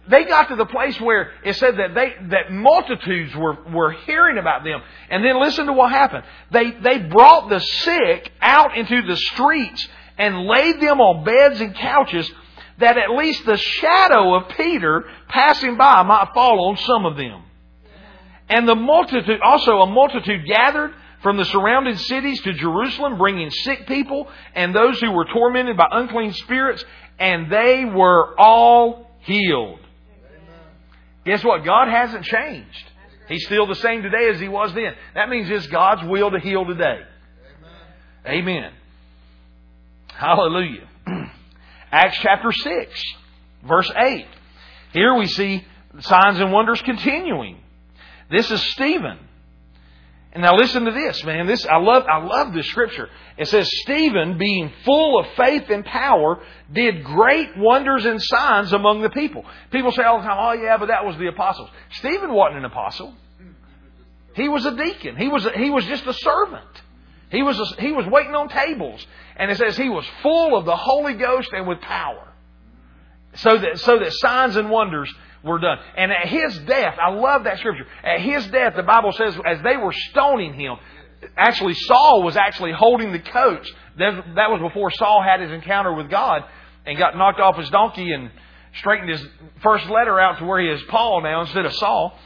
They 0.09 0.25
got 0.25 0.49
to 0.49 0.57
the 0.57 0.67
place 0.67 0.99
where 1.01 1.33
it 1.45 1.57
said 1.57 1.79
that 1.79 1.95
they, 1.95 2.15
that 2.29 2.53
multitudes 2.53 3.35
were, 3.35 3.59
were 3.71 3.93
hearing 3.93 4.39
about 4.39 4.63
them. 4.63 4.81
And 5.11 5.25
then 5.25 5.41
listen 5.43 5.67
to 5.67 5.73
what 5.73 5.91
happened. 5.91 6.25
They, 6.53 6.71
they 6.71 6.99
brought 6.99 7.51
the 7.51 7.59
sick 7.59 8.31
out 8.41 8.77
into 8.77 9.03
the 9.03 9.17
streets 9.17 9.87
and 10.17 10.47
laid 10.47 10.81
them 10.81 11.01
on 11.01 11.25
beds 11.25 11.61
and 11.61 11.75
couches 11.75 12.31
that 12.79 12.97
at 12.97 13.11
least 13.11 13.45
the 13.47 13.57
shadow 13.57 14.35
of 14.37 14.49
Peter 14.57 15.05
passing 15.29 15.77
by 15.77 16.03
might 16.03 16.31
fall 16.35 16.69
on 16.69 16.77
some 16.77 17.05
of 17.05 17.17
them. 17.17 17.43
And 18.49 18.69
the 18.69 18.75
multitude, 18.75 19.41
also 19.43 19.81
a 19.81 19.87
multitude 19.87 20.47
gathered 20.47 20.93
from 21.23 21.37
the 21.37 21.45
surrounding 21.45 21.97
cities 21.97 22.41
to 22.43 22.53
Jerusalem, 22.53 23.19
bringing 23.19 23.51
sick 23.51 23.87
people 23.87 24.29
and 24.55 24.75
those 24.75 25.01
who 25.01 25.11
were 25.11 25.25
tormented 25.25 25.77
by 25.77 25.87
unclean 25.91 26.33
spirits, 26.33 26.85
and 27.19 27.51
they 27.51 27.85
were 27.85 28.39
all 28.39 29.11
healed. 29.21 29.81
Guess 31.25 31.43
what? 31.43 31.65
God 31.65 31.89
hasn't 31.89 32.25
changed. 32.25 32.85
He's 33.29 33.45
still 33.47 33.67
the 33.67 33.75
same 33.75 34.03
today 34.03 34.29
as 34.31 34.39
He 34.39 34.49
was 34.49 34.73
then. 34.75 34.95
That 35.15 35.29
means 35.29 35.51
it's 35.51 35.67
God's 35.67 36.05
will 36.05 36.31
to 36.31 36.39
heal 36.39 36.65
today. 36.65 37.01
Amen. 38.25 38.49
Amen. 38.49 38.73
Hallelujah. 40.09 40.89
Acts 41.91 42.19
chapter 42.23 42.53
6, 42.53 43.03
verse 43.67 43.91
8. 43.97 44.27
Here 44.93 45.15
we 45.15 45.27
see 45.27 45.65
signs 45.99 46.39
and 46.39 46.53
wonders 46.53 46.81
continuing. 46.83 47.59
This 48.31 48.51
is 48.51 48.61
Stephen. 48.73 49.19
And 50.33 50.43
now 50.43 50.55
listen 50.55 50.85
to 50.85 50.91
this, 50.91 51.25
man. 51.25 51.47
This 51.47 51.65
I 51.65 51.79
love 51.79 52.05
I 52.07 52.23
love 52.23 52.53
this 52.53 52.67
scripture. 52.67 53.09
It 53.39 53.49
says 53.49 53.71
Stephen, 53.83 54.37
being 54.37 54.71
full 54.85 55.19
of 55.19 55.27
faith 55.35 55.71
and 55.71 55.83
power, 55.83 56.43
did 56.71 57.05
great 57.05 57.57
wonders 57.57 58.05
and 58.05 58.23
signs 58.23 58.73
among 58.75 59.01
the 59.01 59.09
people. 59.09 59.47
People 59.71 59.93
say 59.93 60.03
all 60.03 60.19
the 60.19 60.27
time, 60.27 60.37
"Oh 60.39 60.53
yeah, 60.53 60.77
but 60.77 60.89
that 60.89 61.07
was 61.07 61.17
the 61.17 61.29
apostles." 61.29 61.71
Stephen 61.93 62.35
wasn't 62.35 62.59
an 62.59 62.65
apostle. 62.67 63.15
He 64.35 64.51
was 64.51 64.67
a 64.67 64.77
deacon. 64.77 65.17
He 65.17 65.29
was 65.29 65.47
a, 65.47 65.53
he 65.53 65.71
was 65.71 65.87
just 65.87 66.07
a 66.07 66.13
servant. 66.13 66.83
He 67.31 67.43
was 67.43 67.59
a, 67.59 67.81
he 67.81 67.93
was 67.93 68.05
waiting 68.07 68.35
on 68.35 68.51
tables, 68.51 69.07
and 69.37 69.51
it 69.51 69.57
says 69.57 69.75
he 69.75 69.89
was 69.89 70.05
full 70.23 70.55
of 70.55 70.67
the 70.67 70.77
Holy 70.77 71.15
Ghost 71.15 71.49
and 71.53 71.67
with 71.67 71.81
power. 71.81 72.29
So 73.37 73.57
that 73.57 73.79
so 73.79 73.99
that 73.99 74.13
signs 74.13 74.57
and 74.57 74.69
wonders 74.71 75.11
were 75.47 75.59
done. 75.59 75.79
And 75.97 76.13
at 76.13 76.29
his 76.29 76.59
death, 76.61 76.99
I 77.01 77.11
love 77.11 77.45
that 77.45 77.59
scripture. 77.59 77.87
At 78.03 78.21
his 78.21 78.47
death, 78.49 78.75
the 78.77 78.83
Bible 78.83 79.13
says, 79.13 79.35
as 79.47 79.63
they 79.63 79.77
were 79.77 79.93
stoning 79.93 80.55
him, 80.55 80.77
actually 81.37 81.75
Saul 81.75 82.23
was 82.23 82.37
actually 82.37 82.73
holding 82.73 83.13
the 83.13 83.21
coach. 83.21 83.67
That 83.99 84.51
was 84.51 84.61
before 84.61 84.91
Saul 84.91 85.23
had 85.23 85.41
his 85.41 85.51
encounter 85.51 85.93
with 85.95 86.11
God 86.11 86.45
and 86.85 86.99
got 86.99 87.17
knocked 87.17 87.41
off 87.41 87.57
his 87.57 87.71
donkey 87.71 88.13
and 88.13 88.31
straightened 88.79 89.11
his 89.11 89.25
first 89.63 89.89
letter 89.89 90.21
out 90.21 90.39
to 90.39 90.45
where 90.45 90.61
he 90.61 90.69
is 90.69 90.83
Paul 90.89 91.23
now 91.23 91.43
instead 91.43 91.65
of 91.65 91.73
Saul. 91.75 92.19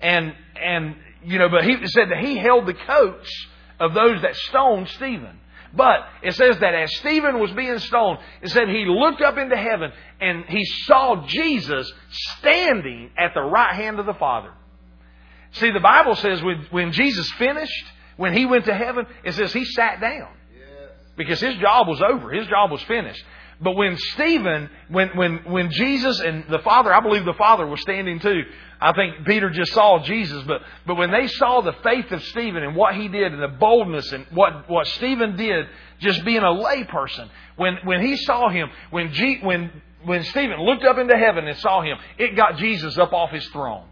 And 0.00 0.32
and 0.60 0.96
you 1.24 1.38
know, 1.38 1.50
but 1.50 1.64
he 1.64 1.76
said 1.88 2.10
that 2.10 2.24
he 2.24 2.38
held 2.38 2.66
the 2.66 2.74
coats 2.74 3.30
of 3.78 3.92
those 3.92 4.22
that 4.22 4.34
stoned 4.36 4.88
Stephen. 4.88 5.38
But 5.72 6.00
it 6.22 6.34
says 6.34 6.58
that 6.58 6.74
as 6.74 6.94
Stephen 6.96 7.38
was 7.38 7.52
being 7.52 7.78
stoned, 7.78 8.18
it 8.42 8.50
said 8.50 8.68
he 8.68 8.86
looked 8.86 9.22
up 9.22 9.38
into 9.38 9.56
heaven 9.56 9.92
and 10.20 10.44
he 10.46 10.64
saw 10.64 11.24
Jesus 11.26 11.92
standing 12.38 13.10
at 13.16 13.34
the 13.34 13.42
right 13.42 13.74
hand 13.74 14.00
of 14.00 14.06
the 14.06 14.14
Father. 14.14 14.52
See, 15.52 15.70
the 15.70 15.80
Bible 15.80 16.16
says 16.16 16.42
when, 16.42 16.66
when 16.70 16.92
Jesus 16.92 17.30
finished, 17.32 17.84
when 18.16 18.34
he 18.34 18.46
went 18.46 18.64
to 18.66 18.74
heaven, 18.74 19.06
it 19.24 19.34
says 19.34 19.52
he 19.52 19.64
sat 19.64 20.00
down. 20.00 20.28
Because 21.16 21.40
his 21.40 21.56
job 21.56 21.86
was 21.86 22.00
over. 22.00 22.30
His 22.30 22.46
job 22.46 22.70
was 22.70 22.82
finished. 22.82 23.22
But 23.62 23.76
when 23.76 23.96
Stephen, 23.98 24.70
when, 24.88 25.08
when, 25.10 25.36
when 25.44 25.70
Jesus 25.70 26.18
and 26.20 26.44
the 26.48 26.60
Father, 26.60 26.92
I 26.94 27.00
believe 27.00 27.26
the 27.26 27.34
Father 27.34 27.66
was 27.66 27.80
standing 27.82 28.18
too. 28.18 28.42
I 28.80 28.92
think 28.92 29.26
Peter 29.26 29.50
just 29.50 29.74
saw 29.74 30.02
Jesus, 30.02 30.42
but, 30.44 30.62
but 30.86 30.94
when 30.94 31.10
they 31.10 31.26
saw 31.26 31.60
the 31.60 31.74
faith 31.82 32.10
of 32.12 32.22
Stephen 32.24 32.62
and 32.62 32.74
what 32.74 32.94
he 32.94 33.08
did 33.08 33.34
and 33.34 33.42
the 33.42 33.48
boldness 33.48 34.10
and 34.12 34.24
what, 34.30 34.70
what 34.70 34.86
Stephen 34.86 35.36
did, 35.36 35.66
just 35.98 36.24
being 36.24 36.42
a 36.42 36.46
layperson, 36.46 37.28
when, 37.56 37.76
when 37.84 38.00
he 38.00 38.16
saw 38.16 38.48
him, 38.48 38.70
when, 38.90 39.12
G, 39.12 39.40
when, 39.42 39.70
when 40.04 40.22
Stephen 40.24 40.58
looked 40.62 40.84
up 40.84 40.96
into 40.96 41.14
heaven 41.14 41.46
and 41.46 41.58
saw 41.58 41.82
him, 41.82 41.98
it 42.16 42.34
got 42.34 42.56
Jesus 42.56 42.96
up 42.96 43.12
off 43.12 43.30
his 43.30 43.46
throne. 43.48 43.86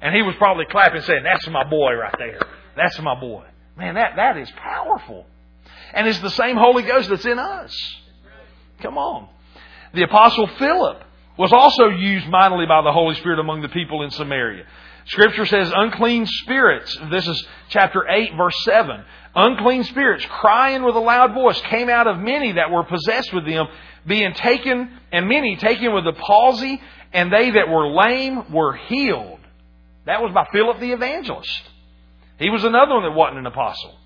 And 0.00 0.12
he 0.12 0.22
was 0.22 0.34
probably 0.34 0.64
clapping 0.68 1.02
saying, 1.02 1.22
that's 1.22 1.48
my 1.48 1.62
boy 1.62 1.94
right 1.94 2.14
there. 2.18 2.40
That's 2.74 3.00
my 3.00 3.18
boy. 3.20 3.44
Man, 3.76 3.94
that, 3.94 4.16
that 4.16 4.36
is 4.36 4.50
powerful. 4.56 5.26
And 5.94 6.08
it's 6.08 6.18
the 6.18 6.30
same 6.30 6.56
Holy 6.56 6.82
Ghost 6.82 7.08
that's 7.08 7.24
in 7.24 7.38
us. 7.38 8.01
Come 8.82 8.98
on. 8.98 9.28
The 9.94 10.02
Apostle 10.02 10.48
Philip 10.58 11.02
was 11.38 11.52
also 11.52 11.88
used 11.88 12.26
mightily 12.28 12.66
by 12.66 12.82
the 12.82 12.92
Holy 12.92 13.14
Spirit 13.14 13.38
among 13.38 13.62
the 13.62 13.68
people 13.68 14.02
in 14.02 14.10
Samaria. 14.10 14.64
Scripture 15.06 15.46
says 15.46 15.72
unclean 15.74 16.26
spirits, 16.26 16.96
this 17.10 17.26
is 17.26 17.46
chapter 17.70 18.06
8 18.08 18.36
verse 18.36 18.54
7. 18.64 19.04
Unclean 19.34 19.84
spirits 19.84 20.24
crying 20.28 20.82
with 20.82 20.94
a 20.94 21.00
loud 21.00 21.34
voice 21.34 21.60
came 21.62 21.88
out 21.88 22.06
of 22.06 22.18
many 22.18 22.52
that 22.52 22.70
were 22.70 22.84
possessed 22.84 23.32
with 23.32 23.46
them, 23.46 23.66
being 24.06 24.34
taken, 24.34 24.90
and 25.10 25.26
many 25.26 25.56
taken 25.56 25.94
with 25.94 26.04
the 26.04 26.12
palsy, 26.12 26.80
and 27.12 27.32
they 27.32 27.50
that 27.50 27.68
were 27.68 27.88
lame 27.88 28.52
were 28.52 28.74
healed. 28.74 29.40
That 30.04 30.20
was 30.20 30.32
by 30.32 30.46
Philip 30.52 30.80
the 30.80 30.92
evangelist. 30.92 31.62
He 32.38 32.50
was 32.50 32.64
another 32.64 32.94
one 32.94 33.04
that 33.04 33.12
wasn't 33.12 33.38
an 33.38 33.46
apostle. 33.46 33.96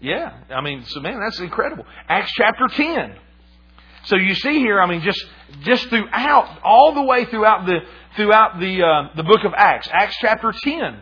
Yeah, 0.00 0.32
I 0.50 0.60
mean, 0.60 0.84
so 0.84 1.00
man, 1.00 1.20
that's 1.20 1.40
incredible. 1.40 1.84
Acts 2.08 2.32
chapter 2.36 2.68
10. 2.68 3.16
So 4.04 4.16
you 4.16 4.34
see 4.34 4.58
here, 4.58 4.80
I 4.80 4.86
mean, 4.86 5.02
just 5.02 5.24
just 5.62 5.88
throughout, 5.88 6.60
all 6.62 6.94
the 6.94 7.02
way 7.02 7.24
throughout 7.24 7.66
the 7.66 7.80
throughout 8.16 8.60
the 8.60 8.82
uh, 8.82 9.16
the 9.16 9.22
book 9.24 9.44
of 9.44 9.52
Acts, 9.56 9.88
Acts 9.92 10.16
chapter 10.20 10.52
10, 10.52 11.00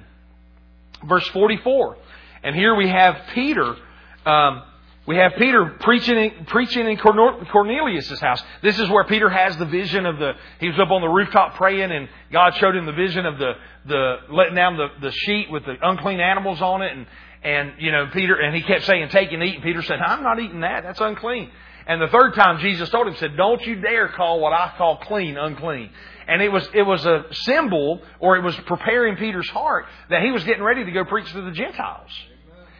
verse 1.06 1.26
44, 1.28 1.96
and 2.42 2.56
here 2.56 2.74
we 2.74 2.88
have 2.88 3.16
Peter. 3.34 3.76
Um, 4.24 4.62
we 5.06 5.16
have 5.18 5.34
Peter 5.38 5.76
preaching 5.80 6.16
in, 6.16 6.46
preaching 6.46 6.88
in 6.88 6.96
Cornelius' 6.96 8.18
house. 8.18 8.42
This 8.60 8.76
is 8.80 8.90
where 8.90 9.04
Peter 9.04 9.30
has 9.30 9.56
the 9.56 9.66
vision 9.66 10.04
of 10.04 10.18
the. 10.18 10.32
He 10.58 10.66
was 10.66 10.78
up 10.80 10.90
on 10.90 11.00
the 11.00 11.08
rooftop 11.08 11.54
praying, 11.54 11.92
and 11.92 12.08
God 12.32 12.56
showed 12.56 12.74
him 12.74 12.86
the 12.86 12.92
vision 12.92 13.24
of 13.24 13.38
the 13.38 13.52
the 13.84 14.16
letting 14.30 14.56
down 14.56 14.76
the, 14.76 14.88
the 15.00 15.12
sheet 15.12 15.48
with 15.48 15.64
the 15.64 15.76
unclean 15.80 16.18
animals 16.18 16.60
on 16.60 16.82
it, 16.82 16.92
and 16.92 17.06
and, 17.42 17.74
you 17.78 17.92
know, 17.92 18.06
Peter, 18.12 18.34
and 18.34 18.54
he 18.54 18.62
kept 18.62 18.84
saying, 18.84 19.08
take 19.10 19.32
and 19.32 19.42
eat. 19.42 19.54
And 19.56 19.62
Peter 19.62 19.82
said, 19.82 19.98
I'm 20.00 20.22
not 20.22 20.40
eating 20.40 20.60
that. 20.60 20.82
That's 20.82 21.00
unclean. 21.00 21.50
And 21.86 22.02
the 22.02 22.08
third 22.08 22.34
time 22.34 22.58
Jesus 22.58 22.88
told 22.88 23.06
him, 23.06 23.14
said, 23.16 23.36
don't 23.36 23.64
you 23.64 23.80
dare 23.80 24.08
call 24.08 24.40
what 24.40 24.52
I 24.52 24.72
call 24.76 24.98
clean 24.98 25.36
unclean. 25.36 25.90
And 26.26 26.42
it 26.42 26.50
was, 26.50 26.68
it 26.74 26.82
was 26.82 27.06
a 27.06 27.26
symbol, 27.30 28.02
or 28.18 28.36
it 28.36 28.42
was 28.42 28.56
preparing 28.66 29.16
Peter's 29.16 29.48
heart 29.48 29.86
that 30.10 30.22
he 30.22 30.32
was 30.32 30.42
getting 30.42 30.64
ready 30.64 30.84
to 30.84 30.90
go 30.90 31.04
preach 31.04 31.30
to 31.32 31.42
the 31.42 31.52
Gentiles. 31.52 32.10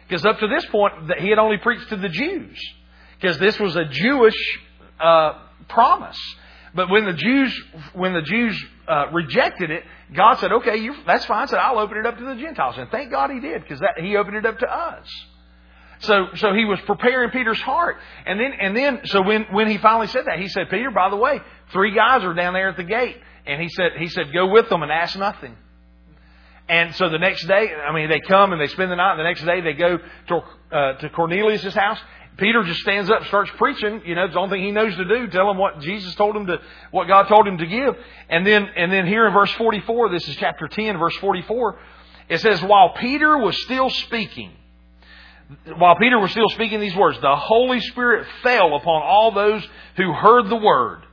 Because 0.07 0.25
up 0.25 0.39
to 0.39 0.47
this 0.47 0.65
point, 0.65 0.93
he 1.19 1.29
had 1.29 1.39
only 1.39 1.57
preached 1.57 1.87
to 1.89 1.95
the 1.95 2.09
Jews. 2.09 2.57
Because 3.19 3.39
this 3.39 3.57
was 3.59 3.75
a 3.77 3.85
Jewish 3.85 4.59
uh, 4.99 5.39
promise. 5.69 6.17
But 6.75 6.89
when 6.89 7.05
the 7.05 7.13
Jews, 7.13 7.63
when 7.93 8.13
the 8.13 8.21
Jews 8.21 8.65
uh, 8.87 9.07
rejected 9.11 9.69
it, 9.69 9.83
God 10.13 10.35
said, 10.35 10.51
"Okay, 10.51 10.89
that's 11.05 11.25
fine." 11.25 11.47
Said, 11.47 11.59
"I'll 11.59 11.79
open 11.79 11.97
it 11.97 12.05
up 12.05 12.17
to 12.17 12.25
the 12.25 12.35
Gentiles," 12.35 12.77
and 12.77 12.89
thank 12.89 13.11
God 13.11 13.31
He 13.31 13.39
did 13.39 13.61
because 13.61 13.81
He 13.97 14.15
opened 14.15 14.37
it 14.37 14.45
up 14.45 14.59
to 14.59 14.67
us. 14.67 15.07
So, 15.99 16.27
so 16.35 16.53
He 16.53 16.65
was 16.65 16.79
preparing 16.81 17.31
Peter's 17.31 17.61
heart, 17.61 17.97
and 18.25 18.39
then, 18.39 18.53
and 18.59 18.75
then, 18.75 19.01
so 19.05 19.21
when 19.21 19.43
when 19.51 19.69
He 19.69 19.77
finally 19.77 20.07
said 20.07 20.25
that, 20.25 20.39
He 20.39 20.47
said, 20.47 20.69
"Peter, 20.69 20.91
by 20.91 21.09
the 21.09 21.17
way, 21.17 21.41
three 21.71 21.93
guys 21.93 22.23
are 22.23 22.33
down 22.33 22.53
there 22.53 22.69
at 22.69 22.77
the 22.77 22.83
gate," 22.83 23.17
and 23.45 23.61
He 23.61 23.69
said, 23.69 23.91
He 23.97 24.07
said, 24.07 24.31
"Go 24.33 24.47
with 24.47 24.69
them 24.69 24.83
and 24.83 24.91
ask 24.91 25.17
nothing." 25.17 25.55
And 26.69 26.93
so 26.95 27.09
the 27.09 27.17
next 27.17 27.47
day, 27.47 27.73
I 27.73 27.93
mean, 27.93 28.09
they 28.09 28.19
come 28.19 28.51
and 28.51 28.59
they 28.61 28.67
spend 28.67 28.91
the 28.91 28.95
night. 28.97 29.15
The 29.15 29.23
next 29.23 29.45
day, 29.45 29.61
they 29.61 29.73
go 29.73 29.97
to 30.27 30.75
uh, 30.75 30.93
to 30.97 31.09
Cornelius' 31.09 31.73
house. 31.73 31.99
Peter 32.37 32.63
just 32.63 32.81
stands 32.81 33.09
up, 33.09 33.19
and 33.19 33.27
starts 33.27 33.49
preaching. 33.57 34.01
You 34.05 34.15
know, 34.15 34.25
it's 34.25 34.33
the 34.33 34.39
only 34.39 34.57
thing 34.57 34.65
he 34.65 34.71
knows 34.71 34.95
to 34.95 35.05
do. 35.05 35.27
Tell 35.27 35.49
him 35.49 35.57
what 35.57 35.79
Jesus 35.79 36.13
told 36.15 36.35
him 36.35 36.45
to, 36.47 36.59
what 36.91 37.07
God 37.07 37.27
told 37.27 37.47
him 37.47 37.57
to 37.57 37.65
give. 37.65 37.95
And 38.29 38.45
then, 38.45 38.67
and 38.75 38.91
then 38.91 39.07
here 39.07 39.25
in 39.27 39.33
verse 39.33 39.51
44, 39.53 40.09
this 40.09 40.27
is 40.27 40.35
chapter 40.35 40.67
10, 40.67 40.97
verse 40.97 41.15
44, 41.17 41.79
it 42.29 42.39
says, 42.39 42.61
while 42.61 42.93
Peter 42.93 43.37
was 43.37 43.59
still 43.63 43.89
speaking, 43.89 44.51
while 45.77 45.95
Peter 45.95 46.19
was 46.19 46.31
still 46.31 46.49
speaking 46.49 46.79
these 46.79 46.95
words, 46.95 47.19
the 47.21 47.35
Holy 47.35 47.79
Spirit 47.79 48.27
fell 48.43 48.75
upon 48.75 49.01
all 49.01 49.31
those 49.31 49.65
who 49.95 50.11
heard 50.13 50.49
the 50.49 50.57
word. 50.57 51.03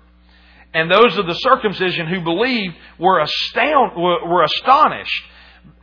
And 0.75 0.91
those 0.91 1.16
of 1.16 1.27
the 1.27 1.35
circumcision 1.35 2.09
who 2.09 2.20
believed 2.20 2.75
were, 2.99 3.20
astound, 3.20 3.97
were 3.97 4.43
astonished, 4.43 5.22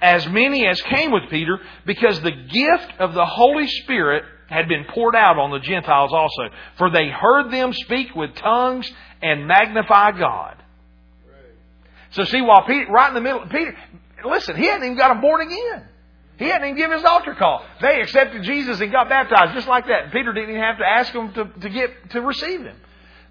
as 0.01 0.27
many 0.27 0.67
as 0.67 0.81
came 0.81 1.11
with 1.11 1.29
Peter, 1.29 1.59
because 1.85 2.19
the 2.21 2.31
gift 2.31 2.99
of 2.99 3.13
the 3.13 3.25
Holy 3.25 3.67
Spirit 3.67 4.25
had 4.51 4.67
been 4.67 4.85
poured 4.93 5.15
out 5.15 5.37
on 5.37 5.49
the 5.49 5.59
Gentiles 5.59 6.11
also. 6.13 6.53
For 6.77 6.91
they 6.91 7.07
heard 7.07 7.51
them 7.51 7.71
speak 7.73 8.13
with 8.13 8.35
tongues 8.35 8.91
and 9.21 9.47
magnify 9.47 10.11
God. 10.11 10.57
So 12.11 12.25
see, 12.25 12.41
while 12.41 12.65
Peter, 12.67 12.91
right 12.91 13.07
in 13.07 13.15
the 13.15 13.21
middle, 13.21 13.47
Peter, 13.47 13.75
listen, 14.25 14.57
he 14.57 14.65
hadn't 14.65 14.83
even 14.83 14.97
got 14.97 15.07
them 15.07 15.21
born 15.21 15.41
again. 15.47 15.87
He 16.37 16.45
hadn't 16.45 16.67
even 16.67 16.77
given 16.77 16.97
his 16.97 17.05
altar 17.05 17.33
call. 17.35 17.63
They 17.81 18.01
accepted 18.01 18.43
Jesus 18.43 18.81
and 18.81 18.91
got 18.91 19.07
baptized 19.07 19.53
just 19.53 19.67
like 19.67 19.87
that. 19.87 20.11
Peter 20.11 20.33
didn't 20.33 20.49
even 20.49 20.61
have 20.61 20.79
to 20.79 20.85
ask 20.85 21.13
them 21.13 21.31
to, 21.33 21.45
to 21.61 21.69
get 21.69 22.09
to 22.11 22.21
receive 22.21 22.61
him. 22.61 22.75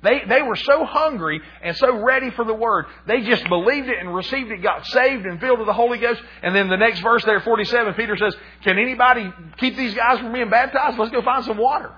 They, 0.02 0.22
they 0.26 0.40
were 0.40 0.56
so 0.56 0.84
hungry 0.86 1.40
and 1.62 1.76
so 1.76 2.02
ready 2.02 2.30
for 2.30 2.44
the 2.44 2.54
Word. 2.54 2.86
They 3.06 3.20
just 3.20 3.46
believed 3.48 3.88
it 3.88 3.98
and 3.98 4.14
received 4.14 4.50
it, 4.50 4.62
got 4.62 4.86
saved 4.86 5.26
and 5.26 5.38
filled 5.38 5.58
with 5.58 5.66
the 5.66 5.74
Holy 5.74 5.98
Ghost. 5.98 6.22
And 6.42 6.56
then 6.56 6.68
the 6.68 6.76
next 6.76 7.00
verse 7.00 7.22
there, 7.24 7.40
47, 7.40 7.94
Peter 7.94 8.16
says, 8.16 8.34
Can 8.62 8.78
anybody 8.78 9.30
keep 9.58 9.76
these 9.76 9.94
guys 9.94 10.18
from 10.18 10.32
being 10.32 10.48
baptized? 10.48 10.98
Let's 10.98 11.10
go 11.10 11.20
find 11.20 11.44
some 11.44 11.58
water. 11.58 11.94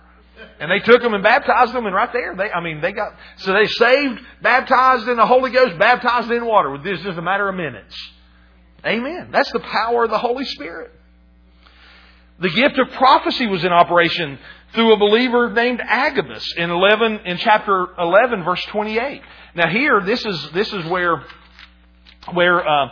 And 0.59 0.71
they 0.71 0.81
took 0.81 1.01
them 1.01 1.15
and 1.15 1.23
baptized 1.23 1.73
them, 1.73 1.87
and 1.87 1.95
right 1.95 2.13
there, 2.13 2.35
they, 2.35 2.51
I 2.51 2.61
mean, 2.61 2.81
they 2.81 2.93
got, 2.93 3.15
so 3.37 3.53
they 3.53 3.67
saved, 3.67 4.21
baptized 4.41 5.07
in 5.07 5.17
the 5.17 5.27
Holy 5.27 5.53
Ghost, 5.53 5.79
baptized 5.79 6.31
in 6.31 6.45
water. 6.45 6.77
This 6.83 6.99
is 6.99 7.05
just 7.05 7.19
a 7.19 7.23
matter 7.23 7.49
of 7.49 7.55
minutes. 7.55 7.95
Amen. 8.85 9.29
That's 9.31 9.53
the 9.53 9.61
power 9.61 10.05
of 10.05 10.11
the 10.11 10.19
Holy 10.19 10.45
Spirit. 10.45 10.91
The 12.41 12.51
gift 12.51 12.79
of 12.79 12.91
prophecy 12.93 13.47
was 13.47 13.65
in 13.65 13.73
operation 13.73 14.39
through 14.75 14.93
a 14.95 14.97
believer 14.97 15.51
named 15.51 15.81
Agabus 15.85 16.45
in 16.57 16.71
11 16.71 17.21
in 17.27 17.37
chapter 17.39 17.89
11 17.99 18.45
verse 18.45 18.63
28. 18.65 19.23
Now 19.55 19.69
here 19.69 20.01
this 20.01 20.25
is 20.25 20.51
this 20.53 20.73
is 20.73 20.85
where 20.87 21.25
where 22.33 22.67
uh, 22.67 22.89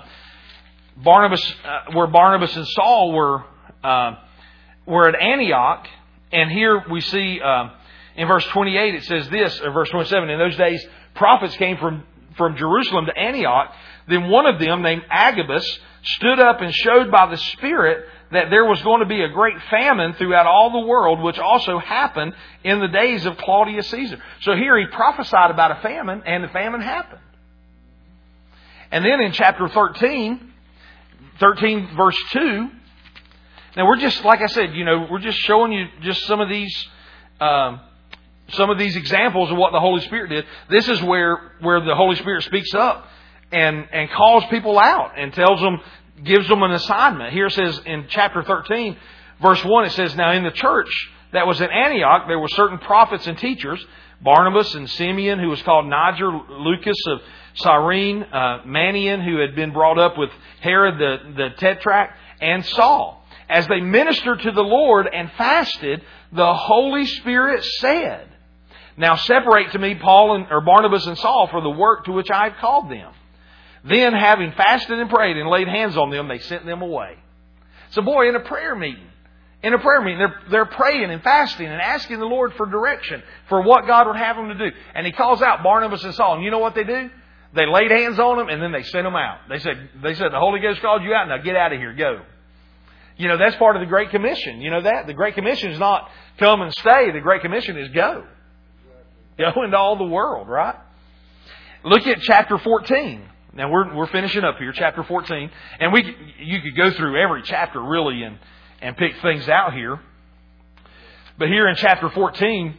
Barnabas 0.97 1.55
uh, 1.65 1.93
where 1.93 2.07
Barnabas 2.07 2.55
and 2.57 2.67
Saul 2.69 3.13
were 3.13 3.45
uh, 3.83 4.17
were 4.87 5.09
at 5.09 5.21
Antioch 5.21 5.87
and 6.33 6.51
here 6.51 6.85
we 6.91 7.01
see 7.01 7.41
uh, 7.41 7.71
in 8.17 8.29
verse 8.29 8.45
28 8.47 8.95
it 8.95 9.05
says 9.05 9.29
this 9.31 9.61
or 9.61 9.73
verse 9.73 9.89
27 9.91 10.29
in 10.29 10.39
those 10.39 10.57
days 10.57 10.85
prophets 11.15 11.57
came 11.57 11.79
from 11.79 12.05
from 12.37 12.57
Jerusalem 12.57 13.07
to 13.07 13.17
Antioch 13.17 13.73
then 14.07 14.29
one 14.29 14.47
of 14.47 14.59
them 14.61 14.83
named 14.83 15.03
Agabus 15.11 15.79
stood 16.03 16.41
up 16.41 16.61
and 16.61 16.75
showed 16.75 17.11
by 17.11 17.31
the 17.31 17.37
Spirit 17.37 18.07
that 18.33 18.51
there 18.51 18.65
was 18.65 18.81
going 18.83 19.01
to 19.01 19.07
be 19.07 19.23
a 19.23 19.29
great 19.29 19.57
famine 19.71 20.15
throughout 20.15 20.47
all 20.47 20.71
the 20.71 20.87
world, 20.87 21.21
which 21.21 21.39
also 21.39 21.79
happened 21.79 22.33
in 22.63 22.81
the 22.81 22.89
days 22.89 23.27
of 23.27 23.37
Claudius 23.37 23.89
Caesar. 23.91 24.23
So 24.43 24.55
here 24.55 24.79
he 24.79 24.87
prophesied 24.87 25.51
about 25.51 25.73
a 25.73 25.83
famine, 25.83 26.23
and 26.27 26.45
the 26.45 26.49
famine 26.49 26.81
happened. 26.81 27.21
And 28.93 29.05
then 29.05 29.21
in 29.21 29.33
chapter 29.33 29.69
13, 29.69 30.53
13 31.39 31.97
verse 31.97 32.17
2, 32.33 32.71
now 33.77 33.87
we're 33.87 33.99
just, 33.99 34.25
like 34.25 34.43
I 34.43 34.47
said, 34.47 34.75
you 34.75 34.85
know, 34.85 35.07
we're 35.11 35.21
just 35.21 35.39
showing 35.39 35.73
you 35.73 35.87
just 36.03 36.27
some 36.27 36.41
of 36.41 36.49
these, 36.49 36.89
um, 37.41 37.81
some 38.49 38.69
of 38.69 38.79
these 38.79 38.97
examples 38.97 39.51
of 39.51 39.57
what 39.57 39.73
the 39.73 39.79
Holy 39.79 40.01
Spirit 40.03 40.31
did. 40.31 40.45
This 40.69 40.89
is 40.89 41.01
where, 41.03 41.53
where 41.61 41.81
the 41.81 41.95
Holy 41.95 42.17
Spirit 42.17 42.43
speaks 42.43 42.75
up 42.75 43.07
and, 43.53 43.87
and 43.93 44.11
calls 44.11 44.45
people 44.51 44.79
out 44.79 45.13
and 45.17 45.33
tells 45.33 45.61
them 45.61 45.81
gives 46.25 46.49
them 46.49 46.63
an 46.63 46.73
assignment. 46.73 47.33
Here 47.33 47.47
it 47.47 47.53
says 47.53 47.81
in 47.87 48.07
chapter 48.09 48.43
13, 48.43 48.97
verse 49.41 49.65
1, 49.65 49.85
it 49.87 49.93
says, 49.93 50.15
Now 50.17 50.33
in 50.33 50.45
the 50.45 50.51
church 50.51 50.91
that 51.33 51.47
was 51.47 51.61
at 51.61 51.71
Antioch, 51.71 52.25
there 52.29 52.39
were 52.39 52.49
certain 52.49 52.79
prophets 52.79 53.27
and 53.27 53.39
teachers, 53.39 53.85
Barnabas 54.23 54.75
and 54.75 54.89
Simeon, 54.91 55.39
who 55.39 55.49
was 55.49 55.63
called 55.63 55.87
Niger, 55.87 56.31
Lucius 56.31 56.97
of 57.07 57.21
Cyrene, 57.55 58.23
uh, 58.23 58.63
Manaen, 58.67 59.25
who 59.25 59.39
had 59.39 59.55
been 59.55 59.73
brought 59.73 59.99
up 59.99 60.19
with 60.19 60.31
Herod 60.61 60.99
the, 60.99 61.33
the 61.37 61.49
Tetrarch, 61.57 62.11
and 62.41 62.65
Saul. 62.65 63.25
As 63.49 63.67
they 63.67 63.81
ministered 63.81 64.41
to 64.43 64.53
the 64.53 64.63
Lord 64.63 65.09
and 65.13 65.31
fasted, 65.33 66.03
the 66.33 66.55
Holy 66.55 67.07
Spirit 67.07 67.65
said, 67.65 68.29
Now 68.97 69.17
separate 69.17 69.73
to 69.73 69.79
me 69.79 69.97
Paul 69.97 70.37
and, 70.37 70.47
or 70.51 70.61
Barnabas 70.61 71.07
and 71.07 71.19
Saul 71.19 71.49
for 71.51 71.61
the 71.61 71.71
work 71.71 72.05
to 72.05 72.13
which 72.13 72.31
I 72.31 72.51
have 72.51 72.59
called 72.61 72.91
them. 72.91 73.13
Then, 73.85 74.13
having 74.13 74.53
fasted 74.53 74.99
and 74.99 75.09
prayed 75.09 75.37
and 75.37 75.49
laid 75.49 75.69
hands 75.69 75.97
on 75.97 76.11
them, 76.11 76.29
they 76.29 76.39
sent 76.39 76.67
them 76.67 76.83
away. 76.83 77.17
So, 77.91 78.03
boy, 78.03 78.29
in 78.29 78.37
a 78.37 78.41
prayer 78.41 78.75
meeting, 78.75 79.07
in 79.63 79.75
a 79.75 79.79
prayer 79.79 80.01
meeting, 80.01 80.19
they're, 80.19 80.41
they're 80.51 80.67
praying 80.67 81.11
and 81.11 81.23
fasting 81.23 81.67
and 81.67 81.81
asking 81.81 82.19
the 82.19 82.27
Lord 82.27 82.55
for 82.55 82.67
direction 82.67 83.23
for 83.49 83.63
what 83.63 83.87
God 83.87 84.07
would 84.07 84.17
have 84.17 84.37
them 84.37 84.49
to 84.49 84.55
do. 84.55 84.77
And 84.95 85.07
He 85.07 85.13
calls 85.13 85.43
out 85.43 85.63
Barnabas 85.63 86.05
and 86.05 86.15
Saul. 86.15 86.37
And 86.37 86.45
you 86.45 86.51
know 86.51 86.59
what 86.59 86.75
they 86.75 86.85
do? 86.85 87.11
They 87.55 87.67
laid 87.67 87.91
hands 87.91 88.19
on 88.19 88.39
them 88.39 88.49
and 88.49 88.63
then 88.63 88.71
they 88.71 88.85
sent 88.85 89.05
them 89.05 89.17
out. 89.17 89.41
They 89.49 89.59
said, 89.59 89.91
they 90.03 90.15
said, 90.15 90.29
the 90.33 90.39
Holy 90.39 90.61
Ghost 90.61 90.81
called 90.81 91.03
you 91.03 91.13
out. 91.13 91.29
Now 91.29 91.39
get 91.39 91.57
out 91.57 91.73
of 91.73 91.79
here. 91.79 91.93
Go. 91.95 92.23
You 93.17 93.29
know, 93.29 93.37
that's 93.37 93.57
part 93.57 93.77
of 93.77 93.81
the 93.81 93.87
Great 93.87 94.11
Commission. 94.11 94.61
You 94.61 94.71
know 94.71 94.83
that? 94.83 95.07
The 95.07 95.15
Great 95.15 95.35
Commission 95.35 95.73
is 95.73 95.79
not 95.79 96.09
come 96.39 96.63
and 96.63 96.73
stay. 96.73 97.11
The 97.11 97.21
Great 97.21 97.43
Commission 97.43 97.77
is 97.77 97.89
go. 97.89 98.25
Go 99.37 99.63
into 99.63 99.77
all 99.77 99.97
the 99.99 100.05
world, 100.05 100.49
right? 100.49 100.77
Look 101.85 102.07
at 102.07 102.21
chapter 102.21 102.57
14. 102.57 103.29
Now 103.53 103.71
we're 103.71 103.95
we're 103.95 104.07
finishing 104.07 104.45
up 104.45 104.59
here, 104.59 104.73
chapter 104.73 105.03
14, 105.03 105.51
and 105.81 105.93
we 105.93 106.17
you 106.39 106.61
could 106.61 106.77
go 106.77 106.91
through 106.93 107.21
every 107.21 107.43
chapter 107.43 107.83
really 107.83 108.23
and 108.23 108.39
and 108.81 108.97
pick 108.97 109.21
things 109.23 109.49
out 109.49 109.75
here. 109.75 109.99
But 111.37 111.49
here 111.49 111.69
in 111.69 111.75
chapter 111.77 112.09
14, 112.11 112.75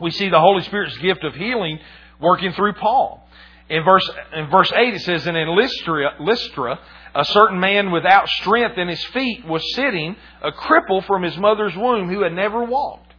we 0.00 0.10
see 0.10 0.30
the 0.30 0.40
Holy 0.40 0.62
Spirit's 0.64 0.96
gift 0.98 1.22
of 1.22 1.34
healing 1.34 1.78
working 2.20 2.52
through 2.52 2.72
Paul. 2.74 3.28
In 3.68 3.84
verse 3.84 4.10
in 4.34 4.50
verse 4.50 4.72
8 4.72 4.94
it 4.94 5.00
says, 5.02 5.26
"And 5.26 5.36
in 5.36 5.48
Lystra, 5.54 6.14
Lystra 6.18 6.78
a 7.14 7.24
certain 7.26 7.60
man 7.60 7.90
without 7.90 8.28
strength 8.28 8.78
in 8.78 8.88
his 8.88 9.02
feet 9.06 9.44
was 9.44 9.62
sitting, 9.74 10.16
a 10.42 10.52
cripple 10.52 11.04
from 11.04 11.22
his 11.22 11.36
mother's 11.36 11.76
womb 11.76 12.08
who 12.08 12.22
had 12.22 12.32
never 12.32 12.62
walked. 12.64 13.12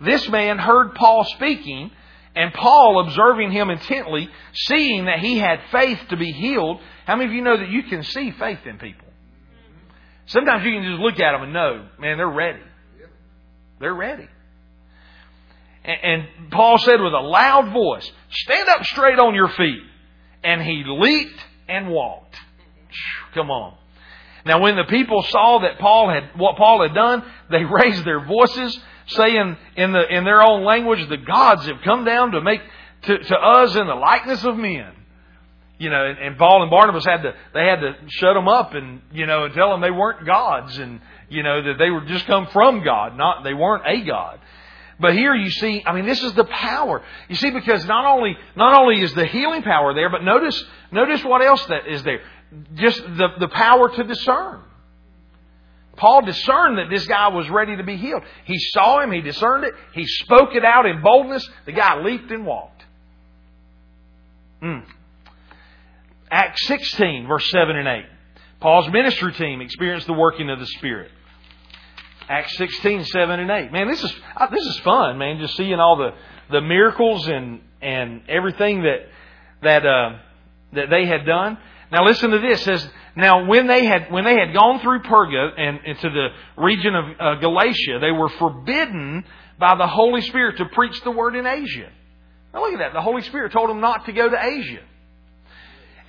This 0.00 0.28
man 0.28 0.58
heard 0.58 0.94
Paul 0.94 1.24
speaking, 1.24 1.90
and 2.36 2.52
Paul, 2.52 3.02
observing 3.06 3.50
him 3.50 3.70
intently, 3.70 4.28
seeing 4.52 5.06
that 5.06 5.20
he 5.20 5.38
had 5.38 5.58
faith 5.72 5.98
to 6.10 6.18
be 6.18 6.32
healed, 6.32 6.80
how 7.06 7.16
many 7.16 7.30
of 7.30 7.34
you 7.34 7.42
know 7.42 7.56
that 7.56 7.70
you 7.70 7.84
can 7.84 8.02
see 8.02 8.30
faith 8.30 8.58
in 8.66 8.76
people? 8.76 9.08
Sometimes 10.26 10.62
you 10.64 10.72
can 10.72 10.82
just 10.82 11.00
look 11.00 11.18
at 11.18 11.32
them 11.32 11.42
and 11.42 11.52
know, 11.54 11.88
man, 11.98 12.18
they're 12.18 12.28
ready. 12.28 12.60
They're 13.80 13.94
ready. 13.94 14.28
And, 15.84 16.50
Paul 16.50 16.78
said 16.78 17.00
with 17.00 17.14
a 17.14 17.20
loud 17.20 17.72
voice, 17.72 18.10
Stand 18.30 18.68
up 18.68 18.84
straight 18.84 19.18
on 19.18 19.34
your 19.34 19.48
feet. 19.48 19.82
And 20.44 20.60
he 20.60 20.84
leaped 20.86 21.40
and 21.68 21.88
walked. 21.88 22.36
Come 23.34 23.50
on. 23.50 23.76
Now, 24.44 24.60
when 24.60 24.76
the 24.76 24.84
people 24.84 25.22
saw 25.22 25.60
that 25.60 25.78
Paul 25.78 26.10
had 26.10 26.30
what 26.36 26.56
Paul 26.56 26.82
had 26.82 26.94
done, 26.94 27.24
they 27.50 27.64
raised 27.84 28.04
their 28.04 28.20
voices 28.24 28.78
saying 29.06 29.56
in 29.76 29.92
the 29.92 30.16
in 30.16 30.24
their 30.24 30.42
own 30.42 30.64
language, 30.64 31.08
the 31.08 31.16
gods 31.16 31.66
have 31.66 31.80
come 31.82 32.04
down 32.04 32.32
to 32.32 32.40
make 32.40 32.60
to, 33.02 33.18
to 33.18 33.36
us 33.36 33.76
in 33.76 33.86
the 33.86 33.94
likeness 33.94 34.44
of 34.44 34.56
men. 34.56 34.92
You 35.78 35.90
know, 35.90 36.06
and, 36.06 36.18
and 36.18 36.38
Paul 36.38 36.62
and 36.62 36.70
Barnabas 36.70 37.04
had 37.04 37.22
to 37.22 37.34
they 37.52 37.66
had 37.66 37.80
to 37.80 37.94
shut 38.08 38.34
them 38.34 38.48
up 38.48 38.74
and 38.74 39.02
you 39.12 39.26
know 39.26 39.44
and 39.44 39.54
tell 39.54 39.70
them 39.70 39.80
they 39.80 39.90
weren't 39.90 40.26
gods 40.26 40.78
and 40.78 41.00
you 41.28 41.42
know 41.42 41.62
that 41.62 41.78
they 41.78 41.90
were 41.90 42.04
just 42.06 42.26
come 42.26 42.46
from 42.48 42.82
God, 42.82 43.16
not 43.16 43.44
they 43.44 43.54
weren't 43.54 43.84
a 43.86 44.04
god. 44.04 44.40
But 44.98 45.12
here 45.12 45.34
you 45.34 45.50
see, 45.50 45.82
I 45.84 45.92
mean, 45.92 46.06
this 46.06 46.22
is 46.22 46.32
the 46.32 46.44
power. 46.44 47.02
You 47.28 47.36
see, 47.36 47.50
because 47.50 47.84
not 47.84 48.06
only 48.06 48.36
not 48.56 48.80
only 48.80 49.02
is 49.02 49.12
the 49.12 49.26
healing 49.26 49.62
power 49.62 49.92
there, 49.92 50.08
but 50.08 50.24
notice 50.24 50.64
notice 50.90 51.22
what 51.22 51.44
else 51.44 51.64
that 51.66 51.86
is 51.86 52.02
there. 52.02 52.22
Just 52.74 53.02
the, 53.02 53.28
the 53.38 53.48
power 53.48 53.90
to 53.90 54.04
discern. 54.04 54.62
Paul 55.96 56.22
discerned 56.22 56.78
that 56.78 56.90
this 56.90 57.06
guy 57.06 57.28
was 57.28 57.48
ready 57.48 57.76
to 57.76 57.82
be 57.82 57.96
healed. 57.96 58.22
He 58.44 58.58
saw 58.58 59.00
him, 59.00 59.12
he 59.12 59.20
discerned 59.20 59.64
it, 59.64 59.74
he 59.92 60.06
spoke 60.06 60.54
it 60.54 60.64
out 60.64 60.86
in 60.86 61.02
boldness. 61.02 61.48
The 61.64 61.72
guy 61.72 62.00
leaped 62.02 62.30
and 62.30 62.44
walked. 62.44 62.84
Mm. 64.62 64.84
Acts 66.30 66.66
16, 66.66 67.26
verse 67.26 67.48
7 67.50 67.76
and 67.76 67.88
8. 67.88 68.04
Paul's 68.60 68.90
ministry 68.90 69.32
team 69.32 69.60
experienced 69.60 70.06
the 70.06 70.12
working 70.12 70.50
of 70.50 70.58
the 70.58 70.66
Spirit. 70.66 71.10
Acts 72.28 72.56
16, 72.56 73.04
7 73.04 73.40
and 73.40 73.50
8. 73.50 73.72
Man, 73.72 73.88
this 73.88 74.02
is, 74.02 74.12
uh, 74.36 74.48
this 74.48 74.64
is 74.66 74.78
fun, 74.80 75.18
man, 75.18 75.38
just 75.38 75.56
seeing 75.56 75.78
all 75.78 75.96
the, 75.96 76.10
the 76.50 76.60
miracles 76.60 77.28
and, 77.28 77.60
and 77.80 78.22
everything 78.28 78.82
that, 78.82 79.06
that, 79.62 79.86
uh, 79.86 80.18
that 80.72 80.90
they 80.90 81.06
had 81.06 81.24
done. 81.24 81.58
Now 81.92 82.04
listen 82.04 82.30
to 82.30 82.38
this. 82.38 82.60
It 82.62 82.64
says, 82.64 82.88
Now, 83.16 83.46
when 83.46 83.66
they 83.66 83.86
had 83.86 84.12
when 84.12 84.24
they 84.24 84.38
had 84.38 84.52
gone 84.52 84.80
through 84.80 85.00
Perga 85.00 85.58
and 85.58 85.80
into 85.86 86.10
the 86.10 86.28
region 86.58 86.94
of 86.94 87.04
uh, 87.18 87.34
Galatia, 87.40 87.98
they 87.98 88.12
were 88.12 88.28
forbidden 88.28 89.24
by 89.58 89.74
the 89.76 89.86
Holy 89.86 90.20
Spirit 90.20 90.58
to 90.58 90.66
preach 90.66 91.00
the 91.02 91.10
word 91.10 91.34
in 91.34 91.46
Asia. 91.46 91.90
Now, 92.52 92.60
look 92.60 92.74
at 92.74 92.78
that. 92.80 92.92
The 92.92 93.00
Holy 93.00 93.22
Spirit 93.22 93.52
told 93.52 93.70
them 93.70 93.80
not 93.80 94.04
to 94.04 94.12
go 94.12 94.28
to 94.28 94.36
Asia, 94.44 94.82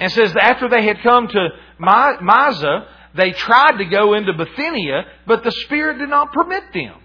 and 0.02 0.12
says 0.12 0.34
that 0.34 0.44
after 0.44 0.68
they 0.68 0.86
had 0.86 1.02
come 1.02 1.30
to 1.30 1.50
Mysia, 1.80 2.88
they 3.16 3.32
tried 3.32 3.78
to 3.78 3.86
go 3.86 4.14
into 4.14 4.34
Bithynia, 4.34 5.04
but 5.26 5.46
the 5.46 5.52
Spirit 5.52 6.00
did 6.00 6.10
not 6.10 6.34
permit 6.34 6.64
them. 6.74 6.96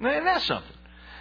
And 0.00 0.26
that's 0.26 0.46
something. 0.46 0.70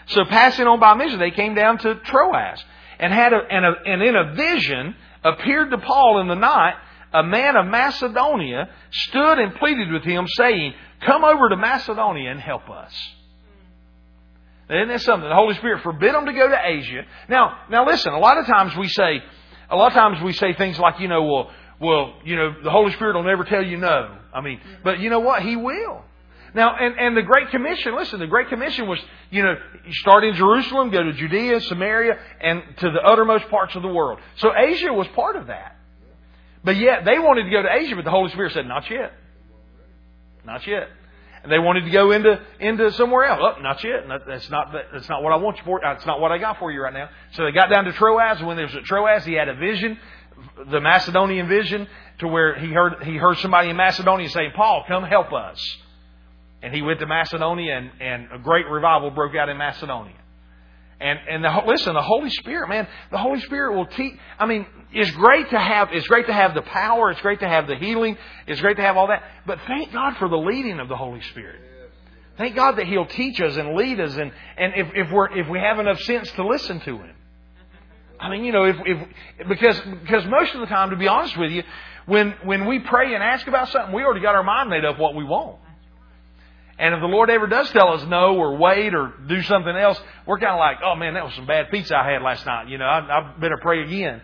So 0.07 0.23
passing 0.25 0.67
on 0.67 0.79
by 0.79 0.93
Mysia, 0.93 1.17
they 1.17 1.31
came 1.31 1.55
down 1.55 1.79
to 1.79 1.95
Troas 1.95 2.63
and 2.99 3.11
had 3.11 3.33
a, 3.33 3.39
and, 3.49 3.65
a, 3.65 3.73
and 3.85 4.01
in 4.03 4.15
a 4.15 4.33
vision 4.35 4.95
appeared 5.23 5.71
to 5.71 5.77
Paul 5.79 6.21
in 6.21 6.27
the 6.27 6.35
night 6.35 6.75
a 7.13 7.23
man 7.23 7.55
of 7.55 7.67
Macedonia 7.67 8.69
stood 8.91 9.39
and 9.39 9.55
pleaded 9.55 9.91
with 9.91 10.03
him, 10.03 10.25
saying, 10.27 10.73
Come 11.05 11.23
over 11.23 11.49
to 11.49 11.57
Macedonia 11.57 12.31
and 12.31 12.39
help 12.39 12.69
us. 12.69 12.93
Isn't 14.69 14.87
that 14.87 15.01
something? 15.01 15.27
The 15.27 15.35
Holy 15.35 15.55
Spirit 15.55 15.83
forbid 15.83 16.15
them 16.15 16.25
to 16.25 16.33
go 16.33 16.47
to 16.47 16.57
Asia. 16.63 17.03
Now, 17.29 17.59
now 17.69 17.85
listen, 17.85 18.13
a 18.13 18.19
lot 18.19 18.37
of 18.37 18.45
times 18.45 18.75
we 18.75 18.87
say, 18.87 19.21
a 19.69 19.75
lot 19.75 19.87
of 19.87 19.93
times 19.93 20.23
we 20.23 20.33
say 20.33 20.53
things 20.53 20.79
like, 20.79 20.99
you 20.99 21.07
know, 21.07 21.23
well, 21.23 21.51
well, 21.79 22.13
you 22.23 22.35
know, 22.35 22.55
the 22.63 22.71
Holy 22.71 22.91
Spirit 22.93 23.15
will 23.15 23.23
never 23.23 23.43
tell 23.43 23.63
you 23.63 23.77
no. 23.77 24.17
I 24.33 24.41
mean, 24.41 24.61
but 24.83 24.99
you 24.99 25.09
know 25.09 25.19
what? 25.19 25.43
He 25.43 25.55
will. 25.55 26.01
Now, 26.55 26.75
and, 26.79 26.97
and 26.97 27.17
the 27.17 27.23
Great 27.23 27.49
Commission, 27.49 27.95
listen, 27.95 28.19
the 28.19 28.27
Great 28.27 28.47
Commission 28.47 28.87
was, 28.87 28.99
you 29.31 29.43
know, 29.43 29.55
start 29.89 30.23
in 30.23 30.35
Jerusalem, 30.35 30.91
go 30.91 31.03
to 31.03 31.13
Judea, 31.13 31.59
Samaria, 31.61 32.13
and 32.41 32.61
to 32.77 32.91
the 32.91 33.01
uttermost 33.01 33.49
parts 33.49 33.75
of 33.75 33.81
the 33.81 33.87
world. 33.87 34.19
So 34.37 34.51
Asia 34.55 34.93
was 34.93 35.07
part 35.09 35.35
of 35.35 35.47
that. 35.47 35.77
But 36.63 36.77
yet 36.77 37.05
they 37.05 37.19
wanted 37.19 37.43
to 37.43 37.49
go 37.49 37.61
to 37.61 37.73
Asia, 37.73 37.95
but 37.95 38.05
the 38.05 38.11
Holy 38.11 38.31
Spirit 38.31 38.53
said, 38.53 38.65
not 38.65 38.89
yet. 38.89 39.11
Not 40.45 40.65
yet. 40.65 40.87
And 41.43 41.51
they 41.51 41.59
wanted 41.59 41.83
to 41.83 41.89
go 41.89 42.11
into, 42.11 42.41
into 42.59 42.91
somewhere 42.93 43.25
else. 43.25 43.39
Oh, 43.41 43.61
not 43.61 43.83
yet. 43.83 44.05
That's 44.25 44.49
not, 44.49 44.73
that's 44.93 45.09
not 45.09 45.21
what 45.23 45.33
I 45.33 45.35
want 45.35 45.57
you 45.57 45.63
for. 45.65 45.81
That's 45.83 46.05
not 46.05 46.21
what 46.21 46.31
I 46.31 46.37
got 46.37 46.57
for 46.57 46.71
you 46.71 46.81
right 46.81 46.93
now. 46.93 47.09
So 47.33 47.43
they 47.43 47.51
got 47.51 47.69
down 47.69 47.83
to 47.83 47.91
Troas, 47.91 48.37
and 48.39 48.47
when 48.47 48.55
they 48.55 48.63
was 48.63 48.75
at 48.75 48.85
Troas, 48.85 49.25
he 49.25 49.33
had 49.33 49.49
a 49.49 49.55
vision, 49.55 49.97
the 50.69 50.79
Macedonian 50.79 51.49
vision, 51.49 51.87
to 52.19 52.27
where 52.29 52.55
he 52.57 52.67
heard, 52.67 53.03
he 53.03 53.17
heard 53.17 53.37
somebody 53.39 53.69
in 53.69 53.75
Macedonia 53.75 54.29
saying, 54.29 54.51
Paul, 54.55 54.85
come 54.87 55.03
help 55.03 55.33
us. 55.33 55.59
And 56.61 56.73
he 56.73 56.81
went 56.81 57.01
to 57.01 57.07
Macedonia, 57.07 57.77
and, 57.77 57.91
and 57.99 58.27
a 58.31 58.37
great 58.37 58.65
revival 58.67 59.11
broke 59.11 59.35
out 59.35 59.49
in 59.49 59.57
Macedonia. 59.57 60.15
And 60.99 61.19
and 61.29 61.43
the, 61.43 61.63
listen, 61.65 61.93
the 61.93 62.01
Holy 62.01 62.29
Spirit, 62.29 62.69
man, 62.69 62.87
the 63.11 63.17
Holy 63.17 63.39
Spirit 63.41 63.75
will 63.75 63.87
teach. 63.87 64.13
I 64.39 64.45
mean, 64.45 64.65
it's 64.91 65.11
great 65.11 65.49
to 65.49 65.59
have. 65.59 65.89
It's 65.91 66.07
great 66.07 66.27
to 66.27 66.33
have 66.33 66.53
the 66.53 66.61
power. 66.61 67.11
It's 67.11 67.21
great 67.21 67.39
to 67.41 67.47
have 67.47 67.67
the 67.67 67.75
healing. 67.75 68.17
It's 68.47 68.61
great 68.61 68.77
to 68.77 68.83
have 68.83 68.95
all 68.95 69.07
that. 69.07 69.23
But 69.45 69.59
thank 69.67 69.91
God 69.91 70.17
for 70.17 70.29
the 70.29 70.37
leading 70.37 70.79
of 70.79 70.87
the 70.87 70.95
Holy 70.95 71.21
Spirit. 71.21 71.59
Thank 72.37 72.55
God 72.55 72.77
that 72.77 72.87
He'll 72.87 73.05
teach 73.05 73.39
us 73.41 73.57
and 73.57 73.75
lead 73.75 73.99
us, 73.99 74.15
and 74.15 74.31
and 74.57 74.73
if 74.75 74.87
if 74.95 75.11
we're 75.11 75.37
if 75.37 75.47
we 75.49 75.59
have 75.59 75.79
enough 75.79 75.99
sense 76.01 76.31
to 76.31 76.47
listen 76.47 76.79
to 76.81 76.97
Him. 76.97 77.15
I 78.19 78.29
mean, 78.29 78.45
you 78.45 78.51
know, 78.51 78.63
if 78.63 78.77
if 78.85 79.47
because 79.49 79.79
because 80.03 80.25
most 80.25 80.53
of 80.55 80.61
the 80.61 80.67
time, 80.67 80.91
to 80.91 80.95
be 80.95 81.07
honest 81.07 81.37
with 81.37 81.51
you, 81.51 81.63
when 82.05 82.31
when 82.43 82.65
we 82.65 82.79
pray 82.79 83.13
and 83.13 83.23
ask 83.23 83.45
about 83.47 83.69
something, 83.69 83.93
we 83.93 84.03
already 84.03 84.21
got 84.21 84.35
our 84.35 84.43
mind 84.43 84.69
made 84.69 84.85
up 84.85 84.97
what 84.97 85.15
we 85.15 85.23
want. 85.23 85.57
And 86.79 86.95
if 86.95 87.01
the 87.01 87.07
Lord 87.07 87.29
ever 87.29 87.47
does 87.47 87.69
tell 87.71 87.93
us 87.93 88.03
no 88.07 88.35
or 88.35 88.57
wait 88.57 88.95
or 88.95 89.13
do 89.27 89.41
something 89.43 89.75
else, 89.75 89.99
we're 90.25 90.39
kind 90.39 90.53
of 90.53 90.59
like, 90.59 90.77
oh 90.83 90.95
man, 90.95 91.13
that 91.13 91.23
was 91.23 91.33
some 91.35 91.45
bad 91.45 91.69
pizza 91.69 91.95
I 91.95 92.11
had 92.11 92.21
last 92.21 92.45
night. 92.45 92.67
You 92.67 92.77
know, 92.77 92.85
I, 92.85 92.99
I 92.99 93.33
better 93.39 93.57
pray 93.61 93.83
again 93.83 94.21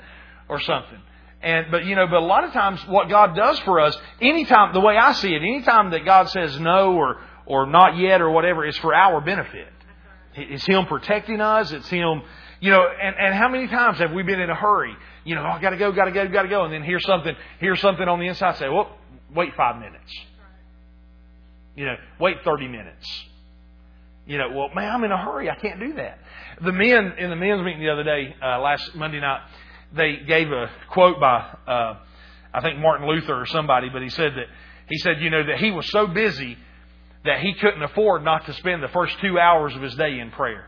or 0.48 0.60
something. 0.60 1.00
And, 1.42 1.68
but 1.72 1.86
you 1.86 1.96
know, 1.96 2.08
but 2.08 2.18
a 2.18 2.26
lot 2.26 2.44
of 2.44 2.52
times 2.52 2.82
what 2.88 3.08
God 3.08 3.36
does 3.36 3.60
for 3.60 3.80
us, 3.80 3.98
anytime, 4.20 4.74
the 4.74 4.82
way 4.82 4.98
I 4.98 5.14
see 5.14 5.34
it, 5.34 5.42
anytime 5.42 5.92
that 5.92 6.04
God 6.04 6.30
says 6.30 6.60
no 6.60 6.96
or, 6.96 7.22
or 7.46 7.66
not 7.66 7.98
yet 7.98 8.20
or 8.20 8.30
whatever, 8.32 8.66
is 8.66 8.78
for 8.78 8.94
our 8.94 9.22
benefit. 9.22 9.68
It's 10.36 10.66
Him 10.66 10.86
protecting 10.86 11.40
us. 11.40 11.72
It's 11.72 11.88
Him, 11.88 12.24
you 12.60 12.72
know, 12.72 12.84
and, 12.86 13.16
and 13.16 13.36
how 13.36 13.48
many 13.48 13.68
times 13.68 14.00
have 14.00 14.12
we 14.12 14.24
been 14.24 14.40
in 14.40 14.50
a 14.50 14.56
hurry? 14.56 14.96
You 15.24 15.36
know, 15.36 15.44
oh, 15.44 15.52
I 15.52 15.62
gotta 15.62 15.78
go, 15.78 15.92
gotta 15.92 16.12
go, 16.12 16.28
gotta 16.28 16.50
go, 16.50 16.66
and 16.66 16.74
then 16.74 16.84
hear 16.84 17.00
something, 17.00 17.36
hear 17.60 17.76
something 17.76 18.08
on 18.08 18.20
the 18.20 18.28
inside 18.28 18.58
say, 18.58 18.68
well, 18.68 18.98
wait 19.34 19.56
five 19.56 19.78
minutes. 19.78 20.12
You 21.80 21.86
know, 21.86 21.96
wait 22.20 22.36
30 22.44 22.68
minutes. 22.68 23.26
You 24.28 24.38
know, 24.38 24.50
well, 24.54 24.68
man, 24.76 24.92
I'm 24.92 25.04
in 25.06 25.14
a 25.14 25.18
hurry. 25.18 25.50
I 25.50 25.56
can't 25.56 25.80
do 25.80 25.94
that. 25.94 26.20
The 26.62 26.74
men 26.74 27.14
in 27.18 27.30
the 27.30 27.38
men's 27.38 27.64
meeting 27.64 27.80
the 27.80 27.90
other 27.90 28.04
day, 28.04 28.36
uh, 28.44 28.60
last 28.60 28.94
Monday 28.96 29.22
night, 29.22 29.48
they 29.96 30.18
gave 30.28 30.52
a 30.52 30.70
quote 30.90 31.22
by, 31.22 31.38
uh, 31.66 32.00
I 32.54 32.60
think 32.62 32.80
Martin 32.80 33.08
Luther 33.08 33.34
or 33.34 33.46
somebody, 33.46 33.88
but 33.88 34.02
he 34.02 34.10
said 34.10 34.34
that 34.36 34.48
he 34.90 34.98
said, 34.98 35.22
you 35.22 35.30
know, 35.30 35.42
that 35.46 35.60
he 35.60 35.72
was 35.72 35.90
so 35.90 36.06
busy 36.06 36.58
that 37.24 37.40
he 37.40 37.54
couldn't 37.54 37.82
afford 37.82 38.26
not 38.26 38.46
to 38.48 38.54
spend 38.56 38.84
the 38.84 38.90
first 38.90 39.16
two 39.22 39.40
hours 39.40 39.74
of 39.74 39.82
his 39.82 39.96
day 39.96 40.20
in 40.20 40.32
prayer. 40.32 40.68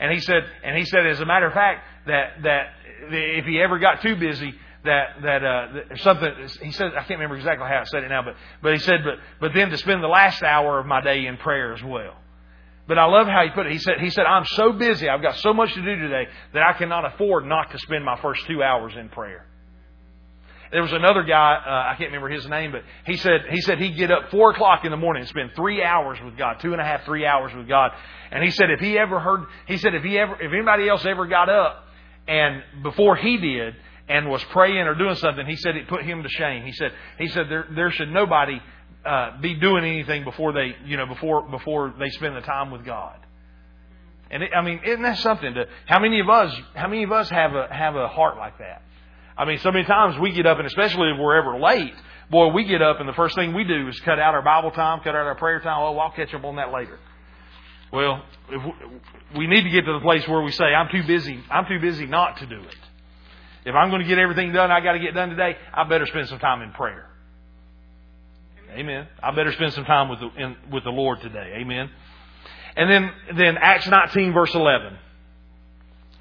And 0.00 0.14
he 0.14 0.20
said, 0.20 0.44
and 0.64 0.78
he 0.78 0.86
said, 0.86 1.06
as 1.06 1.20
a 1.20 1.26
matter 1.26 1.46
of 1.46 1.52
fact, 1.52 1.84
that 2.06 2.42
that 2.42 2.68
if 3.10 3.44
he 3.44 3.60
ever 3.60 3.78
got 3.78 4.00
too 4.00 4.16
busy, 4.16 4.54
that 4.86 5.22
that 5.22 5.44
uh, 5.44 5.96
something 5.96 6.32
he 6.62 6.72
said 6.72 6.92
I 6.94 7.00
can't 7.00 7.20
remember 7.20 7.36
exactly 7.36 7.66
how 7.68 7.80
I 7.80 7.84
said 7.84 8.04
it 8.04 8.08
now, 8.08 8.22
but 8.22 8.34
but 8.62 8.72
he 8.72 8.78
said 8.78 9.00
but 9.04 9.18
but 9.40 9.54
then 9.54 9.70
to 9.70 9.76
spend 9.76 10.02
the 10.02 10.08
last 10.08 10.42
hour 10.42 10.78
of 10.78 10.86
my 10.86 11.00
day 11.00 11.26
in 11.26 11.36
prayer 11.36 11.74
as 11.74 11.82
well. 11.82 12.16
But 12.88 12.98
I 12.98 13.04
love 13.06 13.26
how 13.26 13.42
he 13.42 13.50
put 13.50 13.66
it. 13.66 13.72
He 13.72 13.78
said 13.78 13.94
he 14.00 14.10
said 14.10 14.24
I'm 14.26 14.44
so 14.44 14.72
busy, 14.72 15.08
I've 15.08 15.22
got 15.22 15.36
so 15.36 15.52
much 15.52 15.74
to 15.74 15.82
do 15.82 15.96
today 15.96 16.28
that 16.54 16.62
I 16.62 16.72
cannot 16.78 17.04
afford 17.04 17.44
not 17.44 17.70
to 17.72 17.78
spend 17.78 18.04
my 18.04 18.20
first 18.20 18.46
two 18.46 18.62
hours 18.62 18.94
in 18.96 19.08
prayer. 19.08 19.46
There 20.72 20.82
was 20.82 20.92
another 20.92 21.22
guy 21.22 21.54
uh, 21.54 21.92
I 21.92 21.94
can't 21.96 22.10
remember 22.10 22.28
his 22.28 22.46
name, 22.48 22.72
but 22.72 22.82
he 23.04 23.16
said 23.16 23.42
he 23.50 23.60
said 23.60 23.78
he'd 23.78 23.96
get 23.96 24.10
up 24.10 24.30
four 24.30 24.50
o'clock 24.50 24.84
in 24.84 24.90
the 24.90 24.96
morning 24.96 25.20
and 25.20 25.28
spend 25.28 25.50
three 25.54 25.82
hours 25.82 26.18
with 26.24 26.36
God, 26.36 26.60
two 26.60 26.72
and 26.72 26.80
a 26.80 26.84
half, 26.84 27.04
three 27.04 27.24
hours 27.26 27.52
with 27.54 27.68
God. 27.68 27.92
And 28.30 28.42
he 28.42 28.50
said 28.50 28.70
if 28.70 28.80
he 28.80 28.98
ever 28.98 29.20
heard, 29.20 29.46
he 29.66 29.76
said 29.78 29.94
if 29.94 30.02
he 30.02 30.18
ever 30.18 30.34
if 30.40 30.52
anybody 30.52 30.88
else 30.88 31.04
ever 31.06 31.26
got 31.26 31.48
up 31.48 31.84
and 32.26 32.62
before 32.82 33.16
he 33.16 33.36
did 33.36 33.74
and 34.08 34.28
was 34.28 34.42
praying 34.44 34.86
or 34.86 34.94
doing 34.94 35.16
something, 35.16 35.46
he 35.46 35.56
said 35.56 35.76
it 35.76 35.88
put 35.88 36.04
him 36.04 36.22
to 36.22 36.28
shame. 36.28 36.64
He 36.64 36.72
said 36.72 36.92
he 37.18 37.28
said 37.28 37.46
there 37.48 37.66
there 37.74 37.90
should 37.90 38.10
nobody 38.10 38.60
uh, 39.04 39.40
be 39.40 39.54
doing 39.54 39.84
anything 39.84 40.24
before 40.24 40.52
they 40.52 40.76
you 40.84 40.96
know 40.96 41.06
before 41.06 41.42
before 41.48 41.94
they 41.98 42.10
spend 42.10 42.36
the 42.36 42.40
time 42.40 42.70
with 42.70 42.84
God. 42.84 43.18
And 44.30 44.42
it, 44.42 44.50
I 44.56 44.62
mean, 44.62 44.80
isn't 44.84 45.02
that 45.02 45.18
something? 45.18 45.54
To 45.54 45.66
how 45.86 46.00
many 46.00 46.20
of 46.20 46.28
us 46.28 46.54
how 46.74 46.88
many 46.88 47.04
of 47.04 47.12
us 47.12 47.28
have 47.30 47.54
a 47.54 47.68
have 47.72 47.94
a 47.96 48.08
heart 48.08 48.36
like 48.36 48.58
that? 48.58 48.82
I 49.38 49.44
mean, 49.44 49.58
so 49.58 49.70
many 49.70 49.84
times 49.84 50.18
we 50.18 50.32
get 50.32 50.46
up, 50.46 50.58
and 50.58 50.66
especially 50.66 51.10
if 51.10 51.18
we're 51.20 51.36
ever 51.36 51.58
late, 51.58 51.94
boy, 52.30 52.48
we 52.52 52.64
get 52.64 52.80
up, 52.80 53.00
and 53.00 53.08
the 53.08 53.12
first 53.12 53.34
thing 53.34 53.54
we 53.54 53.64
do 53.64 53.86
is 53.88 54.00
cut 54.00 54.18
out 54.18 54.34
our 54.34 54.42
Bible 54.42 54.70
time, 54.70 55.00
cut 55.00 55.10
out 55.10 55.26
our 55.26 55.34
prayer 55.34 55.60
time. 55.60 55.78
Oh, 55.78 55.98
I'll 55.98 56.12
catch 56.12 56.32
up 56.32 56.44
on 56.44 56.56
that 56.56 56.72
later. 56.72 56.98
Well, 57.92 58.24
we 59.36 59.46
need 59.46 59.62
to 59.62 59.70
get 59.70 59.84
to 59.84 59.92
the 59.92 60.00
place 60.00 60.26
where 60.26 60.42
we 60.42 60.50
say, 60.52 60.64
"I'm 60.64 60.88
too 60.90 61.06
busy. 61.06 61.38
I'm 61.50 61.66
too 61.66 61.80
busy 61.80 62.06
not 62.06 62.38
to 62.38 62.46
do 62.46 62.60
it." 62.60 62.76
If 63.66 63.74
I'm 63.74 63.90
going 63.90 64.00
to 64.00 64.06
get 64.06 64.18
everything 64.18 64.52
done 64.52 64.70
I 64.70 64.80
got 64.80 64.92
to 64.92 65.00
get 65.00 65.12
done 65.12 65.30
today, 65.30 65.56
I 65.74 65.84
better 65.84 66.06
spend 66.06 66.28
some 66.28 66.38
time 66.38 66.62
in 66.62 66.70
prayer. 66.72 67.10
Amen. 68.70 69.08
I 69.22 69.32
better 69.32 69.52
spend 69.52 69.72
some 69.72 69.84
time 69.84 70.08
with 70.08 70.20
the, 70.20 70.30
in, 70.36 70.56
with 70.70 70.84
the 70.84 70.90
Lord 70.90 71.20
today. 71.20 71.54
Amen. 71.56 71.90
And 72.76 72.90
then, 72.90 73.10
then 73.36 73.58
Acts 73.58 73.88
19 73.88 74.32
verse 74.32 74.54
11. 74.54 74.96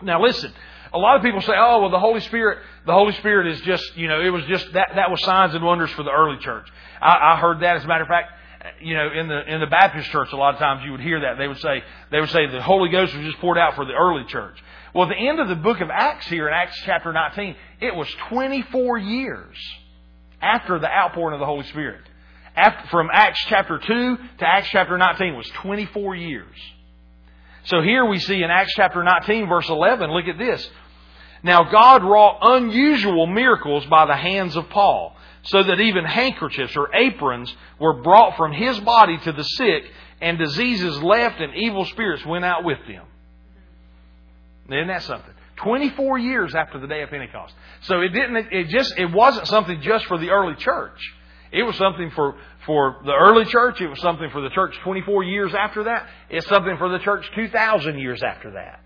Now 0.02 0.22
listen, 0.22 0.52
a 0.92 0.98
lot 0.98 1.18
of 1.18 1.22
people 1.22 1.42
say, 1.42 1.54
oh, 1.56 1.82
well, 1.82 1.92
the 1.92 2.00
Holy 2.00 2.22
Spirit, 2.22 2.60
the 2.86 2.94
Holy 2.94 3.14
Spirit 3.14 3.48
is 3.48 3.62
just, 3.62 3.96
you 3.96 4.08
know, 4.08 4.22
it 4.22 4.30
was 4.30 4.44
just, 4.46 4.72
that, 4.74 4.94
that 4.96 5.12
was 5.12 5.22
signs 5.24 5.54
and 5.54 5.64
wonders 5.64 5.92
for 5.92 6.04
the 6.04 6.12
early 6.12 6.38
church. 6.40 6.68
I, 7.00 7.34
I 7.34 7.40
heard 7.40 7.60
that, 7.60 7.78
as 7.78 7.84
a 7.84 7.88
matter 7.88 8.04
of 8.04 8.10
fact, 8.10 8.32
you 8.82 8.96
know, 8.96 9.10
in 9.12 9.28
the, 9.28 9.54
in 9.54 9.60
the 9.60 9.68
Baptist 9.68 10.10
church, 10.10 10.32
a 10.32 10.36
lot 10.36 10.54
of 10.54 10.60
times 10.60 10.84
you 10.86 10.92
would 10.92 11.02
hear 11.02 11.22
that. 11.22 11.38
They 11.38 11.48
would 11.48 11.60
say, 11.60 11.84
they 12.12 12.20
would 12.20 12.30
say 12.30 12.48
the 12.48 12.62
Holy 12.62 12.90
Ghost 12.90 13.16
was 13.16 13.26
just 13.26 13.40
poured 13.40 13.58
out 13.58 13.76
for 13.76 13.86
the 13.86 13.94
early 13.94 14.26
church. 14.26 14.58
Well, 14.94 15.10
at 15.10 15.10
the 15.10 15.28
end 15.28 15.40
of 15.40 15.48
the 15.48 15.56
book 15.56 15.82
of 15.82 15.90
Acts 15.90 16.28
here 16.28 16.48
in 16.48 16.54
Acts 16.54 16.80
chapter 16.86 17.12
19, 17.12 17.56
it 17.82 17.96
was 17.96 18.08
24 18.30 18.98
years 18.98 19.56
after 20.42 20.80
the 20.80 20.88
outpouring 20.88 21.34
of 21.34 21.40
the 21.40 21.46
Holy 21.46 21.66
Spirit. 21.66 22.02
After, 22.56 22.88
from 22.88 23.10
Acts 23.12 23.44
chapter 23.48 23.78
2 23.78 23.86
to 23.86 24.48
Acts 24.48 24.70
chapter 24.70 24.98
19 24.98 25.36
was 25.36 25.50
24 25.62 26.16
years. 26.16 26.56
So 27.66 27.82
here 27.82 28.06
we 28.06 28.20
see 28.20 28.42
in 28.42 28.50
Acts 28.52 28.74
chapter 28.76 29.04
19 29.04 29.50
verse 29.50 29.68
11, 29.68 30.12
look 30.12 30.28
at 30.28 30.38
this. 30.38 30.70
Now 31.44 31.64
God 31.70 32.04
wrought 32.04 32.38
unusual 32.42 33.28
miracles 33.28 33.86
by 33.88 34.06
the 34.06 34.16
hands 34.16 34.56
of 34.56 34.70
Paul, 34.70 35.15
so 35.46 35.64
that 35.64 35.80
even 35.80 36.06
handkerchiefs 36.06 36.76
or 36.76 36.94
aprons 36.96 37.54
were 37.80 38.02
brought 38.02 38.36
from 38.38 38.52
his 38.52 38.80
body 38.82 39.18
to 39.20 39.32
the 39.32 39.44
sick, 39.44 39.84
and 40.22 40.38
diseases 40.38 41.02
left 41.02 41.40
and 41.40 41.56
evil 41.56 41.86
spirits 41.86 42.26
went 42.26 42.46
out 42.46 42.64
with 42.64 42.80
them. 42.88 43.06
Isn't 44.70 44.88
that 44.88 45.04
something? 45.04 45.34
24 45.58 46.18
years 46.18 46.56
after 46.56 46.80
the 46.80 46.88
day 46.88 47.02
of 47.02 47.10
Pentecost. 47.10 47.54
So 47.82 48.02
it 48.02 48.10
didn't, 48.10 48.48
it 48.52 48.68
just, 48.70 48.94
it 48.98 49.12
wasn't 49.12 49.48
something 49.48 49.82
just 49.82 50.06
for 50.08 50.18
the 50.18 50.30
early 50.30 50.56
church. 50.56 51.00
It 51.52 51.64
was 51.64 51.76
something 51.78 52.12
for, 52.12 52.36
for 52.66 52.98
the 53.06 53.14
early 53.14 53.46
church. 53.46 53.80
It 53.80 53.88
was 53.88 54.00
something 54.02 54.30
for 54.32 54.42
the 54.42 54.50
church 54.50 54.78
24 54.84 55.24
years 55.24 55.54
after 55.54 55.84
that. 55.86 56.08
It's 56.30 56.48
something 56.48 56.78
for 56.78 56.90
the 56.90 57.00
church 57.00 57.30
2,000 57.36 58.00
years 58.00 58.22
after 58.24 58.52
that. 58.52 58.82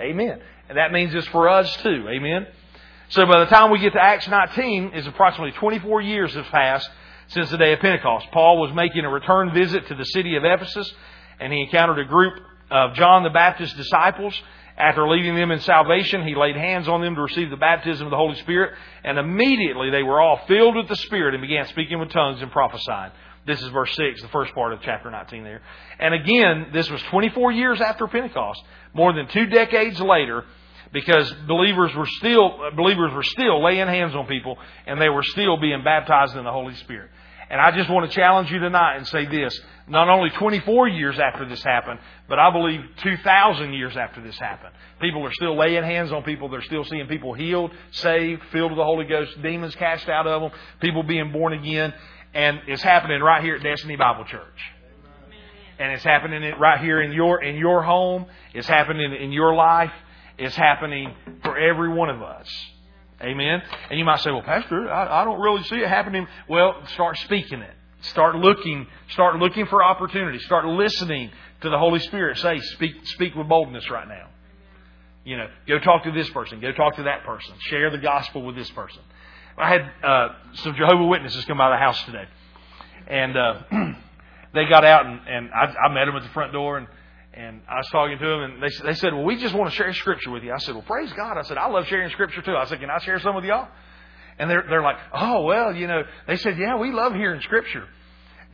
Amen. 0.00 0.28
Amen. 0.28 0.40
And 0.68 0.78
that 0.78 0.92
means 0.92 1.14
it's 1.14 1.26
for 1.28 1.48
us 1.48 1.74
too. 1.78 2.06
Amen. 2.08 2.46
So 3.10 3.24
by 3.24 3.40
the 3.40 3.46
time 3.46 3.70
we 3.70 3.78
get 3.78 3.94
to 3.94 4.02
Acts 4.02 4.28
19, 4.28 4.90
is 4.92 5.06
approximately 5.06 5.52
24 5.52 6.02
years 6.02 6.34
have 6.34 6.44
passed 6.46 6.90
since 7.28 7.48
the 7.50 7.56
day 7.56 7.72
of 7.72 7.80
Pentecost. 7.80 8.26
Paul 8.32 8.60
was 8.60 8.70
making 8.74 9.06
a 9.06 9.08
return 9.08 9.54
visit 9.54 9.86
to 9.86 9.94
the 9.94 10.04
city 10.04 10.36
of 10.36 10.44
Ephesus, 10.44 10.92
and 11.40 11.50
he 11.50 11.62
encountered 11.62 12.00
a 12.00 12.04
group 12.04 12.34
of 12.70 12.92
John 12.96 13.22
the 13.22 13.30
Baptist's 13.30 13.74
disciples. 13.78 14.38
After 14.76 15.08
leading 15.08 15.36
them 15.36 15.50
in 15.50 15.60
salvation, 15.60 16.26
he 16.26 16.34
laid 16.34 16.54
hands 16.54 16.86
on 16.86 17.00
them 17.00 17.14
to 17.14 17.22
receive 17.22 17.48
the 17.48 17.56
baptism 17.56 18.06
of 18.06 18.10
the 18.10 18.18
Holy 18.18 18.36
Spirit, 18.40 18.74
and 19.02 19.18
immediately 19.18 19.90
they 19.90 20.02
were 20.02 20.20
all 20.20 20.40
filled 20.46 20.76
with 20.76 20.88
the 20.88 20.96
Spirit 20.96 21.34
and 21.34 21.40
began 21.40 21.66
speaking 21.68 21.98
with 21.98 22.10
tongues 22.10 22.42
and 22.42 22.52
prophesying. 22.52 23.12
This 23.46 23.62
is 23.62 23.68
verse 23.68 23.96
6, 23.96 24.20
the 24.20 24.28
first 24.28 24.52
part 24.54 24.74
of 24.74 24.82
chapter 24.82 25.10
19 25.10 25.44
there. 25.44 25.62
And 25.98 26.12
again, 26.12 26.66
this 26.74 26.90
was 26.90 27.00
24 27.04 27.52
years 27.52 27.80
after 27.80 28.06
Pentecost, 28.06 28.62
more 28.92 29.14
than 29.14 29.28
two 29.28 29.46
decades 29.46 29.98
later, 29.98 30.44
because 30.92 31.30
believers 31.46 31.94
were 31.94 32.06
still 32.06 32.70
believers 32.76 33.12
were 33.12 33.22
still 33.22 33.62
laying 33.62 33.86
hands 33.86 34.14
on 34.14 34.26
people 34.26 34.58
and 34.86 35.00
they 35.00 35.08
were 35.08 35.22
still 35.22 35.56
being 35.58 35.82
baptized 35.84 36.36
in 36.36 36.44
the 36.44 36.52
Holy 36.52 36.74
Spirit. 36.76 37.10
And 37.50 37.60
I 37.60 37.70
just 37.70 37.88
want 37.88 38.10
to 38.10 38.14
challenge 38.14 38.50
you 38.50 38.58
tonight 38.58 38.96
and 38.96 39.06
say 39.06 39.24
this. 39.24 39.58
Not 39.88 40.10
only 40.10 40.28
24 40.30 40.88
years 40.88 41.18
after 41.18 41.48
this 41.48 41.62
happened, 41.62 41.98
but 42.28 42.38
I 42.38 42.50
believe 42.50 42.80
2,000 43.02 43.72
years 43.72 43.96
after 43.96 44.22
this 44.22 44.38
happened. 44.38 44.74
People 45.00 45.24
are 45.24 45.32
still 45.32 45.56
laying 45.56 45.82
hands 45.82 46.12
on 46.12 46.24
people. 46.24 46.50
They're 46.50 46.60
still 46.60 46.84
seeing 46.84 47.06
people 47.06 47.32
healed, 47.32 47.70
saved, 47.92 48.42
filled 48.52 48.72
with 48.72 48.76
the 48.76 48.84
Holy 48.84 49.06
Ghost, 49.06 49.40
demons 49.42 49.74
cast 49.76 50.08
out 50.10 50.26
of 50.26 50.42
them, 50.42 50.50
people 50.80 51.02
being 51.04 51.32
born 51.32 51.54
again. 51.54 51.94
And 52.34 52.60
it's 52.66 52.82
happening 52.82 53.22
right 53.22 53.42
here 53.42 53.56
at 53.56 53.62
Destiny 53.62 53.96
Bible 53.96 54.26
Church. 54.26 54.60
And 55.78 55.92
it's 55.92 56.04
happening 56.04 56.42
right 56.58 56.80
here 56.80 57.00
in 57.00 57.12
your, 57.12 57.42
in 57.42 57.56
your 57.56 57.82
home. 57.82 58.26
It's 58.52 58.68
happening 58.68 59.14
in 59.14 59.32
your 59.32 59.54
life. 59.54 59.92
It's 60.38 60.54
happening 60.54 61.14
for 61.42 61.58
every 61.58 61.88
one 61.88 62.10
of 62.10 62.22
us. 62.22 62.48
Amen. 63.20 63.60
And 63.90 63.98
you 63.98 64.04
might 64.04 64.20
say, 64.20 64.30
well, 64.30 64.42
Pastor, 64.42 64.88
I, 64.90 65.22
I 65.22 65.24
don't 65.24 65.40
really 65.40 65.64
see 65.64 65.76
it 65.76 65.88
happening. 65.88 66.26
Well, 66.48 66.76
start 66.94 67.18
speaking 67.18 67.60
it. 67.60 67.74
Start 68.02 68.36
looking, 68.36 68.86
start 69.10 69.36
looking 69.36 69.66
for 69.66 69.82
opportunities. 69.82 70.44
Start 70.44 70.64
listening 70.66 71.32
to 71.62 71.70
the 71.70 71.78
Holy 71.78 71.98
Spirit 71.98 72.38
say, 72.38 72.60
speak, 72.60 72.94
speak 73.04 73.34
with 73.34 73.48
boldness 73.48 73.90
right 73.90 74.06
now. 74.06 74.28
You 75.24 75.36
know, 75.36 75.48
go 75.66 75.80
talk 75.80 76.04
to 76.04 76.12
this 76.12 76.30
person. 76.30 76.60
Go 76.60 76.72
talk 76.72 76.94
to 76.96 77.02
that 77.02 77.24
person. 77.24 77.54
Share 77.62 77.90
the 77.90 77.98
gospel 77.98 78.42
with 78.42 78.54
this 78.54 78.70
person. 78.70 79.02
I 79.58 79.68
had 79.68 79.90
uh, 80.04 80.28
some 80.54 80.76
Jehovah 80.76 81.06
Witnesses 81.06 81.44
come 81.44 81.58
by 81.58 81.70
the 81.70 81.76
house 81.76 82.00
today, 82.04 82.24
and 83.08 83.36
uh, 83.36 83.62
they 84.54 84.66
got 84.66 84.84
out 84.84 85.04
and, 85.06 85.20
and 85.26 85.50
I, 85.52 85.74
I 85.86 85.92
met 85.92 86.04
them 86.04 86.14
at 86.14 86.22
the 86.22 86.28
front 86.28 86.52
door 86.52 86.78
and 86.78 86.86
and 87.34 87.60
I 87.68 87.76
was 87.76 87.88
talking 87.90 88.18
to 88.18 88.26
them, 88.26 88.40
and 88.40 88.62
they, 88.62 88.68
they 88.84 88.94
said, 88.94 89.12
Well, 89.12 89.24
we 89.24 89.36
just 89.36 89.54
want 89.54 89.70
to 89.70 89.76
share 89.76 89.92
Scripture 89.92 90.30
with 90.30 90.42
you. 90.42 90.52
I 90.52 90.58
said, 90.58 90.74
Well, 90.74 90.84
praise 90.84 91.12
God. 91.12 91.36
I 91.38 91.42
said, 91.42 91.58
I 91.58 91.68
love 91.68 91.86
sharing 91.86 92.10
Scripture 92.10 92.42
too. 92.42 92.56
I 92.56 92.64
said, 92.64 92.80
Can 92.80 92.90
I 92.90 92.98
share 92.98 93.18
some 93.20 93.34
with 93.34 93.44
y'all? 93.44 93.68
And 94.38 94.50
they're, 94.50 94.64
they're 94.68 94.82
like, 94.82 94.96
Oh, 95.12 95.42
well, 95.44 95.74
you 95.74 95.86
know, 95.86 96.02
they 96.26 96.36
said, 96.36 96.58
Yeah, 96.58 96.76
we 96.76 96.92
love 96.92 97.14
hearing 97.14 97.40
Scripture. 97.42 97.86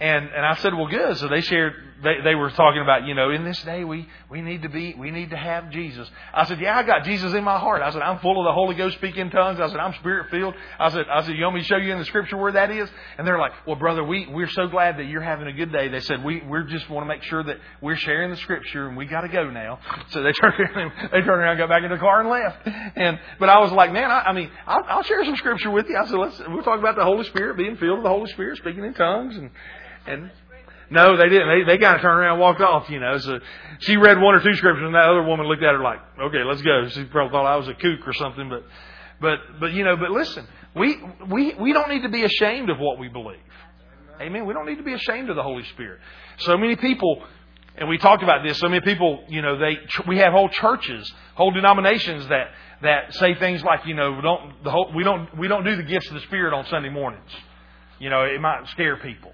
And 0.01 0.27
and 0.27 0.45
I 0.45 0.57
said, 0.57 0.75
well, 0.75 0.89
good. 0.89 1.16
So 1.18 1.29
they 1.29 1.41
shared. 1.41 1.75
They 2.05 2.16
they 2.22 2.34
were 2.34 2.50
talking 2.50 2.82
about, 2.82 3.07
you 3.07 3.14
know, 3.14 3.30
in 3.30 3.44
this 3.44 3.61
day 3.62 3.82
we 3.82 4.07
we 4.30 4.42
need 4.42 4.62
to 4.62 4.68
be 4.68 4.94
we 4.94 5.11
need 5.11 5.30
to 5.30 5.36
have 5.36 5.70
Jesus. 5.70 6.09
I 6.32 6.44
said, 6.44 6.61
yeah, 6.61 6.78
I 6.78 6.82
got 6.82 7.05
Jesus 7.05 7.32
in 7.34 7.42
my 7.42 7.59
heart. 7.59 7.82
I 7.82 7.90
said, 7.90 8.02
I'm 8.02 8.18
full 8.20 8.38
of 8.38 8.44
the 8.44 8.52
Holy 8.52 8.74
Ghost, 8.74 8.96
speaking 8.98 9.30
tongues. 9.30 9.59
I 9.59 9.68
said, 9.68 9.78
I'm 9.78 9.94
spirit 9.94 10.30
filled. 10.30 10.55
I 10.78 10.90
said, 10.90 11.07
I 11.11 11.22
said, 11.22 11.34
you 11.36 11.44
want 11.44 11.57
me 11.57 11.62
to 11.62 11.66
show 11.66 11.76
you 11.76 11.92
in 11.92 11.98
the 11.98 12.05
Scripture 12.05 12.36
where 12.36 12.52
that 12.52 12.70
is? 12.70 12.88
And 13.18 13.26
they're 13.26 13.38
like, 13.38 13.52
well, 13.66 13.76
brother, 13.76 14.05
we 14.05 14.26
we're 14.26 14.48
so 14.50 14.68
glad 14.68 14.98
that 14.98 15.05
you're 15.05 15.22
having 15.22 15.48
a 15.48 15.52
good 15.52 15.72
day. 15.72 15.88
They 15.88 16.00
said, 16.00 16.22
we 16.22 16.42
we 16.42 16.64
just 16.68 16.88
want 16.90 17.05
to 17.05 17.09
make 17.09 17.22
sure 17.24 17.42
that 17.42 17.57
we're 17.80 17.96
sharing 17.96 18.30
the 18.30 18.36
Scripture, 18.36 18.86
and 18.86 18.96
we 18.96 19.07
got 19.07 19.22
to 19.22 19.28
go 19.28 19.50
now. 19.50 19.80
So 20.11 20.22
they 20.22 20.32
turned 20.40 20.61
around, 20.61 20.92
they 21.11 21.20
turned 21.20 21.30
around, 21.30 21.59
got 21.59 21.68
back 21.68 21.82
in 21.82 21.90
the 21.90 21.98
car, 21.98 22.20
and 22.20 22.28
left. 22.28 22.68
And 22.96 23.18
but 23.40 23.48
I 23.48 23.59
was 23.61 23.72
like, 23.72 23.92
man, 23.92 24.11
I, 24.11 24.20
I 24.26 24.32
mean, 24.32 24.50
I'll, 24.66 24.84
I'll 24.88 25.02
share 25.02 25.24
some 25.24 25.36
Scripture 25.36 25.70
with 25.70 25.86
you. 25.88 25.96
I 25.96 26.07
said, 26.07 26.18
let's 26.18 26.38
we'll 26.48 26.62
talk 26.62 26.78
about 26.78 26.96
the 26.96 27.05
Holy 27.05 27.24
Spirit 27.24 27.57
being 27.57 27.76
filled 27.76 27.98
with 27.98 28.05
the 28.05 28.11
Holy 28.11 28.30
Spirit, 28.32 28.59
speaking 28.59 28.84
in 28.84 28.94
tongues, 28.94 29.36
and 29.36 29.50
and 30.07 30.30
no, 30.95 31.16
they 31.16 31.28
didn't. 31.28 31.49
They, 31.49 31.72
they 31.72 31.78
kind 31.78 31.97
of 31.97 32.03
turned 32.03 32.20
around 32.20 32.34
and 32.34 32.40
walked 32.40 32.61
off, 32.61 32.88
you 32.88 33.01
know. 33.01 33.18
So 33.18 33.40
she 33.80 33.97
read 33.97 34.20
one 34.20 34.36
or 34.36 34.40
two 34.40 34.55
scriptures 34.55 34.84
and 34.84 34.95
that 34.95 35.09
other 35.09 35.24
woman 35.24 35.47
looked 35.47 35.62
at 35.64 35.74
her 35.74 35.82
like, 35.82 35.99
okay, 36.20 36.45
let's 36.45 36.62
go. 36.62 36.88
She 36.88 37.05
probably 37.05 37.32
thought 37.32 37.47
I 37.47 37.57
was 37.57 37.66
a 37.66 37.74
kook 37.74 38.07
or 38.07 38.12
something, 38.12 38.49
but, 38.49 38.64
but, 39.20 39.38
but, 39.59 39.72
you 39.72 39.82
know, 39.82 39.97
but 39.97 40.12
listen, 40.12 40.47
we, 40.76 41.03
we, 41.28 41.55
we 41.55 41.72
don't 41.72 41.88
need 41.88 42.03
to 42.03 42.09
be 42.09 42.22
ashamed 42.22 42.70
of 42.70 42.78
what 42.78 43.01
we 43.01 43.09
believe. 43.09 43.40
Amen. 44.20 44.47
We 44.47 44.55
don't 44.55 44.66
need 44.66 44.78
to 44.78 44.84
be 44.84 44.95
ashamed 44.95 45.30
of 45.30 45.36
the 45.36 45.42
Holy 45.42 45.64
Spirit. 45.64 45.99
So 46.38 46.57
many 46.57 46.76
people, 46.76 47.24
and 47.76 47.88
we 47.88 47.99
talked 47.99 48.22
about 48.22 48.45
this, 48.45 48.59
so 48.59 48.68
many 48.68 48.80
people, 48.80 49.24
you 49.28 49.42
know, 49.42 49.59
they, 49.59 49.78
we 50.07 50.18
have 50.18 50.32
whole 50.32 50.49
churches, 50.49 51.12
whole 51.34 51.51
denominations 51.51 52.28
that, 52.28 52.51
that 52.82 53.14
say 53.14 53.34
things 53.34 53.64
like, 53.64 53.80
you 53.86 53.95
know, 53.95 54.20
don't, 54.20 54.62
the 54.62 54.70
whole, 54.70 54.92
we 54.95 55.03
don't, 55.03 55.36
we 55.36 55.49
don't 55.49 55.64
do 55.64 55.74
the 55.74 55.82
gifts 55.82 56.07
of 56.07 56.14
the 56.14 56.20
Spirit 56.20 56.55
on 56.55 56.64
Sunday 56.66 56.90
mornings. 56.90 57.30
You 57.99 58.11
know, 58.11 58.22
it 58.22 58.40
might 58.40 58.68
scare 58.68 58.97
people. 58.97 59.32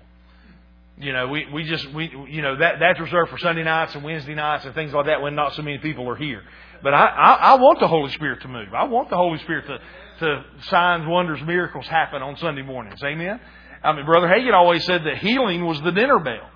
You 1.01 1.15
know, 1.15 1.29
we, 1.29 1.47
we 1.51 1.65
just, 1.65 1.91
we, 1.95 2.13
you 2.29 2.43
know, 2.43 2.59
that, 2.59 2.75
that's 2.79 3.01
reserved 3.01 3.31
for 3.31 3.39
Sunday 3.39 3.63
nights 3.63 3.95
and 3.95 4.05
Wednesday 4.05 4.35
nights 4.35 4.67
and 4.67 4.75
things 4.75 4.93
like 4.93 5.07
that 5.07 5.23
when 5.23 5.35
not 5.35 5.55
so 5.55 5.63
many 5.63 5.79
people 5.79 6.07
are 6.11 6.17
here. 6.17 6.43
But 6.83 6.93
I, 6.93 7.07
I, 7.07 7.33
I 7.33 7.55
want 7.55 7.81
the 7.81 7.89
Holy 7.89 8.11
Spirit 8.11 8.43
to 8.43 8.49
move. 8.49 8.75
I 8.75 8.85
want 8.85 9.09
the 9.09 9.17
Holy 9.17 9.39
Spirit 9.39 9.67
to, 9.67 9.79
to 10.19 10.45
signs, 10.65 11.07
wonders, 11.07 11.41
miracles 11.43 11.87
happen 11.87 12.21
on 12.21 12.37
Sunday 12.37 12.61
mornings. 12.61 13.03
Amen? 13.03 13.41
I 13.83 13.95
mean, 13.95 14.05
Brother 14.05 14.27
Hagin 14.27 14.53
always 14.53 14.85
said 14.85 15.05
that 15.05 15.19
healing 15.19 15.65
was 15.65 15.81
the 15.81 15.91
dinner 15.91 16.19
bell 16.19 16.51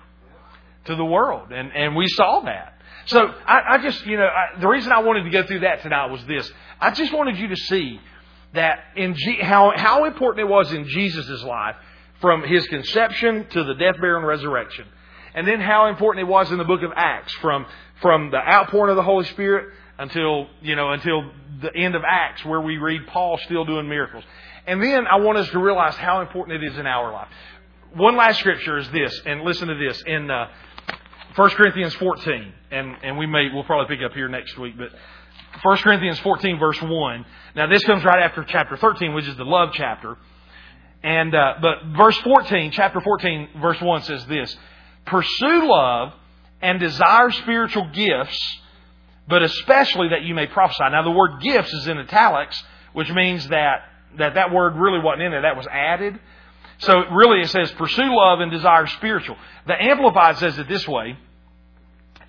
to 0.85 0.95
the 0.95 1.05
world. 1.05 1.51
And, 1.51 1.71
and 1.73 1.95
we 1.95 2.07
saw 2.07 2.41
that. 2.41 2.79
So 3.07 3.19
I, 3.19 3.61
I 3.71 3.77
just, 3.79 4.05
you 4.05 4.17
know, 4.17 4.27
I, 4.27 4.59
the 4.59 4.67
reason 4.67 4.91
I 4.91 4.99
wanted 4.99 5.23
to 5.23 5.31
go 5.31 5.43
through 5.43 5.61
that 5.61 5.81
tonight 5.81 6.11
was 6.11 6.23
this. 6.25 6.51
I 6.79 6.91
just 6.91 7.11
wanted 7.11 7.37
you 7.39 7.47
to 7.47 7.55
see 7.55 7.99
that 8.53 8.79
in 8.95 9.15
G, 9.15 9.39
how, 9.41 9.73
how 9.75 10.05
important 10.05 10.47
it 10.47 10.51
was 10.51 10.71
in 10.71 10.87
Jesus' 10.87 11.43
life 11.43 11.75
from 12.21 12.43
his 12.43 12.65
conception 12.67 13.47
to 13.49 13.63
the 13.63 13.73
death, 13.75 13.95
burial, 13.99 14.19
and 14.19 14.27
resurrection. 14.27 14.85
And 15.33 15.47
then 15.47 15.59
how 15.59 15.87
important 15.87 16.27
it 16.27 16.31
was 16.31 16.51
in 16.51 16.57
the 16.57 16.63
book 16.63 16.81
of 16.81 16.91
Acts 16.95 17.33
from, 17.35 17.65
from 18.01 18.31
the 18.31 18.37
outpouring 18.37 18.89
of 18.89 18.95
the 18.95 19.03
Holy 19.03 19.25
Spirit 19.25 19.73
until, 19.97 20.47
you 20.61 20.75
know, 20.75 20.91
until 20.91 21.29
the 21.61 21.75
end 21.75 21.95
of 21.95 22.03
Acts 22.07 22.43
where 22.45 22.61
we 22.61 22.77
read 22.77 23.07
Paul 23.07 23.37
still 23.45 23.65
doing 23.65 23.89
miracles. 23.89 24.23
And 24.67 24.81
then 24.81 25.05
I 25.07 25.17
want 25.17 25.37
us 25.37 25.49
to 25.49 25.59
realize 25.59 25.95
how 25.95 26.21
important 26.21 26.63
it 26.63 26.71
is 26.71 26.77
in 26.77 26.87
our 26.87 27.11
life. 27.11 27.27
One 27.93 28.15
last 28.15 28.39
scripture 28.39 28.77
is 28.77 28.89
this, 28.91 29.21
and 29.25 29.41
listen 29.41 29.67
to 29.67 29.75
this 29.75 30.01
in 30.05 30.29
uh, 30.29 30.47
1 31.35 31.49
Corinthians 31.51 31.93
14, 31.95 32.53
and, 32.71 32.95
and 33.03 33.17
we 33.17 33.25
may, 33.25 33.49
we'll 33.53 33.63
probably 33.63 33.95
pick 33.95 34.03
up 34.05 34.13
here 34.13 34.27
next 34.27 34.57
week, 34.57 34.75
but 34.77 34.89
1 35.63 35.77
Corinthians 35.77 36.19
14 36.19 36.59
verse 36.59 36.81
1. 36.81 37.25
Now 37.55 37.67
this 37.67 37.83
comes 37.83 38.03
right 38.03 38.21
after 38.23 38.43
chapter 38.43 38.75
13, 38.75 39.13
which 39.13 39.27
is 39.27 39.37
the 39.37 39.45
love 39.45 39.69
chapter. 39.73 40.17
And 41.05 41.35
uh, 41.35 41.53
but 41.61 41.85
verse 41.95 42.17
14, 42.17 42.71
chapter 42.71 42.99
14, 42.99 43.49
verse 43.61 43.79
1 43.79 44.01
says 44.01 44.25
this: 44.25 44.57
Pursue 45.05 45.69
love 45.69 46.13
and 46.63 46.79
desire 46.79 47.29
spiritual 47.29 47.91
gifts, 47.93 48.57
but 49.27 49.43
especially 49.43 50.09
that 50.09 50.23
you 50.23 50.33
may 50.33 50.47
prophesy. 50.47 50.83
Now 50.89 51.03
the 51.03 51.11
word 51.11 51.41
gifts 51.41 51.71
is 51.73 51.87
in 51.87 51.99
italics, 51.99 52.61
which 52.93 53.11
means 53.11 53.47
that 53.49 53.83
that, 54.17 54.33
that 54.33 54.51
word 54.51 54.77
really 54.77 54.99
wasn't 54.99 55.21
in 55.21 55.31
there, 55.31 55.43
that 55.43 55.55
was 55.55 55.67
added. 55.67 56.19
So 56.79 57.03
really 57.11 57.41
it 57.41 57.49
says 57.49 57.71
pursue 57.73 58.15
love 58.15 58.39
and 58.39 58.51
desire 58.51 58.87
spiritual. 58.87 59.37
The 59.67 59.79
Amplified 59.79 60.39
says 60.39 60.57
it 60.57 60.67
this 60.67 60.87
way 60.87 61.19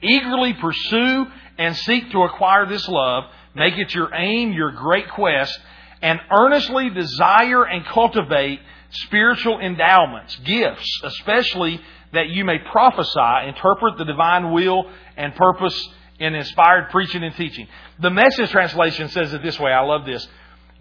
eagerly 0.02 0.52
pursue 0.52 1.26
and 1.56 1.74
seek 1.74 2.10
to 2.10 2.24
acquire 2.24 2.66
this 2.66 2.86
love, 2.86 3.24
make 3.54 3.78
it 3.78 3.94
your 3.94 4.14
aim, 4.14 4.52
your 4.52 4.72
great 4.72 5.08
quest, 5.08 5.58
and 6.02 6.20
earnestly 6.30 6.90
desire 6.90 7.64
and 7.64 7.84
cultivate 7.86 8.60
spiritual 8.90 9.60
endowments, 9.60 10.36
gifts, 10.44 11.00
especially 11.04 11.80
that 12.12 12.28
you 12.28 12.44
may 12.44 12.58
prophesy, 12.70 13.48
interpret 13.48 13.98
the 13.98 14.04
divine 14.04 14.52
will 14.52 14.90
and 15.16 15.34
purpose 15.34 15.88
in 16.18 16.34
inspired 16.34 16.90
preaching 16.90 17.22
and 17.22 17.34
teaching. 17.34 17.66
The 18.00 18.10
message 18.10 18.50
translation 18.50 19.08
says 19.08 19.32
it 19.32 19.42
this 19.42 19.58
way. 19.58 19.72
I 19.72 19.82
love 19.82 20.06
this. 20.06 20.26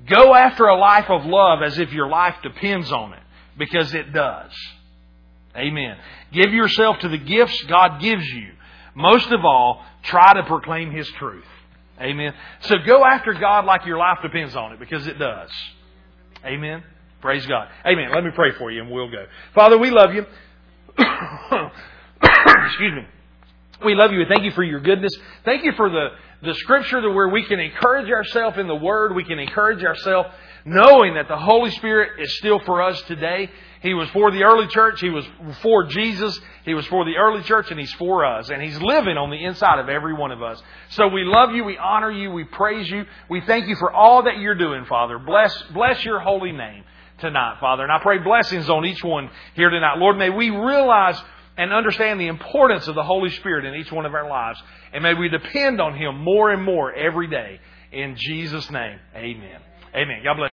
Go 0.08 0.34
after 0.36 0.66
a 0.66 0.78
life 0.78 1.10
of 1.10 1.26
love 1.26 1.62
as 1.64 1.80
if 1.80 1.92
your 1.92 2.08
life 2.08 2.36
depends 2.44 2.92
on 2.92 3.14
it, 3.14 3.24
because 3.58 3.94
it 3.94 4.14
does. 4.14 4.52
Amen. 5.56 5.98
Give 6.32 6.54
yourself 6.54 7.00
to 7.00 7.10
the 7.10 7.18
gifts 7.18 7.64
God 7.64 8.02
gives 8.02 8.26
you. 8.26 8.52
Most 8.94 9.32
of 9.32 9.44
all, 9.44 9.84
try 10.04 10.34
to 10.34 10.44
proclaim 10.44 10.92
His 10.92 11.08
truth. 11.18 11.46
Amen. 12.00 12.34
So 12.62 12.76
go 12.86 13.06
after 13.06 13.34
God 13.34 13.66
like 13.66 13.86
your 13.86 13.98
life 13.98 14.20
depends 14.22 14.56
on 14.56 14.74
it 14.74 14.80
because 14.80 15.08
it 15.08 15.18
does. 15.18 15.50
Amen. 16.46 16.84
Praise 17.22 17.46
God. 17.46 17.70
Amen. 17.86 18.12
Let 18.14 18.24
me 18.24 18.32
pray 18.36 18.52
for 18.52 18.70
you 18.70 18.82
and 18.82 18.92
we'll 18.92 19.10
go. 19.10 19.26
Father, 19.54 19.78
we 19.78 19.90
love 19.92 20.14
you. 20.14 20.26
Excuse 22.68 22.94
me. 22.94 23.06
We 23.84 23.96
love 23.96 24.12
you 24.12 24.20
and 24.20 24.30
thank 24.30 24.44
you 24.44 24.52
for 24.52 24.64
your 24.64 24.80
goodness. 24.80 25.12
Thank 25.44 25.64
you 25.64 25.72
for 25.74 25.90
the, 25.90 26.10
the 26.44 26.54
scripture 26.56 27.10
where 27.12 27.30
we 27.30 27.44
can 27.44 27.60
encourage 27.60 28.12
ourselves 28.12 28.58
in 28.58 28.68
the 28.68 28.76
Word. 28.76 29.16
We 29.16 29.24
can 29.24 29.40
encourage 29.40 29.84
ourselves 29.84 30.30
knowing 30.66 31.14
that 31.14 31.28
the 31.28 31.38
Holy 31.38 31.70
Spirit 31.72 32.20
is 32.20 32.38
still 32.38 32.60
for 32.60 32.82
us 32.82 33.00
today. 33.04 33.50
He 33.82 33.94
was 33.94 34.10
for 34.10 34.32
the 34.32 34.44
early 34.44 34.68
church. 34.68 35.00
He 35.00 35.12
was 35.12 35.26
for 35.62 35.86
Jesus. 35.86 36.40
He 36.66 36.74
was 36.74 36.88
for 36.88 37.06
the 37.06 37.18
early 37.18 37.44
church 37.44 37.70
and 37.70 37.80
He's 37.80 37.94
for 37.94 38.26
us. 38.26 38.50
And 38.50 38.62
He's 38.62 38.82
living 38.82 39.16
on 39.16 39.30
the 39.30 39.46
inside 39.46 39.80
of 39.80 39.90
every 39.90 40.14
one 40.14 40.32
of 40.32 40.42
us. 40.42 40.62
So 40.90 41.08
we 41.08 41.24
love 41.24 41.52
you. 41.52 41.64
We 41.64 41.78
honor 41.78 42.10
you. 42.10 42.32
We 42.32 42.46
praise 42.46 42.90
you. 42.90 43.06
We 43.30 43.42
thank 43.42 43.68
you 43.68 43.76
for 43.76 43.94
all 43.94 44.24
that 44.24 44.40
you're 44.40 44.56
doing, 44.56 44.86
Father. 44.86 45.20
Bless, 45.20 45.56
bless 45.72 46.04
your 46.04 46.20
holy 46.20 46.52
name 46.52 46.84
tonight, 47.20 47.58
Father. 47.60 47.84
And 47.84 47.92
I 47.92 48.00
pray 48.00 48.18
blessings 48.18 48.68
on 48.68 48.86
each 48.86 49.04
one 49.04 49.30
here 49.54 49.70
tonight. 49.70 50.00
Lord, 50.00 50.18
may 50.18 50.32
we 50.32 50.50
realize 50.50 51.22
and 51.58 51.72
understand 51.72 52.20
the 52.20 52.28
importance 52.28 52.88
of 52.88 52.96
the 52.96 53.04
Holy 53.04 53.30
Spirit 53.30 53.66
in 53.66 53.76
each 53.76 53.92
one 53.92 54.06
of 54.08 54.16
our 54.16 54.28
lives. 54.28 54.62
And 54.94 55.04
may 55.04 55.14
we 55.14 55.30
depend 55.30 55.80
on 55.80 55.96
Him 55.96 56.24
more 56.24 56.52
and 56.52 56.64
more 56.64 56.92
every 56.92 57.28
day. 57.28 57.60
In 57.92 58.16
Jesus' 58.18 58.70
name, 58.72 59.00
amen. 59.16 59.62
Amen. 59.96 60.22
God 60.24 60.36
bless. 60.38 60.52